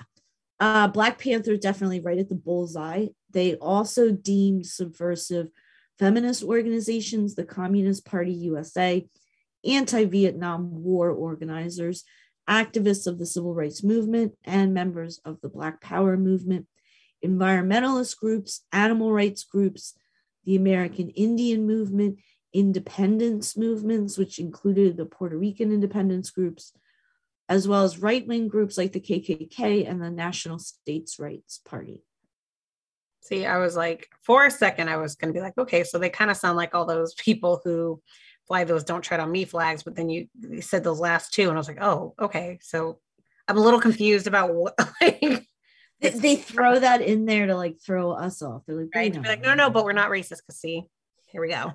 Uh, 0.58 0.88
black 0.88 1.18
Panther 1.18 1.56
definitely 1.56 2.00
right 2.00 2.18
at 2.18 2.28
the 2.28 2.34
bullseye. 2.34 3.08
They 3.30 3.56
also 3.56 4.12
deemed 4.12 4.66
subversive 4.66 5.48
feminist 5.98 6.42
organizations, 6.42 7.34
the 7.34 7.44
Communist 7.44 8.04
Party 8.04 8.32
USA, 8.32 9.06
anti 9.64 10.04
Vietnam 10.04 10.82
War 10.82 11.10
organizers, 11.10 12.04
activists 12.48 13.06
of 13.06 13.18
the 13.18 13.26
civil 13.26 13.54
rights 13.54 13.82
movement, 13.82 14.34
and 14.44 14.74
members 14.74 15.20
of 15.24 15.40
the 15.40 15.48
Black 15.48 15.80
Power 15.80 16.16
movement, 16.16 16.66
environmentalist 17.24 18.18
groups, 18.18 18.64
animal 18.72 19.12
rights 19.12 19.44
groups, 19.44 19.94
the 20.44 20.56
American 20.56 21.10
Indian 21.10 21.66
movement, 21.66 22.18
independence 22.52 23.56
movements, 23.56 24.18
which 24.18 24.38
included 24.38 24.96
the 24.96 25.06
Puerto 25.06 25.36
Rican 25.36 25.72
independence 25.72 26.30
groups, 26.30 26.72
as 27.48 27.68
well 27.68 27.84
as 27.84 27.98
right 27.98 28.26
wing 28.26 28.48
groups 28.48 28.76
like 28.76 28.92
the 28.92 29.00
KKK 29.00 29.88
and 29.88 30.02
the 30.02 30.10
National 30.10 30.58
States 30.58 31.18
Rights 31.18 31.58
Party. 31.64 32.02
See, 33.22 33.46
I 33.46 33.58
was 33.58 33.76
like, 33.76 34.08
for 34.20 34.46
a 34.46 34.50
second, 34.50 34.90
I 34.90 34.96
was 34.96 35.14
going 35.14 35.32
to 35.32 35.38
be 35.38 35.42
like, 35.42 35.56
okay, 35.56 35.84
so 35.84 35.98
they 35.98 36.10
kind 36.10 36.30
of 36.30 36.36
sound 36.36 36.56
like 36.56 36.74
all 36.74 36.84
those 36.84 37.14
people 37.14 37.60
who 37.64 38.02
fly 38.48 38.64
those 38.64 38.82
don't 38.82 39.02
tread 39.02 39.20
on 39.20 39.30
me 39.30 39.44
flags. 39.44 39.84
But 39.84 39.94
then 39.94 40.08
you, 40.08 40.26
you 40.40 40.60
said 40.60 40.82
those 40.82 40.98
last 40.98 41.32
two, 41.32 41.42
and 41.48 41.52
I 41.52 41.56
was 41.56 41.68
like, 41.68 41.80
oh, 41.80 42.14
okay. 42.20 42.58
So 42.62 42.98
I'm 43.46 43.56
a 43.56 43.60
little 43.60 43.80
confused 43.80 44.26
about 44.26 44.52
what, 44.52 44.74
like, 45.00 45.46
they, 46.00 46.10
they 46.10 46.36
throw 46.36 46.80
that 46.80 47.00
in 47.00 47.24
there 47.26 47.46
to 47.46 47.54
like 47.56 47.80
throw 47.80 48.10
us 48.10 48.42
off. 48.42 48.62
They're 48.66 48.76
like, 48.76 48.88
right? 48.94 49.12
Be 49.12 49.20
like, 49.20 49.40
no, 49.40 49.54
no, 49.54 49.70
but 49.70 49.84
we're 49.84 49.92
not 49.92 50.10
racist 50.10 50.38
because 50.38 50.58
see, 50.58 50.82
here 51.28 51.40
we 51.40 51.48
go. 51.48 51.74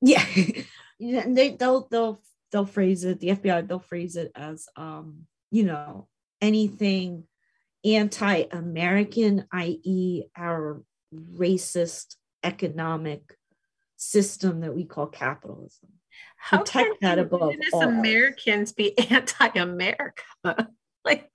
Yeah, 0.00 0.24
they 1.00 1.56
they'll 1.58 1.88
they'll 1.90 2.20
they'll 2.52 2.66
phrase 2.66 3.04
it. 3.04 3.18
The 3.18 3.30
FBI 3.30 3.66
they'll 3.66 3.80
phrase 3.80 4.14
it 4.16 4.30
as 4.36 4.68
um, 4.76 5.26
you 5.50 5.64
know, 5.64 6.06
anything 6.40 7.24
anti-American, 7.84 9.46
i.e., 9.52 10.24
our 10.36 10.82
racist 11.14 12.16
economic 12.42 13.36
system 13.96 14.60
that 14.60 14.74
we 14.74 14.84
call 14.84 15.06
capitalism. 15.06 15.88
How 16.36 16.58
Protect 16.58 17.00
that 17.00 17.18
above 17.18 17.54
all. 17.72 17.82
Americans 17.82 18.72
be 18.72 18.98
anti-America? 19.10 20.22
like 21.04 21.30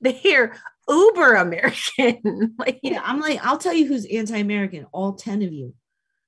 they're 0.00 0.56
uber 0.88 1.34
American. 1.34 2.54
like 2.58 2.80
yeah, 2.82 3.00
I'm 3.04 3.20
like, 3.20 3.44
I'll 3.44 3.58
tell 3.58 3.74
you 3.74 3.86
who's 3.86 4.06
anti-American, 4.06 4.86
all 4.92 5.14
10 5.14 5.42
of 5.42 5.52
you. 5.52 5.74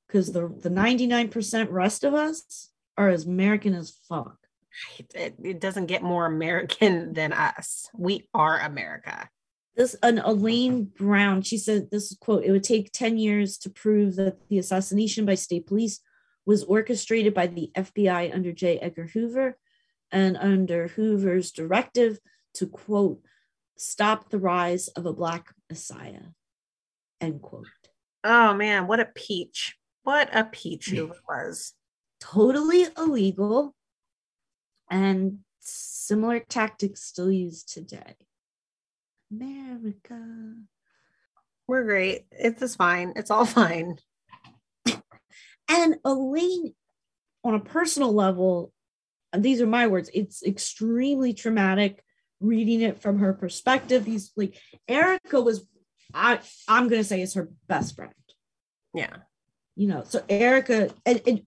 Because 0.06 0.32
the, 0.32 0.48
the 0.60 0.70
99% 0.70 1.68
rest 1.70 2.04
of 2.04 2.14
us 2.14 2.70
are 2.96 3.08
as 3.08 3.26
American 3.26 3.74
as 3.74 3.96
fuck. 4.08 4.36
It, 5.14 5.34
it 5.42 5.60
doesn't 5.60 5.86
get 5.86 6.02
more 6.02 6.26
American 6.26 7.12
than 7.12 7.32
us. 7.32 7.88
We 7.94 8.28
are 8.32 8.60
America. 8.60 9.28
This 9.76 9.94
an 10.02 10.18
Elaine 10.18 10.84
Brown, 10.84 11.42
she 11.42 11.58
said 11.58 11.90
this 11.90 12.16
quote, 12.18 12.44
it 12.44 12.50
would 12.50 12.64
take 12.64 12.92
10 12.92 13.18
years 13.18 13.58
to 13.58 13.70
prove 13.70 14.16
that 14.16 14.48
the 14.48 14.58
assassination 14.58 15.26
by 15.26 15.34
state 15.34 15.66
police 15.66 16.00
was 16.46 16.64
orchestrated 16.64 17.34
by 17.34 17.46
the 17.48 17.70
FBI 17.76 18.34
under 18.34 18.52
J. 18.52 18.78
Edgar 18.78 19.08
Hoover 19.08 19.58
and 20.10 20.36
under 20.36 20.88
Hoover's 20.88 21.52
directive 21.52 22.18
to 22.54 22.66
quote, 22.66 23.20
stop 23.76 24.30
the 24.30 24.38
rise 24.38 24.88
of 24.88 25.04
a 25.04 25.12
black 25.12 25.52
messiah, 25.68 26.22
end 27.20 27.42
quote. 27.42 27.66
Oh 28.24 28.54
man, 28.54 28.86
what 28.86 29.00
a 29.00 29.04
peach. 29.04 29.76
What 30.04 30.30
a 30.32 30.44
peach 30.44 30.88
Hoover 30.88 31.20
was. 31.28 31.74
Totally 32.20 32.86
illegal 32.96 33.74
and 34.90 35.40
similar 35.60 36.40
tactics 36.40 37.02
still 37.02 37.30
used 37.30 37.72
today. 37.72 38.14
America. 39.30 40.54
We're 41.66 41.84
great. 41.84 42.26
It's 42.30 42.76
fine. 42.76 43.12
It's 43.16 43.30
all 43.30 43.46
fine. 43.46 43.96
And 45.68 45.96
Elaine, 46.04 46.74
on 47.44 47.54
a 47.54 47.60
personal 47.60 48.12
level, 48.12 48.72
these 49.36 49.60
are 49.60 49.66
my 49.66 49.86
words, 49.86 50.10
it's 50.14 50.42
extremely 50.42 51.34
traumatic 51.34 52.02
reading 52.40 52.82
it 52.82 53.00
from 53.00 53.18
her 53.18 53.32
perspective. 53.32 54.06
He's 54.06 54.32
like 54.36 54.58
Erica 54.88 55.40
was 55.40 55.66
I 56.14 56.40
I'm 56.68 56.88
gonna 56.88 57.04
say 57.04 57.20
is 57.20 57.34
her 57.34 57.50
best 57.68 57.96
friend. 57.96 58.12
Yeah. 58.94 59.16
You 59.74 59.88
know, 59.88 60.04
so 60.04 60.22
Erica 60.28 60.90
and, 61.04 61.22
and 61.26 61.42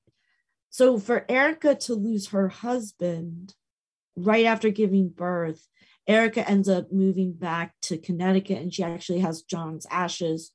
so 0.70 1.00
for 1.00 1.26
Erica 1.30 1.76
to 1.76 1.96
lose 1.96 2.28
her 2.28 2.48
husband 2.48 3.54
right 4.16 4.46
after 4.46 4.70
giving 4.70 5.10
birth, 5.10 5.66
Erica 6.10 6.50
ends 6.50 6.68
up 6.68 6.92
moving 6.92 7.34
back 7.34 7.76
to 7.84 7.98
Connecticut 8.00 8.58
and 8.58 8.74
she 8.74 8.84
actually 8.84 9.20
has 9.20 9.44
John's 9.44 9.86
ashes 9.92 10.52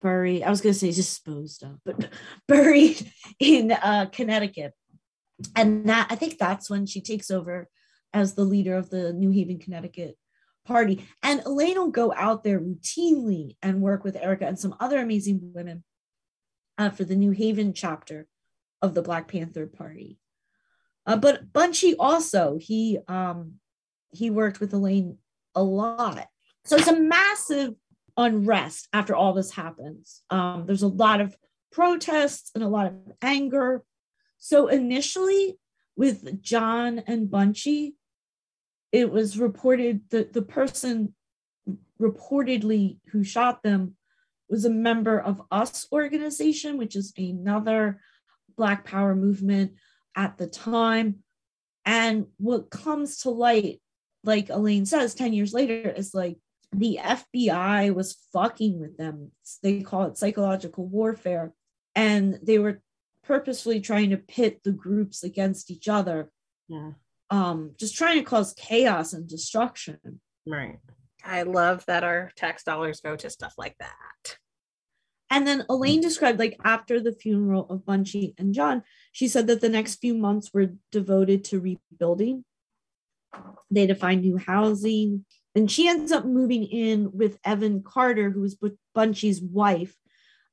buried. 0.00 0.42
I 0.42 0.48
was 0.50 0.62
gonna 0.62 0.72
say 0.72 0.90
disposed 0.90 1.62
of, 1.62 1.78
but 1.84 2.08
buried 2.48 3.12
in 3.38 3.70
uh, 3.70 4.06
Connecticut. 4.10 4.72
And 5.54 5.88
that 5.90 6.06
I 6.10 6.16
think 6.16 6.38
that's 6.38 6.70
when 6.70 6.86
she 6.86 7.02
takes 7.02 7.30
over 7.30 7.68
as 8.14 8.34
the 8.34 8.44
leader 8.44 8.74
of 8.74 8.88
the 8.88 9.12
New 9.12 9.30
Haven, 9.30 9.58
Connecticut 9.58 10.16
party. 10.64 11.06
And 11.22 11.42
Elaine 11.44 11.78
will 11.78 11.90
go 11.90 12.14
out 12.16 12.42
there 12.42 12.58
routinely 12.58 13.56
and 13.60 13.82
work 13.82 14.04
with 14.04 14.16
Erica 14.16 14.46
and 14.46 14.58
some 14.58 14.74
other 14.80 14.98
amazing 15.00 15.52
women 15.54 15.84
uh, 16.78 16.90
for 16.90 17.04
the 17.04 17.16
New 17.16 17.32
Haven 17.32 17.74
chapter 17.74 18.26
of 18.80 18.94
the 18.94 19.02
Black 19.02 19.28
Panther 19.28 19.66
Party. 19.66 20.18
Uh, 21.04 21.16
but 21.16 21.52
Bunchy 21.52 21.94
also 21.96 22.58
he 22.58 22.98
um, 23.08 23.54
he 24.12 24.30
worked 24.30 24.60
with 24.60 24.72
Elaine 24.72 25.18
a 25.54 25.62
lot. 25.62 26.28
So 26.64 26.76
it's 26.76 26.88
a 26.88 27.00
massive 27.00 27.74
unrest 28.16 28.88
after 28.92 29.14
all 29.14 29.32
this 29.32 29.50
happens. 29.50 30.22
Um, 30.30 30.64
there's 30.66 30.82
a 30.82 30.88
lot 30.88 31.20
of 31.20 31.36
protests 31.70 32.50
and 32.54 32.62
a 32.62 32.68
lot 32.68 32.86
of 32.86 32.94
anger. 33.22 33.82
So 34.38 34.68
initially, 34.68 35.58
with 35.96 36.42
John 36.42 37.02
and 37.06 37.30
Bunchy, 37.30 37.94
it 38.92 39.10
was 39.10 39.38
reported 39.38 40.02
that 40.10 40.32
the 40.32 40.42
person 40.42 41.14
reportedly 42.00 42.98
who 43.10 43.24
shot 43.24 43.62
them 43.62 43.96
was 44.48 44.64
a 44.64 44.70
member 44.70 45.18
of 45.18 45.40
us 45.50 45.86
organization 45.92 46.76
which 46.76 46.96
is 46.96 47.12
another 47.16 48.00
black 48.56 48.84
power 48.84 49.14
movement 49.14 49.72
at 50.16 50.36
the 50.36 50.46
time 50.46 51.20
and 51.86 52.26
what 52.38 52.70
comes 52.70 53.18
to 53.18 53.30
light 53.30 53.80
like 54.24 54.48
elaine 54.48 54.86
says 54.86 55.14
10 55.14 55.32
years 55.32 55.52
later 55.52 55.90
is 55.90 56.14
like 56.14 56.38
the 56.72 56.98
fbi 57.02 57.94
was 57.94 58.16
fucking 58.32 58.80
with 58.80 58.96
them 58.96 59.30
they 59.62 59.80
call 59.80 60.04
it 60.04 60.16
psychological 60.16 60.86
warfare 60.86 61.52
and 61.94 62.38
they 62.42 62.58
were 62.58 62.80
purposefully 63.24 63.80
trying 63.80 64.10
to 64.10 64.16
pit 64.16 64.60
the 64.64 64.72
groups 64.72 65.22
against 65.22 65.70
each 65.70 65.88
other 65.88 66.30
yeah 66.68 66.92
um, 67.32 67.72
just 67.78 67.96
trying 67.96 68.18
to 68.18 68.24
cause 68.24 68.52
chaos 68.52 69.14
and 69.14 69.26
destruction. 69.26 70.20
Right. 70.46 70.78
I 71.24 71.44
love 71.44 71.84
that 71.86 72.04
our 72.04 72.30
tax 72.36 72.62
dollars 72.62 73.00
go 73.00 73.16
to 73.16 73.30
stuff 73.30 73.54
like 73.56 73.74
that. 73.80 74.36
And 75.30 75.46
then 75.46 75.64
Elaine 75.70 76.02
described, 76.02 76.38
like, 76.38 76.58
after 76.62 77.00
the 77.00 77.14
funeral 77.14 77.66
of 77.70 77.86
Bunchy 77.86 78.34
and 78.36 78.52
John, 78.52 78.82
she 79.12 79.28
said 79.28 79.46
that 79.46 79.62
the 79.62 79.70
next 79.70 79.94
few 79.94 80.14
months 80.14 80.50
were 80.52 80.74
devoted 80.90 81.44
to 81.44 81.58
rebuilding. 81.60 82.44
They 83.70 83.92
find 83.94 84.20
new 84.20 84.36
housing. 84.36 85.24
And 85.54 85.70
she 85.70 85.88
ends 85.88 86.12
up 86.12 86.24
moving 86.24 86.64
in 86.64 87.10
with 87.12 87.38
Evan 87.44 87.82
Carter, 87.82 88.30
who 88.30 88.40
was 88.40 88.56
Bunchy's 88.94 89.40
wife 89.40 89.94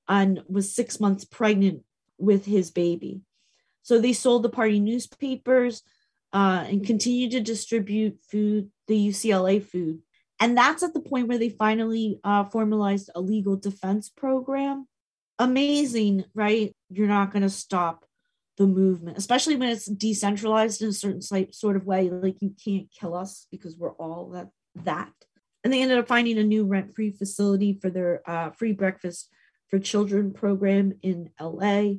and 0.08 0.42
was 0.48 0.74
six 0.74 1.00
months 1.00 1.24
pregnant 1.24 1.84
with 2.18 2.46
his 2.46 2.72
baby. 2.72 3.22
So 3.84 4.00
they 4.00 4.14
sold 4.14 4.44
the 4.44 4.50
party 4.50 4.80
newspapers 4.80 5.82
uh, 6.34 6.66
and 6.68 6.86
continue 6.86 7.30
to 7.32 7.40
distribute 7.40 8.20
food, 8.30 8.70
the 8.88 9.10
UCLA 9.10 9.64
food. 9.64 10.00
And 10.40 10.58
that's 10.58 10.84
at 10.84 10.94
the 10.94 11.02
point 11.02 11.28
where 11.28 11.38
they 11.38 11.50
finally 11.50 12.20
uh, 12.24 12.46
formalized 12.46 13.10
a 13.16 13.22
legal 13.22 13.56
defense 13.56 14.10
program. 14.10 14.88
Amazing, 15.38 16.26
right? 16.34 16.76
You're 16.90 17.08
not 17.08 17.32
going 17.32 17.44
to 17.44 17.50
stop 17.50 18.06
the 18.60 18.68
movement, 18.68 19.18
especially 19.18 19.56
when 19.56 19.70
it's 19.70 19.86
decentralized 19.86 20.82
in 20.82 20.90
a 20.90 20.94
certain 20.94 21.22
sort 21.22 21.78
of 21.78 21.86
way. 21.86 22.10
Like 22.10 22.36
you 22.42 22.54
can't 22.64 22.92
kill 22.92 23.16
us 23.16 23.48
because 23.50 23.78
we're 23.78 23.94
all 23.94 24.30
that. 24.32 24.50
that. 24.84 25.12
And 25.64 25.74
they 25.74 25.82
ended 25.82 25.98
up 25.98 26.08
finding 26.08 26.38
a 26.38 26.44
new 26.44 26.66
rent-free 26.66 27.12
facility 27.12 27.80
for 27.82 27.90
their 27.90 28.22
uh, 28.30 28.52
free 28.52 28.74
breakfast 28.74 29.30
for 29.70 29.80
children 29.80 30.34
program 30.34 30.94
in 31.02 31.30
LA. 31.40 31.94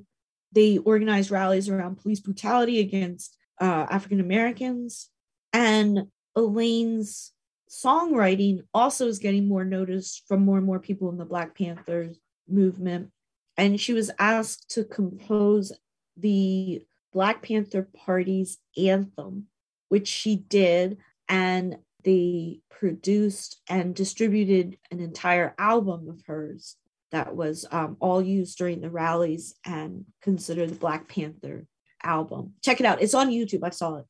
They 0.53 0.79
organized 0.79 1.31
rallies 1.31 1.69
around 1.69 1.99
police 1.99 2.21
brutality 2.21 2.79
against 2.79 3.37
uh, 3.61 3.87
African 3.91 4.21
Americans. 4.21 5.09
And 5.53 6.09
Elaine's 6.37 7.33
songwriting 7.71 8.61
also 8.75 9.07
is 9.07 9.19
getting 9.19 9.49
more 9.49 9.65
notice 9.65 10.23
from 10.29 10.45
more 10.45 10.59
and 10.59 10.67
more 10.67 10.81
people 10.81 11.09
in 11.09 11.17
the 11.17 11.25
Black 11.25 11.57
Panthers 11.57 12.19
movement. 12.49 13.11
And 13.57 13.81
she 13.81 13.93
was 13.93 14.11
asked 14.19 14.71
to 14.71 14.85
compose 14.85 15.73
the 16.21 16.83
Black 17.13 17.43
Panther 17.43 17.89
Party's 17.95 18.59
anthem, 18.77 19.47
which 19.89 20.09
she 20.09 20.37
did. 20.37 20.99
And 21.29 21.79
they 22.05 22.61
produced 22.71 23.61
and 23.69 23.95
distributed 23.95 24.79
an 24.91 25.01
entire 25.01 25.55
album 25.59 26.09
of 26.09 26.23
hers 26.27 26.77
that 27.13 27.35
was 27.35 27.67
um, 27.71 27.97
all 28.01 28.23
used 28.23 28.57
during 28.57 28.81
the 28.81 28.91
rallies 28.91 29.55
and 29.65 30.05
considered 30.23 30.71
the 30.71 30.77
Black 30.77 31.09
Panther 31.09 31.67
album. 32.03 32.55
Check 32.63 32.81
it 32.81 32.87
out. 32.87 33.03
It's 33.03 33.15
on 33.15 33.31
YouTube. 33.31 33.65
I 33.65 33.71
saw 33.71 33.97
it. 33.97 34.07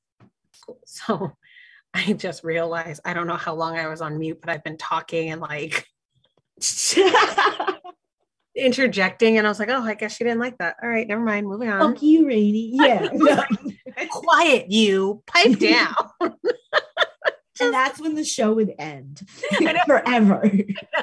So 0.85 1.33
I 1.95 2.13
just 2.13 2.45
realized 2.45 3.01
I 3.05 3.15
don't 3.15 3.27
know 3.27 3.35
how 3.35 3.55
long 3.55 3.77
I 3.77 3.89
was 3.89 4.01
on 4.01 4.19
mute, 4.19 4.41
but 4.41 4.51
I've 4.51 4.63
been 4.63 4.77
talking 4.77 5.31
and 5.31 5.41
like 5.41 5.87
interjecting, 8.61 9.39
and 9.39 9.47
I 9.47 9.51
was 9.51 9.59
like, 9.59 9.71
oh, 9.71 9.83
I 9.83 9.95
guess 9.95 10.17
she 10.17 10.25
didn't 10.25 10.41
like 10.41 10.59
that. 10.59 10.77
All 10.83 10.89
right, 10.89 11.07
never 11.09 11.21
mind. 11.23 11.47
Moving 11.47 11.69
on. 11.69 11.95
Fuck 11.95 12.03
you, 12.03 12.27
Rainy. 12.27 12.71
Yeah. 12.81 13.09
Quiet, 14.11 14.71
you. 14.71 15.23
Pipe 15.27 15.59
down. 15.59 15.95
and 16.21 17.75
that's 17.75 18.01
when 18.01 18.15
the 18.15 18.25
show 18.25 18.53
would 18.53 18.73
end 18.79 19.23
forever. 19.87 20.43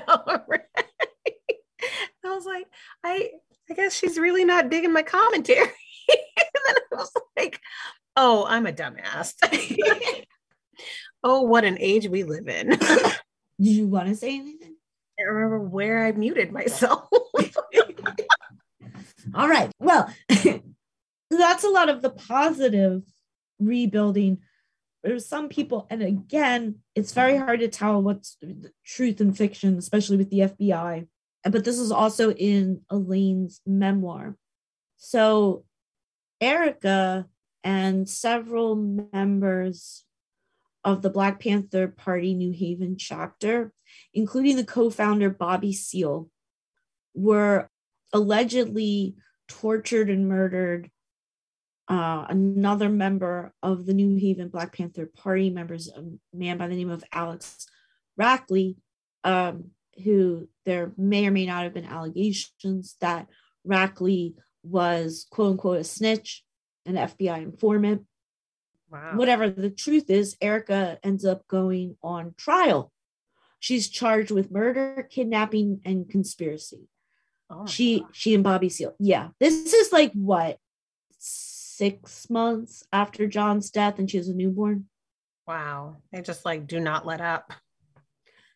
I, 0.07 0.39
I 2.25 2.29
was 2.29 2.45
like, 2.45 2.67
I 3.03 3.31
I 3.69 3.73
guess 3.73 3.93
she's 3.93 4.17
really 4.17 4.45
not 4.45 4.69
digging 4.69 4.93
my 4.93 5.03
commentary. 5.03 5.59
and 5.59 6.17
then 6.65 6.75
I 6.93 6.95
was 6.95 7.11
like, 7.37 7.59
oh, 8.15 8.45
I'm 8.47 8.65
a 8.65 8.71
dumbass. 8.71 9.33
oh, 11.23 11.41
what 11.41 11.65
an 11.65 11.77
age 11.79 12.07
we 12.07 12.23
live 12.23 12.47
in. 12.47 12.69
Did 12.69 12.79
you 13.59 13.87
want 13.87 14.07
to 14.07 14.15
say 14.15 14.37
anything? 14.37 14.76
I 15.19 15.23
remember 15.23 15.59
where 15.59 16.05
I 16.05 16.11
muted 16.11 16.51
myself. 16.51 17.07
All 19.33 19.47
right. 19.47 19.71
Well, 19.79 20.13
that's 21.29 21.63
a 21.63 21.69
lot 21.69 21.89
of 21.89 22.01
the 22.01 22.09
positive 22.09 23.03
rebuilding. 23.59 24.39
There's 25.03 25.25
some 25.25 25.49
people, 25.49 25.87
and 25.89 26.01
again, 26.01 26.75
it's 26.95 27.13
very 27.13 27.37
hard 27.37 27.59
to 27.61 27.67
tell 27.67 28.01
what's 28.01 28.37
truth 28.85 29.21
and 29.21 29.37
fiction, 29.37 29.77
especially 29.77 30.17
with 30.17 30.29
the 30.29 30.39
FBI. 30.39 31.07
But 31.43 31.63
this 31.63 31.79
is 31.79 31.91
also 31.91 32.31
in 32.31 32.81
Elaine's 32.89 33.61
memoir. 33.65 34.35
So, 34.97 35.63
Erica 36.41 37.27
and 37.63 38.09
several 38.09 38.75
members 38.75 40.03
of 40.87 41.01
the 41.01 41.09
Black 41.09 41.41
Panther 41.41 41.89
Party 41.89 42.33
New 42.33 42.53
Haven 42.53 42.95
chapter, 42.97 43.73
including 44.13 44.55
the 44.55 44.63
co 44.63 44.89
founder 44.89 45.29
Bobby 45.29 45.73
Seale, 45.73 46.29
were 47.13 47.69
allegedly 48.13 49.17
tortured 49.49 50.09
and 50.09 50.29
murdered. 50.29 50.89
Uh, 51.89 52.25
another 52.29 52.89
member 52.89 53.53
of 53.61 53.85
the 53.85 53.93
New 53.93 54.17
Haven 54.17 54.47
Black 54.47 54.75
Panther 54.75 55.05
Party 55.05 55.49
members, 55.49 55.89
a 55.89 56.03
man 56.33 56.57
by 56.57 56.67
the 56.67 56.75
name 56.75 56.89
of 56.89 57.03
Alex 57.11 57.65
Rackley, 58.17 58.77
um, 59.25 59.71
who 60.05 60.47
there 60.65 60.93
may 60.97 61.27
or 61.27 61.31
may 61.31 61.45
not 61.45 61.63
have 61.63 61.73
been 61.73 61.85
allegations 61.85 62.95
that 63.01 63.27
Rackley 63.65 64.35
was 64.63 65.27
quote 65.31 65.51
unquote 65.51 65.79
a 65.79 65.83
snitch, 65.83 66.45
an 66.85 66.95
FBI 66.95 67.41
informant. 67.41 68.03
Wow. 68.89 69.15
Whatever 69.15 69.49
the 69.49 69.69
truth 69.69 70.09
is, 70.09 70.37
Erica 70.41 70.97
ends 71.03 71.25
up 71.25 71.47
going 71.47 71.97
on 72.01 72.33
trial. 72.37 72.91
She's 73.59 73.89
charged 73.89 74.31
with 74.31 74.51
murder, 74.51 75.07
kidnapping, 75.09 75.81
and 75.83 76.09
conspiracy. 76.09 76.87
Oh 77.49 77.65
she 77.65 78.01
gosh. 78.01 78.09
she 78.13 78.33
and 78.33 78.43
Bobby 78.43 78.69
Seale. 78.69 78.95
Yeah. 78.99 79.29
This 79.39 79.73
is 79.73 79.91
like 79.91 80.11
what 80.13 80.57
six 81.19 82.29
months 82.29 82.83
after 82.91 83.27
John's 83.27 83.69
death, 83.71 83.99
and 83.99 84.09
she 84.09 84.17
has 84.17 84.29
a 84.29 84.33
newborn. 84.33 84.85
Wow. 85.47 85.97
They 86.11 86.21
just 86.21 86.45
like 86.45 86.67
do 86.67 86.79
not 86.79 87.05
let 87.05 87.21
up. 87.21 87.53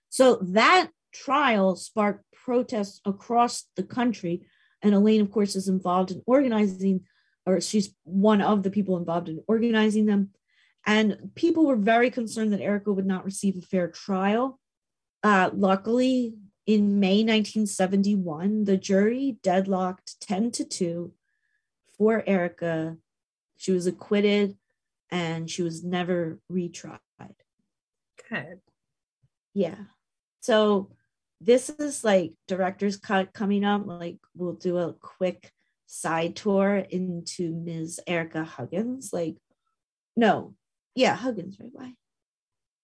So 0.10 0.36
that 0.42 0.90
trial 1.14 1.76
sparked 1.76 2.26
protests 2.34 3.02
across 3.06 3.66
the 3.76 3.84
country. 3.84 4.48
And 4.82 4.94
Elaine, 4.96 5.22
of 5.22 5.32
course, 5.32 5.56
is 5.56 5.68
involved 5.68 6.12
in 6.12 6.22
organizing 6.26 7.02
or 7.46 7.62
she's 7.62 7.94
one 8.04 8.42
of 8.42 8.64
the 8.64 8.72
people 8.72 8.98
involved 8.98 9.30
in 9.30 9.44
organizing 9.48 10.06
them. 10.06 10.30
And 10.86 11.32
people 11.36 11.66
were 11.66 11.76
very 11.76 12.10
concerned 12.10 12.54
that 12.54 12.62
Erica 12.62 12.92
would 12.92 13.06
not 13.06 13.26
receive 13.26 13.58
a 13.58 13.62
fair 13.62 13.88
trial. 13.88 14.60
Uh, 15.24 15.52
luckily, 15.54 16.34
in 16.66 17.00
May 17.00 17.24
1971, 17.24 18.66
the 18.66 18.78
jury 18.78 19.38
deadlocked 19.44 20.20
10 20.22 20.52
to 20.52 20.66
2 20.66 21.14
for 21.98 22.24
Erica. 22.26 22.98
She 23.58 23.72
was 23.72 23.88
acquitted 23.88 24.58
and 25.12 25.50
she 25.50 25.62
was 25.62 25.84
never 25.84 26.40
retried. 26.52 27.00
Good. 28.30 28.62
Yeah. 29.54 29.76
So 30.42 30.92
this 31.42 31.70
is 31.70 32.04
like 32.04 32.34
director's 32.48 32.98
cut 32.98 33.34
coming 33.34 33.64
up. 33.66 33.86
Like 33.86 34.18
we'll 34.36 34.54
do 34.54 34.78
a 34.78 34.94
quick 34.94 35.52
side 35.92 36.38
tour 36.38 36.78
into 36.78 37.52
Ms. 37.52 38.00
Erica 38.08 38.46
Huggins. 38.46 39.12
Like, 39.12 39.36
no, 40.16 40.56
yeah, 40.96 41.16
Huggins, 41.16 41.58
right? 41.60 41.70
Why? 41.74 41.94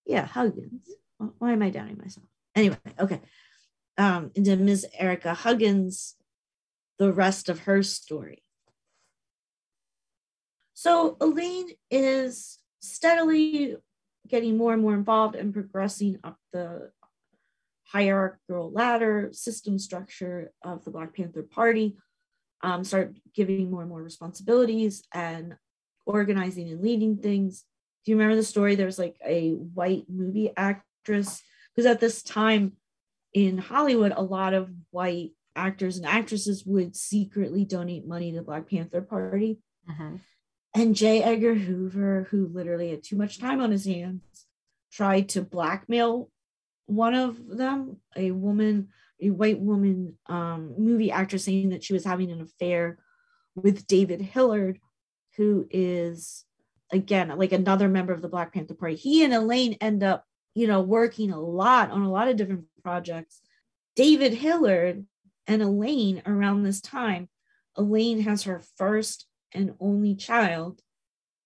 Yeah, 0.05 0.25
Huggins. 0.25 0.89
Why 1.39 1.53
am 1.53 1.61
I 1.61 1.69
doubting 1.69 1.97
myself? 1.97 2.27
Anyway, 2.53 2.77
okay. 2.99 3.21
Um, 3.97 4.31
into 4.35 4.57
Ms. 4.57 4.85
Erica 4.93 5.33
Huggins, 5.33 6.15
the 6.99 7.13
rest 7.13 7.47
of 7.47 7.59
her 7.59 7.81
story. 7.81 8.43
So 10.73 11.15
Elaine 11.21 11.69
is 11.89 12.59
steadily 12.81 13.77
getting 14.27 14.57
more 14.57 14.73
and 14.73 14.81
more 14.81 14.93
involved 14.93 15.35
and 15.35 15.53
progressing 15.53 16.19
up 16.25 16.37
the 16.51 16.91
hierarchical 17.85 18.69
ladder 18.69 19.29
system 19.31 19.79
structure 19.79 20.51
of 20.61 20.83
the 20.83 20.91
Black 20.91 21.15
Panther 21.15 21.43
Party 21.43 21.95
um, 22.61 22.83
start 22.83 23.15
giving 23.33 23.69
more 23.69 23.81
and 23.81 23.89
more 23.89 24.01
responsibilities 24.01 25.03
and 25.13 25.55
organizing 26.05 26.69
and 26.69 26.81
leading 26.81 27.17
things. 27.17 27.63
Do 28.05 28.11
you 28.11 28.17
remember 28.17 28.35
the 28.35 28.43
story? 28.43 28.75
There 28.75 28.85
was 28.85 28.99
like 28.99 29.17
a 29.25 29.51
white 29.51 30.05
movie 30.09 30.51
actress 30.55 31.41
because 31.75 31.89
at 31.89 31.99
this 31.99 32.23
time 32.23 32.73
in 33.33 33.57
Hollywood, 33.57 34.13
a 34.15 34.23
lot 34.23 34.53
of 34.53 34.69
white 34.91 35.31
actors 35.55 35.97
and 35.97 36.05
actresses 36.05 36.65
would 36.65 36.95
secretly 36.95 37.65
donate 37.65 38.07
money 38.07 38.31
to 38.31 38.37
the 38.37 38.43
Black 38.43 38.69
Panther 38.69 39.01
Party. 39.01 39.59
Mm-hmm. 39.89 40.15
And 40.75 40.95
J. 40.95 41.23
Edgar 41.23 41.55
Hoover, 41.55 42.27
who 42.29 42.47
literally 42.47 42.91
had 42.91 43.03
too 43.03 43.15
much 43.15 43.39
time 43.39 43.61
on 43.61 43.71
his 43.71 43.85
hands, 43.85 44.21
tried 44.91 45.29
to 45.29 45.41
blackmail 45.41 46.29
one 46.85 47.13
of 47.13 47.47
them, 47.47 47.97
a 48.15 48.31
woman 48.31 48.89
a 49.21 49.29
white 49.29 49.59
woman 49.59 50.17
um, 50.27 50.75
movie 50.77 51.11
actress 51.11 51.45
saying 51.45 51.69
that 51.69 51.83
she 51.83 51.93
was 51.93 52.05
having 52.05 52.31
an 52.31 52.41
affair 52.41 52.99
with 53.55 53.87
David 53.87 54.21
Hilliard, 54.21 54.79
who 55.35 55.67
is 55.71 56.45
again 56.91 57.29
like 57.37 57.51
another 57.51 57.87
member 57.87 58.13
of 58.13 58.21
the 58.21 58.29
Black 58.29 58.53
Panther 58.53 58.75
Party. 58.75 58.95
He 58.95 59.23
and 59.23 59.33
Elaine 59.33 59.77
end 59.81 60.03
up, 60.03 60.25
you 60.53 60.67
know, 60.67 60.81
working 60.81 61.31
a 61.31 61.39
lot 61.39 61.91
on 61.91 62.01
a 62.01 62.11
lot 62.11 62.27
of 62.27 62.37
different 62.37 62.65
projects. 62.83 63.41
David 63.95 64.33
Hilliard 64.33 65.05
and 65.47 65.61
Elaine 65.61 66.21
around 66.25 66.63
this 66.63 66.81
time, 66.81 67.29
Elaine 67.75 68.21
has 68.21 68.43
her 68.43 68.61
first 68.77 69.25
and 69.53 69.73
only 69.79 70.15
child. 70.15 70.81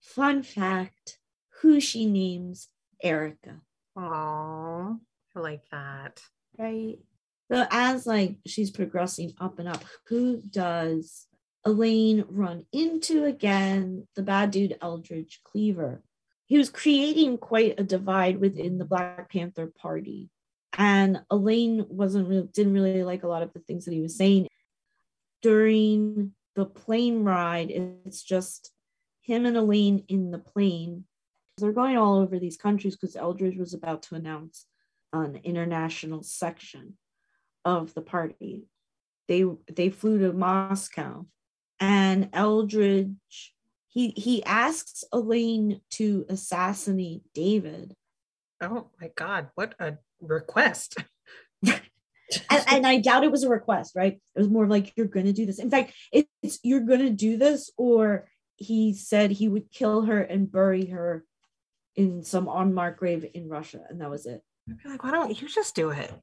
Fun 0.01 0.43
fact, 0.43 1.19
who 1.61 1.79
she 1.79 2.05
names 2.05 2.67
Erica. 3.01 3.61
Oh, 3.95 4.97
I 5.35 5.39
like 5.39 5.63
that. 5.71 6.21
Right. 6.57 6.97
So 7.51 7.67
as 7.69 8.07
like 8.07 8.37
she's 8.47 8.71
progressing 8.71 9.33
up 9.37 9.59
and 9.59 9.67
up, 9.67 9.83
who 10.07 10.41
does 10.41 11.27
Elaine 11.65 12.23
run 12.29 12.65
into 12.71 13.25
again? 13.25 14.07
The 14.15 14.23
bad 14.23 14.51
dude 14.51 14.77
Eldridge 14.81 15.41
Cleaver. 15.43 16.01
He 16.45 16.57
was 16.57 16.69
creating 16.69 17.39
quite 17.39 17.77
a 17.77 17.83
divide 17.83 18.39
within 18.39 18.77
the 18.77 18.85
Black 18.85 19.29
Panther 19.29 19.67
Party. 19.67 20.29
And 20.77 21.23
Elaine 21.29 21.85
wasn't 21.89 22.29
really 22.29 22.47
didn't 22.53 22.73
really 22.73 23.03
like 23.03 23.23
a 23.23 23.27
lot 23.27 23.43
of 23.43 23.51
the 23.51 23.59
things 23.59 23.83
that 23.83 23.93
he 23.93 24.01
was 24.01 24.15
saying. 24.15 24.47
During 25.41 26.31
the 26.55 26.65
plane 26.65 27.25
ride, 27.25 27.69
it's 27.69 28.23
just 28.23 28.71
him 29.23 29.45
and 29.45 29.57
Elaine 29.57 30.05
in 30.07 30.31
the 30.31 30.39
plane. 30.39 31.03
They're 31.57 31.73
going 31.73 31.97
all 31.97 32.15
over 32.15 32.39
these 32.39 32.55
countries 32.55 32.95
because 32.95 33.17
Eldridge 33.17 33.57
was 33.57 33.73
about 33.73 34.03
to 34.03 34.15
announce 34.15 34.67
an 35.11 35.41
international 35.43 36.23
section 36.23 36.93
of 37.65 37.93
the 37.93 38.01
party. 38.01 38.63
They 39.27 39.45
they 39.71 39.89
flew 39.89 40.19
to 40.19 40.33
Moscow, 40.33 41.25
and 41.79 42.29
Eldridge 42.33 43.53
he 43.91 44.09
he 44.09 44.43
asks 44.43 45.03
Elaine 45.11 45.81
to 45.91 46.25
assassinate 46.29 47.23
David. 47.33 47.93
Oh 48.61 48.87
my 48.99 49.11
God! 49.15 49.49
What 49.55 49.75
a 49.79 49.97
request! 50.21 50.97
and, 51.65 51.81
and, 52.49 52.87
I 52.87 52.99
doubt 52.99 53.25
it 53.25 53.31
was 53.31 53.43
a 53.43 53.49
request, 53.49 53.93
right? 53.95 54.13
It 54.13 54.39
was 54.39 54.47
more 54.47 54.65
like 54.65 54.93
you're 54.95 55.07
going 55.07 55.25
to 55.25 55.33
do 55.33 55.45
this. 55.45 55.59
In 55.59 55.69
fact, 55.69 55.93
it's 56.13 56.59
you're 56.63 56.79
going 56.79 57.01
to 57.01 57.09
do 57.09 57.37
this, 57.37 57.69
or 57.77 58.29
he 58.55 58.93
said 58.93 59.31
he 59.31 59.49
would 59.49 59.71
kill 59.71 60.03
her 60.03 60.21
and 60.21 60.51
bury 60.51 60.85
her 60.85 61.25
in 61.97 62.23
some 62.23 62.47
unmarked 62.47 62.99
grave 62.99 63.29
in 63.33 63.49
Russia, 63.49 63.81
and 63.89 63.99
that 63.99 64.09
was 64.09 64.25
it. 64.25 64.41
I'd 64.69 64.81
be 64.81 64.89
like, 64.89 65.03
why 65.03 65.11
don't 65.11 65.41
you 65.41 65.49
just 65.49 65.75
do 65.75 65.89
it? 65.89 66.13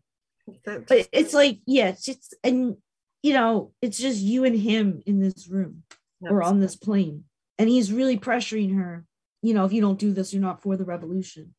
But 0.65 1.09
it's 1.13 1.35
like 1.35 1.61
yeah 1.67 1.89
it's 1.89 2.05
just 2.05 2.35
and 2.45 2.77
you 3.23 3.35
know 3.35 3.73
it's 3.83 3.99
just 3.99 4.21
you 4.21 4.45
and 4.45 4.59
him 4.59 5.03
in 5.07 5.21
this 5.21 5.49
room 5.49 5.83
That's 6.21 6.33
or 6.33 6.43
on 6.43 6.61
this 6.61 6.77
plane 6.77 7.25
and 7.59 7.69
he's 7.69 7.93
really 7.93 8.19
pressuring 8.19 8.77
her 8.77 9.05
you 9.43 9.55
know 9.55 9.65
if 9.65 9.73
you 9.73 9.81
don't 9.81 9.99
do 9.99 10.13
this 10.13 10.33
you're 10.33 10.43
not 10.43 10.63
for 10.63 10.77
the 10.77 10.85
revolution 10.85 11.55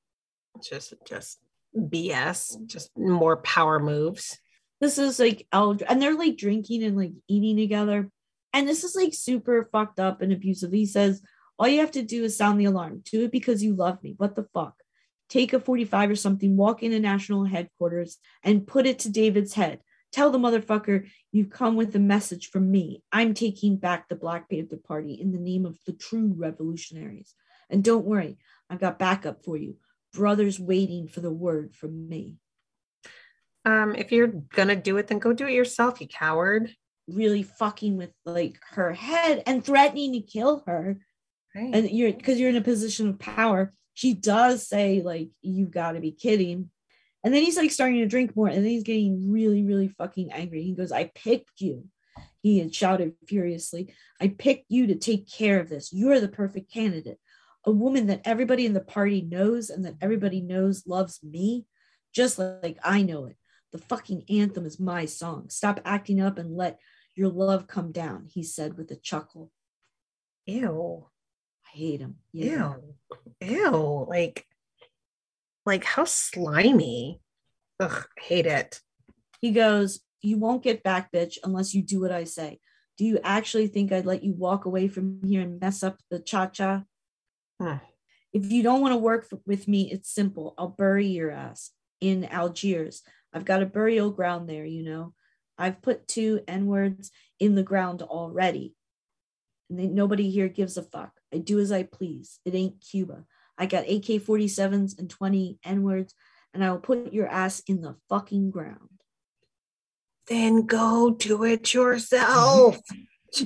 just 0.64 0.94
just 1.06 1.40
bs 1.76 2.66
just 2.68 2.90
more 2.98 3.38
power 3.38 3.80
moves 3.80 4.40
this 4.82 4.98
is 4.98 5.20
like 5.20 5.46
Eldridge, 5.52 5.88
and 5.90 6.02
they're 6.02 6.18
like 6.18 6.38
drinking 6.38 6.84
and 6.84 6.98
like 6.98 7.12
eating 7.28 7.58
together. 7.58 8.10
And 8.54 8.68
this 8.68 8.84
is 8.84 8.96
like 8.96 9.14
super 9.14 9.68
fucked 9.72 10.00
up 10.00 10.22
and 10.22 10.32
abusive. 10.32 10.72
He 10.72 10.86
says, 10.86 11.22
All 11.58 11.68
you 11.68 11.82
have 11.82 11.92
to 11.92 12.02
do 12.02 12.24
is 12.24 12.38
sound 12.38 12.60
the 12.60 12.66
alarm. 12.66 13.04
Do 13.12 13.26
it 13.26 13.32
because 13.32 13.64
you 13.64 13.76
love 13.76 14.02
me. 14.02 14.16
What 14.18 14.36
the 14.36 14.48
fuck? 14.54 14.76
Take 15.30 15.54
a 15.54 15.60
45 15.60 16.10
or 16.10 16.16
something, 16.16 16.58
walk 16.58 16.84
into 16.84 17.00
national 17.00 17.46
headquarters 17.46 18.18
and 18.44 18.66
put 18.66 18.88
it 18.88 19.00
to 19.00 19.10
David's 19.10 19.54
head. 19.54 19.80
Tell 20.12 20.32
the 20.32 20.40
motherfucker 20.40 21.08
you've 21.32 21.52
come 21.52 21.76
with 21.76 21.96
a 21.96 22.00
message 22.00 22.50
from 22.50 22.72
me. 22.72 23.04
I'm 23.12 23.36
taking 23.36 23.78
back 23.78 24.10
the 24.10 24.16
Black 24.16 24.50
Panther 24.50 24.78
Party 24.78 25.14
in 25.14 25.32
the 25.32 25.38
name 25.38 25.66
of 25.66 25.78
the 25.86 25.94
true 25.94 26.34
revolutionaries. 26.36 27.36
And 27.70 27.84
don't 27.84 28.06
worry, 28.06 28.38
I've 28.70 28.80
got 28.80 28.98
backup 28.98 29.44
for 29.44 29.56
you. 29.56 29.78
Brothers 30.14 30.60
waiting 30.60 31.08
for 31.08 31.20
the 31.20 31.32
word 31.32 31.76
from 31.76 32.10
me. 32.10 32.38
Um, 33.66 33.94
if 33.96 34.12
you're 34.12 34.28
gonna 34.28 34.76
do 34.76 34.98
it, 34.98 35.08
then 35.08 35.20
go 35.20 35.34
do 35.34 35.46
it 35.46 35.54
yourself, 35.54 36.02
you 36.02 36.08
coward. 36.08 36.74
Really 37.08 37.44
fucking 37.44 37.98
with 37.98 38.12
like 38.26 38.60
her 38.72 38.94
head 38.94 39.44
and 39.46 39.64
threatening 39.64 40.14
to 40.14 40.22
kill 40.22 40.64
her. 40.66 41.00
Right. 41.56 41.70
And 41.74 41.90
you're 41.90 42.14
because 42.14 42.40
you're 42.40 42.50
in 42.50 42.56
a 42.56 42.62
position 42.62 43.10
of 43.10 43.20
power. 43.20 43.74
She 44.00 44.14
does 44.14 44.66
say, 44.66 45.02
like, 45.02 45.28
you've 45.42 45.72
got 45.72 45.92
to 45.92 46.00
be 46.00 46.14
kidding. 46.14 46.70
And 47.22 47.34
then 47.34 47.44
he's 47.44 47.58
like 47.58 47.70
starting 47.70 48.00
to 48.00 48.08
drink 48.08 48.34
more, 48.34 48.48
and 48.48 48.60
then 48.60 48.72
he's 48.72 48.84
getting 48.84 49.30
really, 49.30 49.62
really 49.62 49.90
fucking 49.90 50.32
angry. 50.32 50.64
He 50.64 50.72
goes, 50.72 50.94
I 50.94 51.12
picked 51.14 51.60
you. 51.60 51.84
He 52.42 52.60
had 52.60 52.74
shouted 52.74 53.16
furiously, 53.28 53.94
I 54.22 54.30
picked 54.30 54.68
you 54.70 54.88
to 54.88 54.96
take 54.96 55.30
care 55.30 55.60
of 55.60 55.68
this. 55.68 55.92
You're 55.92 56.22
the 56.22 56.30
perfect 56.30 56.72
candidate. 56.72 57.20
A 57.66 57.72
woman 57.72 58.08
that 58.08 58.22
everybody 58.24 58.66
in 58.66 58.72
the 58.72 58.80
party 58.80 59.22
knows 59.22 59.70
and 59.70 59.84
that 59.84 59.98
everybody 60.00 60.40
knows 60.40 60.88
loves 60.88 61.20
me, 61.22 61.66
just 62.14 62.40
like 62.40 62.80
I 62.82 63.02
know 63.02 63.26
it. 63.26 63.36
The 63.74 63.80
fucking 63.80 64.24
anthem 64.30 64.66
is 64.66 64.80
my 64.80 65.04
song. 65.08 65.50
Stop 65.50 65.82
acting 65.84 66.22
up 66.22 66.38
and 66.38 66.56
let 66.56 66.80
your 67.16 67.28
love 67.28 67.68
come 67.68 67.92
down, 67.92 68.28
he 68.32 68.44
said 68.44 68.78
with 68.78 68.90
a 68.92 68.96
chuckle. 68.96 69.52
Ew. 70.46 71.08
Hate 71.80 72.02
him. 72.02 72.16
Yeah. 72.34 72.74
Ew. 73.42 73.56
Ew. 73.56 74.06
Like, 74.10 74.46
like 75.66 75.86
how 75.86 76.04
slimy. 76.04 77.22
Ugh, 77.80 78.06
hate 78.20 78.48
it. 78.48 78.82
He 79.40 79.52
goes, 79.52 80.02
You 80.22 80.38
won't 80.38 80.62
get 80.62 80.84
back, 80.84 81.10
bitch, 81.14 81.38
unless 81.42 81.74
you 81.74 81.82
do 81.82 82.02
what 82.02 82.12
I 82.12 82.26
say. 82.26 82.60
Do 82.98 83.06
you 83.06 83.20
actually 83.24 83.68
think 83.68 83.94
I'd 83.94 84.06
let 84.06 84.26
you 84.26 84.34
walk 84.34 84.66
away 84.66 84.90
from 84.90 85.22
here 85.24 85.42
and 85.42 85.58
mess 85.62 85.82
up 85.82 85.98
the 86.10 86.20
cha 86.20 86.48
cha? 86.48 86.84
Hmm. 87.62 87.76
If 88.34 88.52
you 88.52 88.62
don't 88.62 88.82
want 88.82 88.92
to 88.92 88.98
work 88.98 89.26
for, 89.30 89.40
with 89.46 89.70
me, 89.70 89.90
it's 89.90 90.14
simple. 90.14 90.54
I'll 90.58 90.68
bury 90.68 91.08
your 91.08 91.32
ass 91.32 91.72
in 92.02 92.26
Algiers. 92.26 93.04
I've 93.34 93.46
got 93.46 93.64
a 93.64 93.66
burial 93.66 94.12
ground 94.12 94.50
there, 94.50 94.66
you 94.66 94.84
know. 94.84 95.14
I've 95.58 95.82
put 95.82 96.10
two 96.10 96.42
N 96.46 96.66
words 96.66 97.10
in 97.40 97.56
the 97.56 97.64
ground 97.64 98.02
already. 98.02 98.76
And 99.70 99.80
they, 99.80 99.88
nobody 99.88 100.30
here 100.30 100.50
gives 100.50 100.76
a 100.76 100.84
fuck. 100.84 101.19
I 101.34 101.38
do 101.38 101.60
as 101.60 101.72
I 101.72 101.84
please. 101.84 102.40
It 102.46 102.56
ain't 102.56 102.82
Cuba. 102.82 103.26
I 103.58 103.66
got 103.66 103.90
AK 103.90 104.24
47s 104.24 104.98
and 104.98 105.10
20 105.10 105.60
N 105.64 105.84
words, 105.84 106.14
and 106.54 106.64
I 106.64 106.72
will 106.72 106.80
put 106.80 107.14
your 107.14 107.28
ass 107.28 107.62
in 107.68 107.82
the 107.82 107.98
fucking 108.08 108.52
ground. 108.52 108.90
Then 110.28 110.66
go 110.66 111.10
do 111.10 111.44
it 111.44 111.74
yourself. 111.74 112.78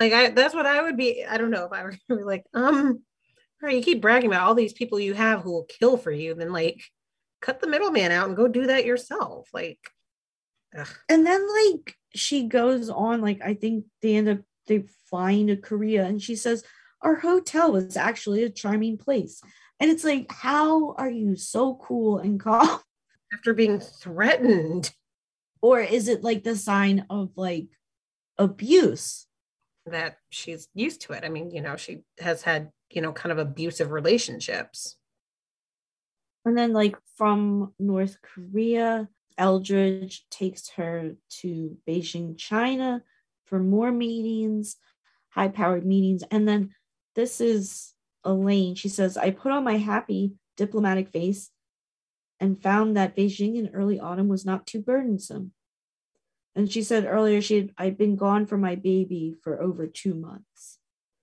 like 0.00 0.12
I 0.12 0.30
that's 0.30 0.54
what 0.54 0.66
I 0.66 0.82
would 0.82 0.96
be. 0.96 1.24
I 1.24 1.36
don't 1.36 1.50
know 1.50 1.66
if 1.66 1.72
I 1.72 1.84
were 1.84 1.92
to 1.92 1.98
be 2.16 2.22
like, 2.22 2.44
um, 2.54 2.86
all 3.62 3.68
right, 3.68 3.76
you 3.76 3.82
keep 3.82 4.02
bragging 4.02 4.30
about 4.30 4.46
all 4.46 4.54
these 4.54 4.72
people 4.72 4.98
you 4.98 5.14
have 5.14 5.42
who 5.42 5.52
will 5.52 5.64
kill 5.64 5.96
for 5.96 6.10
you, 6.10 6.34
then 6.34 6.52
like 6.52 6.82
cut 7.40 7.60
the 7.60 7.68
middleman 7.68 8.10
out 8.10 8.28
and 8.28 8.36
go 8.36 8.48
do 8.48 8.66
that 8.66 8.84
yourself. 8.84 9.48
Like 9.52 9.78
ugh. 10.76 10.88
And 11.08 11.26
then 11.26 11.46
like 11.72 11.96
she 12.14 12.44
goes 12.44 12.90
on, 12.90 13.20
like 13.20 13.40
I 13.44 13.54
think 13.54 13.84
they 14.02 14.16
end 14.16 14.28
up 14.28 14.38
they 14.66 14.84
flying 15.08 15.48
to 15.48 15.56
Korea 15.56 16.04
and 16.04 16.22
she 16.22 16.36
says, 16.36 16.64
Our 17.02 17.16
hotel 17.16 17.72
was 17.72 17.96
actually 17.96 18.42
a 18.42 18.50
charming 18.50 18.98
place. 18.98 19.40
And 19.80 19.90
it's 19.90 20.04
like, 20.04 20.30
how 20.30 20.92
are 20.92 21.10
you 21.10 21.36
so 21.36 21.74
cool 21.76 22.18
and 22.18 22.40
calm? 22.40 22.80
after 23.34 23.52
being 23.52 23.80
threatened 23.80 24.92
Or 25.60 25.80
is 25.80 26.08
it 26.08 26.22
like 26.22 26.44
the 26.44 26.56
sign 26.56 27.06
of 27.10 27.30
like 27.36 27.68
abuse? 28.38 29.26
that 29.86 30.16
she's 30.30 30.68
used 30.74 31.02
to 31.02 31.12
it. 31.12 31.24
I 31.24 31.28
mean, 31.28 31.50
you 31.50 31.60
know, 31.60 31.76
she 31.76 32.04
has 32.18 32.42
had, 32.42 32.70
you 32.90 33.02
know, 33.02 33.12
kind 33.12 33.32
of 33.32 33.38
abusive 33.38 33.90
relationships. 33.90 34.96
And 36.44 36.56
then, 36.56 36.72
like 36.72 36.96
from 37.16 37.74
North 37.78 38.18
Korea, 38.22 39.08
Eldridge 39.36 40.26
takes 40.30 40.70
her 40.70 41.16
to 41.40 41.76
Beijing, 41.88 42.38
China 42.38 43.02
for 43.54 43.60
more 43.60 43.92
meetings, 43.92 44.74
high 45.28 45.46
powered 45.46 45.86
meetings. 45.86 46.24
And 46.28 46.48
then 46.48 46.70
this 47.14 47.40
is 47.40 47.94
Elaine. 48.24 48.74
She 48.74 48.88
says, 48.88 49.16
I 49.16 49.30
put 49.30 49.52
on 49.52 49.62
my 49.62 49.76
happy 49.76 50.32
diplomatic 50.56 51.10
face 51.10 51.50
and 52.40 52.60
found 52.60 52.96
that 52.96 53.16
Beijing 53.16 53.54
in 53.54 53.70
early 53.72 54.00
autumn 54.00 54.26
was 54.26 54.44
not 54.44 54.66
too 54.66 54.82
burdensome. 54.82 55.52
And 56.56 56.68
she 56.68 56.82
said 56.82 57.04
earlier 57.06 57.40
she 57.40 57.54
had 57.54 57.70
I'd 57.78 57.96
been 57.96 58.16
gone 58.16 58.44
from 58.46 58.60
my 58.60 58.74
baby 58.74 59.36
for 59.44 59.62
over 59.62 59.86
two 59.86 60.14
months. 60.14 60.80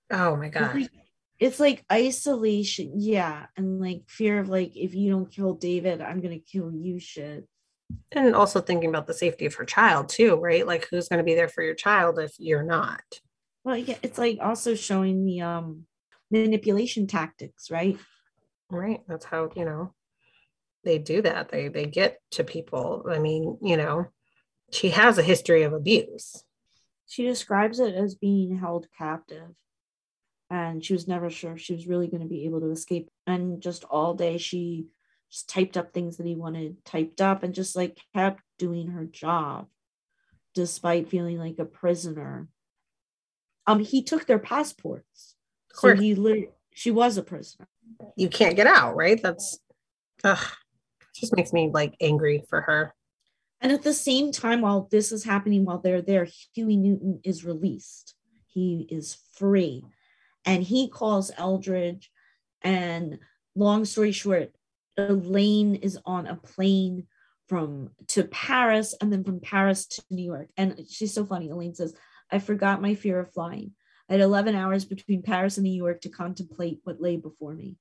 Oh 0.10 0.38
my 0.38 0.46
It's 0.46 0.56
god. 0.56 0.76
like, 0.76 0.92
it's 1.38 1.60
like 1.60 1.86
isolation, 1.92 2.94
yeah, 2.96 3.48
and 3.58 3.82
like 3.82 4.04
fear 4.08 4.40
of 4.40 4.48
like 4.48 4.78
if 4.78 4.96
you 4.96 5.12
don't 5.12 5.30
kill 5.30 5.56
David, 5.56 6.02
I'm 6.02 6.22
gonna 6.22 6.40
kill 6.40 6.72
you. 6.72 6.98
Shit. 6.98 7.46
And 8.12 8.36
also 8.36 8.62
thinking 8.62 8.90
about 8.90 9.08
the 9.08 9.14
safety 9.14 9.46
of 9.46 9.56
her 9.56 9.66
child 9.66 10.10
too, 10.10 10.36
right? 10.36 10.66
Like 10.68 10.88
who's 10.90 11.08
going 11.08 11.20
to 11.20 11.24
be 11.24 11.36
there 11.36 11.48
for 11.48 11.64
your 11.64 11.76
child 11.76 12.20
if 12.20 12.34
you're 12.38 12.64
not? 12.64 13.04
Well, 13.64 13.78
yeah, 13.78 13.98
it's 14.02 14.18
like 14.18 14.40
also 14.42 14.76
showing 14.76 15.26
the 15.26 15.42
um 15.42 15.86
manipulation 16.30 17.08
tactics, 17.08 17.70
right? 17.70 17.98
Right. 18.70 19.02
That's 19.08 19.26
how, 19.26 19.52
you 19.56 19.66
know, 19.66 19.94
they 20.84 20.98
do 20.98 21.22
that. 21.22 21.50
They 21.50 21.68
they 21.68 21.86
get 21.86 22.20
to 22.32 22.44
people. 22.44 23.06
I 23.10 23.20
mean, 23.20 23.58
you 23.62 23.78
know, 23.78 24.08
she 24.72 24.90
has 24.90 25.18
a 25.18 25.24
history 25.24 25.64
of 25.64 25.74
abuse. 25.74 26.44
She 27.08 27.24
describes 27.24 27.80
it 27.80 27.94
as 27.94 28.16
being 28.16 28.58
held 28.58 28.88
captive, 28.98 29.52
and 30.50 30.84
she 30.84 30.94
was 30.94 31.08
never 31.08 31.30
sure 31.30 31.54
if 31.54 31.62
she 31.62 31.74
was 31.74 31.88
really 31.88 32.08
going 32.08 32.24
to 32.24 32.30
be 32.30 32.46
able 32.46 32.62
to 32.62 32.72
escape. 32.72 33.10
And 33.28 33.62
just 33.62 33.84
all 33.84 34.14
day, 34.14 34.38
she 34.38 34.88
just 35.32 35.50
typed 35.50 35.78
up 35.78 35.94
things 35.94 36.18
that 36.18 36.26
he 36.26 36.36
wanted 36.36 36.84
typed 36.86 37.22
up, 37.22 37.44
and 37.44 37.56
just 37.56 37.76
like 37.76 37.98
kept 38.14 38.42
doing 38.60 38.88
her 38.88 39.06
job, 39.06 39.68
despite 40.54 41.10
feeling 41.10 41.38
like 41.38 41.58
a 41.60 41.66
prisoner. 41.66 42.48
Um, 43.68 43.80
he 43.80 44.04
took 44.04 44.28
their 44.28 44.40
passports, 44.40 45.36
so 45.74 45.96
he 45.96 46.16
lit- 46.16 46.54
she 46.74 46.92
was 46.92 47.18
a 47.18 47.24
prisoner. 47.24 47.68
You 48.16 48.30
can't 48.30 48.56
get 48.56 48.68
out, 48.68 48.96
right? 48.96 49.22
That's 49.22 49.60
ugh, 50.24 50.46
just 51.16 51.36
makes 51.36 51.54
me 51.54 51.70
like 51.74 51.96
angry 52.02 52.44
for 52.50 52.62
her. 52.62 52.94
And 53.62 53.72
at 53.72 53.84
the 53.84 53.94
same 53.94 54.32
time, 54.32 54.62
while 54.62 54.88
this 54.92 55.12
is 55.12 55.24
happening, 55.24 55.66
while 55.66 55.78
they're 55.78 56.02
there, 56.02 56.28
Huey 56.56 56.78
Newton 56.78 57.20
is 57.24 57.46
released. 57.46 58.16
He 58.48 58.88
is 58.90 59.18
free. 59.34 59.84
And 60.46 60.64
he 60.64 60.90
calls 60.90 61.32
Eldridge. 61.38 62.10
And 62.64 63.20
long 63.56 63.86
story 63.86 64.12
short, 64.12 64.52
Elaine 64.98 65.76
is 65.76 65.98
on 66.06 66.28
a 66.28 66.36
plane 66.36 67.08
from 67.48 67.92
to 68.08 68.24
Paris 68.24 68.96
and 69.02 69.12
then 69.12 69.24
from 69.24 69.40
Paris 69.40 69.86
to 69.86 70.04
New 70.10 70.24
York. 70.24 70.50
And 70.58 70.86
she's 70.90 71.14
so 71.14 71.26
funny. 71.26 71.50
Elaine 71.50 71.76
says, 71.76 71.94
I 72.32 72.40
forgot 72.40 72.82
my 72.82 72.96
fear 72.96 73.20
of 73.20 73.34
flying. 73.34 73.72
I 74.10 74.14
had 74.14 74.22
11 74.22 74.56
hours 74.56 74.86
between 74.86 75.22
Paris 75.22 75.58
and 75.58 75.64
New 75.64 75.74
York 75.74 76.02
to 76.02 76.10
contemplate 76.10 76.80
what 76.84 77.02
lay 77.02 77.18
before 77.18 77.54
me. 77.54 77.78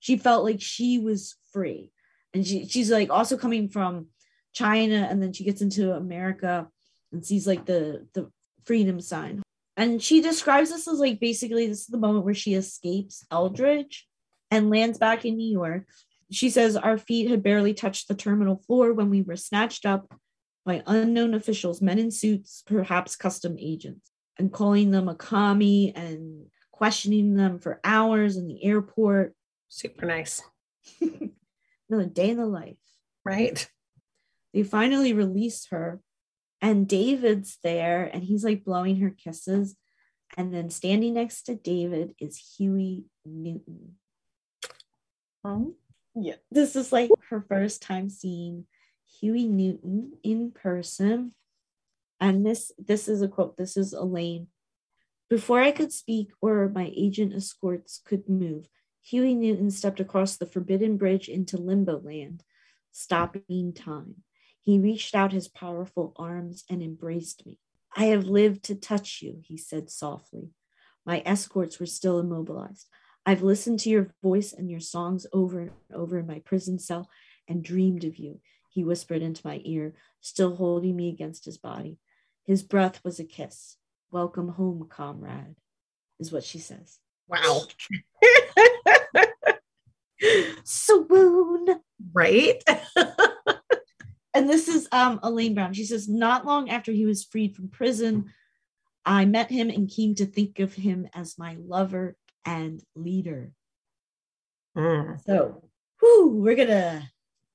She 0.00 0.16
felt 0.16 0.44
like 0.44 0.60
she 0.60 0.98
was 0.98 1.36
free. 1.52 1.90
And 2.34 2.46
she, 2.46 2.66
she's 2.66 2.90
like 2.90 3.10
also 3.10 3.36
coming 3.36 3.68
from 3.68 4.06
China 4.52 5.06
and 5.10 5.22
then 5.22 5.32
she 5.32 5.44
gets 5.44 5.62
into 5.62 5.92
America 5.92 6.68
and 7.12 7.24
sees 7.24 7.46
like 7.46 7.64
the 7.64 8.06
the 8.14 8.30
freedom 8.64 9.00
sign. 9.00 9.42
And 9.76 10.02
she 10.02 10.20
describes 10.20 10.70
this 10.70 10.88
as 10.88 10.98
like 10.98 11.20
basically 11.20 11.66
this 11.66 11.82
is 11.82 11.86
the 11.86 11.98
moment 11.98 12.24
where 12.24 12.34
she 12.34 12.54
escapes 12.54 13.24
Eldridge 13.30 14.06
and 14.50 14.70
lands 14.70 14.98
back 14.98 15.24
in 15.24 15.36
New 15.36 15.50
York. 15.50 15.86
She 16.30 16.50
says 16.50 16.76
our 16.76 16.98
feet 16.98 17.30
had 17.30 17.42
barely 17.42 17.72
touched 17.74 18.08
the 18.08 18.14
terminal 18.14 18.56
floor 18.66 18.92
when 18.92 19.08
we 19.10 19.22
were 19.22 19.36
snatched 19.36 19.86
up 19.86 20.12
by 20.66 20.82
unknown 20.86 21.32
officials, 21.34 21.80
men 21.80 21.98
in 21.98 22.10
suits, 22.10 22.62
perhaps 22.66 23.16
custom 23.16 23.56
agents, 23.58 24.10
and 24.38 24.52
calling 24.52 24.90
them 24.90 25.08
a 25.08 25.14
commie 25.14 25.92
and 25.96 26.46
questioning 26.70 27.34
them 27.36 27.58
for 27.58 27.80
hours 27.82 28.36
in 28.36 28.46
the 28.46 28.62
airport. 28.62 29.34
Super 29.68 30.06
nice, 30.06 30.42
Another 31.90 32.06
day 32.10 32.30
in 32.30 32.36
the 32.36 32.46
life. 32.46 32.76
right? 33.24 33.68
they 34.54 34.62
finally 34.62 35.12
release 35.12 35.66
her 35.70 36.00
and 36.60 36.88
david's 36.88 37.58
there 37.62 38.04
and 38.12 38.24
he's 38.24 38.42
like 38.44 38.64
blowing 38.64 38.96
her 38.98 39.10
kisses 39.10 39.76
and 40.38 40.52
then 40.54 40.70
standing 40.70 41.14
next 41.14 41.42
to 41.42 41.54
david 41.54 42.14
is 42.18 42.54
huey 42.56 43.04
newton 43.26 43.94
Oh, 45.44 45.74
yeah 46.20 46.34
this 46.50 46.76
is 46.76 46.92
like 46.92 47.10
her 47.30 47.44
first 47.48 47.82
time 47.82 48.08
seeing 48.08 48.66
Huey 49.20 49.46
Newton 49.46 50.12
in 50.22 50.52
person. 50.52 51.32
And 52.20 52.44
this 52.44 52.72
this 52.78 53.08
is 53.08 53.22
a 53.22 53.28
quote. 53.28 53.56
This 53.56 53.76
is 53.76 53.92
Elaine. 53.92 54.48
Before 55.30 55.60
I 55.60 55.72
could 55.72 55.92
speak 55.92 56.30
or 56.40 56.68
my 56.68 56.92
agent 56.96 57.34
escorts 57.34 58.00
could 58.04 58.28
move, 58.28 58.66
Huey 59.02 59.34
Newton 59.34 59.70
stepped 59.70 60.00
across 60.00 60.36
the 60.36 60.46
forbidden 60.46 60.96
bridge 60.96 61.28
into 61.28 61.56
limbo 61.56 62.00
land, 62.00 62.42
stopping 62.92 63.72
time. 63.74 64.16
He 64.62 64.78
reached 64.78 65.14
out 65.14 65.32
his 65.32 65.48
powerful 65.48 66.12
arms 66.16 66.64
and 66.68 66.82
embraced 66.82 67.46
me. 67.46 67.58
I 67.96 68.06
have 68.06 68.24
lived 68.24 68.64
to 68.64 68.74
touch 68.74 69.22
you, 69.22 69.40
he 69.44 69.56
said 69.56 69.90
softly. 69.90 70.50
My 71.06 71.22
escorts 71.24 71.78
were 71.80 71.86
still 71.86 72.18
immobilized. 72.18 72.86
I've 73.28 73.42
listened 73.42 73.80
to 73.80 73.90
your 73.90 74.08
voice 74.22 74.54
and 74.54 74.70
your 74.70 74.80
songs 74.80 75.26
over 75.34 75.60
and 75.60 75.70
over 75.92 76.18
in 76.18 76.26
my 76.26 76.38
prison 76.46 76.78
cell 76.78 77.10
and 77.46 77.62
dreamed 77.62 78.04
of 78.04 78.16
you, 78.16 78.40
he 78.70 78.84
whispered 78.84 79.20
into 79.20 79.46
my 79.46 79.60
ear, 79.66 79.92
still 80.22 80.56
holding 80.56 80.96
me 80.96 81.10
against 81.10 81.44
his 81.44 81.58
body. 81.58 81.98
His 82.46 82.62
breath 82.62 83.04
was 83.04 83.20
a 83.20 83.24
kiss. 83.24 83.76
Welcome 84.10 84.48
home, 84.48 84.86
comrade, 84.88 85.56
is 86.18 86.32
what 86.32 86.42
she 86.42 86.58
says. 86.58 87.00
Wow. 87.26 87.64
Swoon. 90.64 91.82
Right? 92.14 92.64
and 94.32 94.48
this 94.48 94.68
is 94.68 94.88
um, 94.90 95.20
Elaine 95.22 95.52
Brown. 95.52 95.74
She 95.74 95.84
says, 95.84 96.08
Not 96.08 96.46
long 96.46 96.70
after 96.70 96.92
he 96.92 97.04
was 97.04 97.24
freed 97.24 97.54
from 97.54 97.68
prison, 97.68 98.32
I 99.04 99.26
met 99.26 99.50
him 99.50 99.68
and 99.68 99.86
came 99.86 100.14
to 100.14 100.24
think 100.24 100.60
of 100.60 100.72
him 100.72 101.06
as 101.12 101.36
my 101.36 101.58
lover 101.60 102.16
and 102.48 102.82
leader. 102.94 103.52
Mm. 104.76 105.20
So, 105.24 105.62
whew, 106.00 106.40
we're 106.42 106.56
going 106.56 106.68
to 106.68 107.02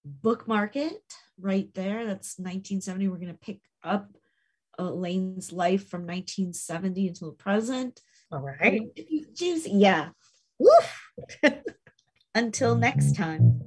bookmark 0.06 0.76
it 0.76 1.02
right 1.40 1.70
there. 1.74 2.06
That's 2.06 2.38
1970. 2.38 3.08
We're 3.08 3.16
going 3.16 3.28
to 3.28 3.34
pick 3.34 3.62
up 3.84 4.10
Elaine's 4.78 5.52
life 5.52 5.90
from 5.90 6.02
1970 6.02 7.08
until 7.08 7.32
the 7.32 7.38
present. 7.38 8.02
All 8.32 8.42
right. 8.42 8.82
Juicy. 9.36 9.72
Yeah. 9.72 10.10
Woof. 10.60 11.12
Until 12.36 12.76
next 12.76 13.16
time. 13.16 13.62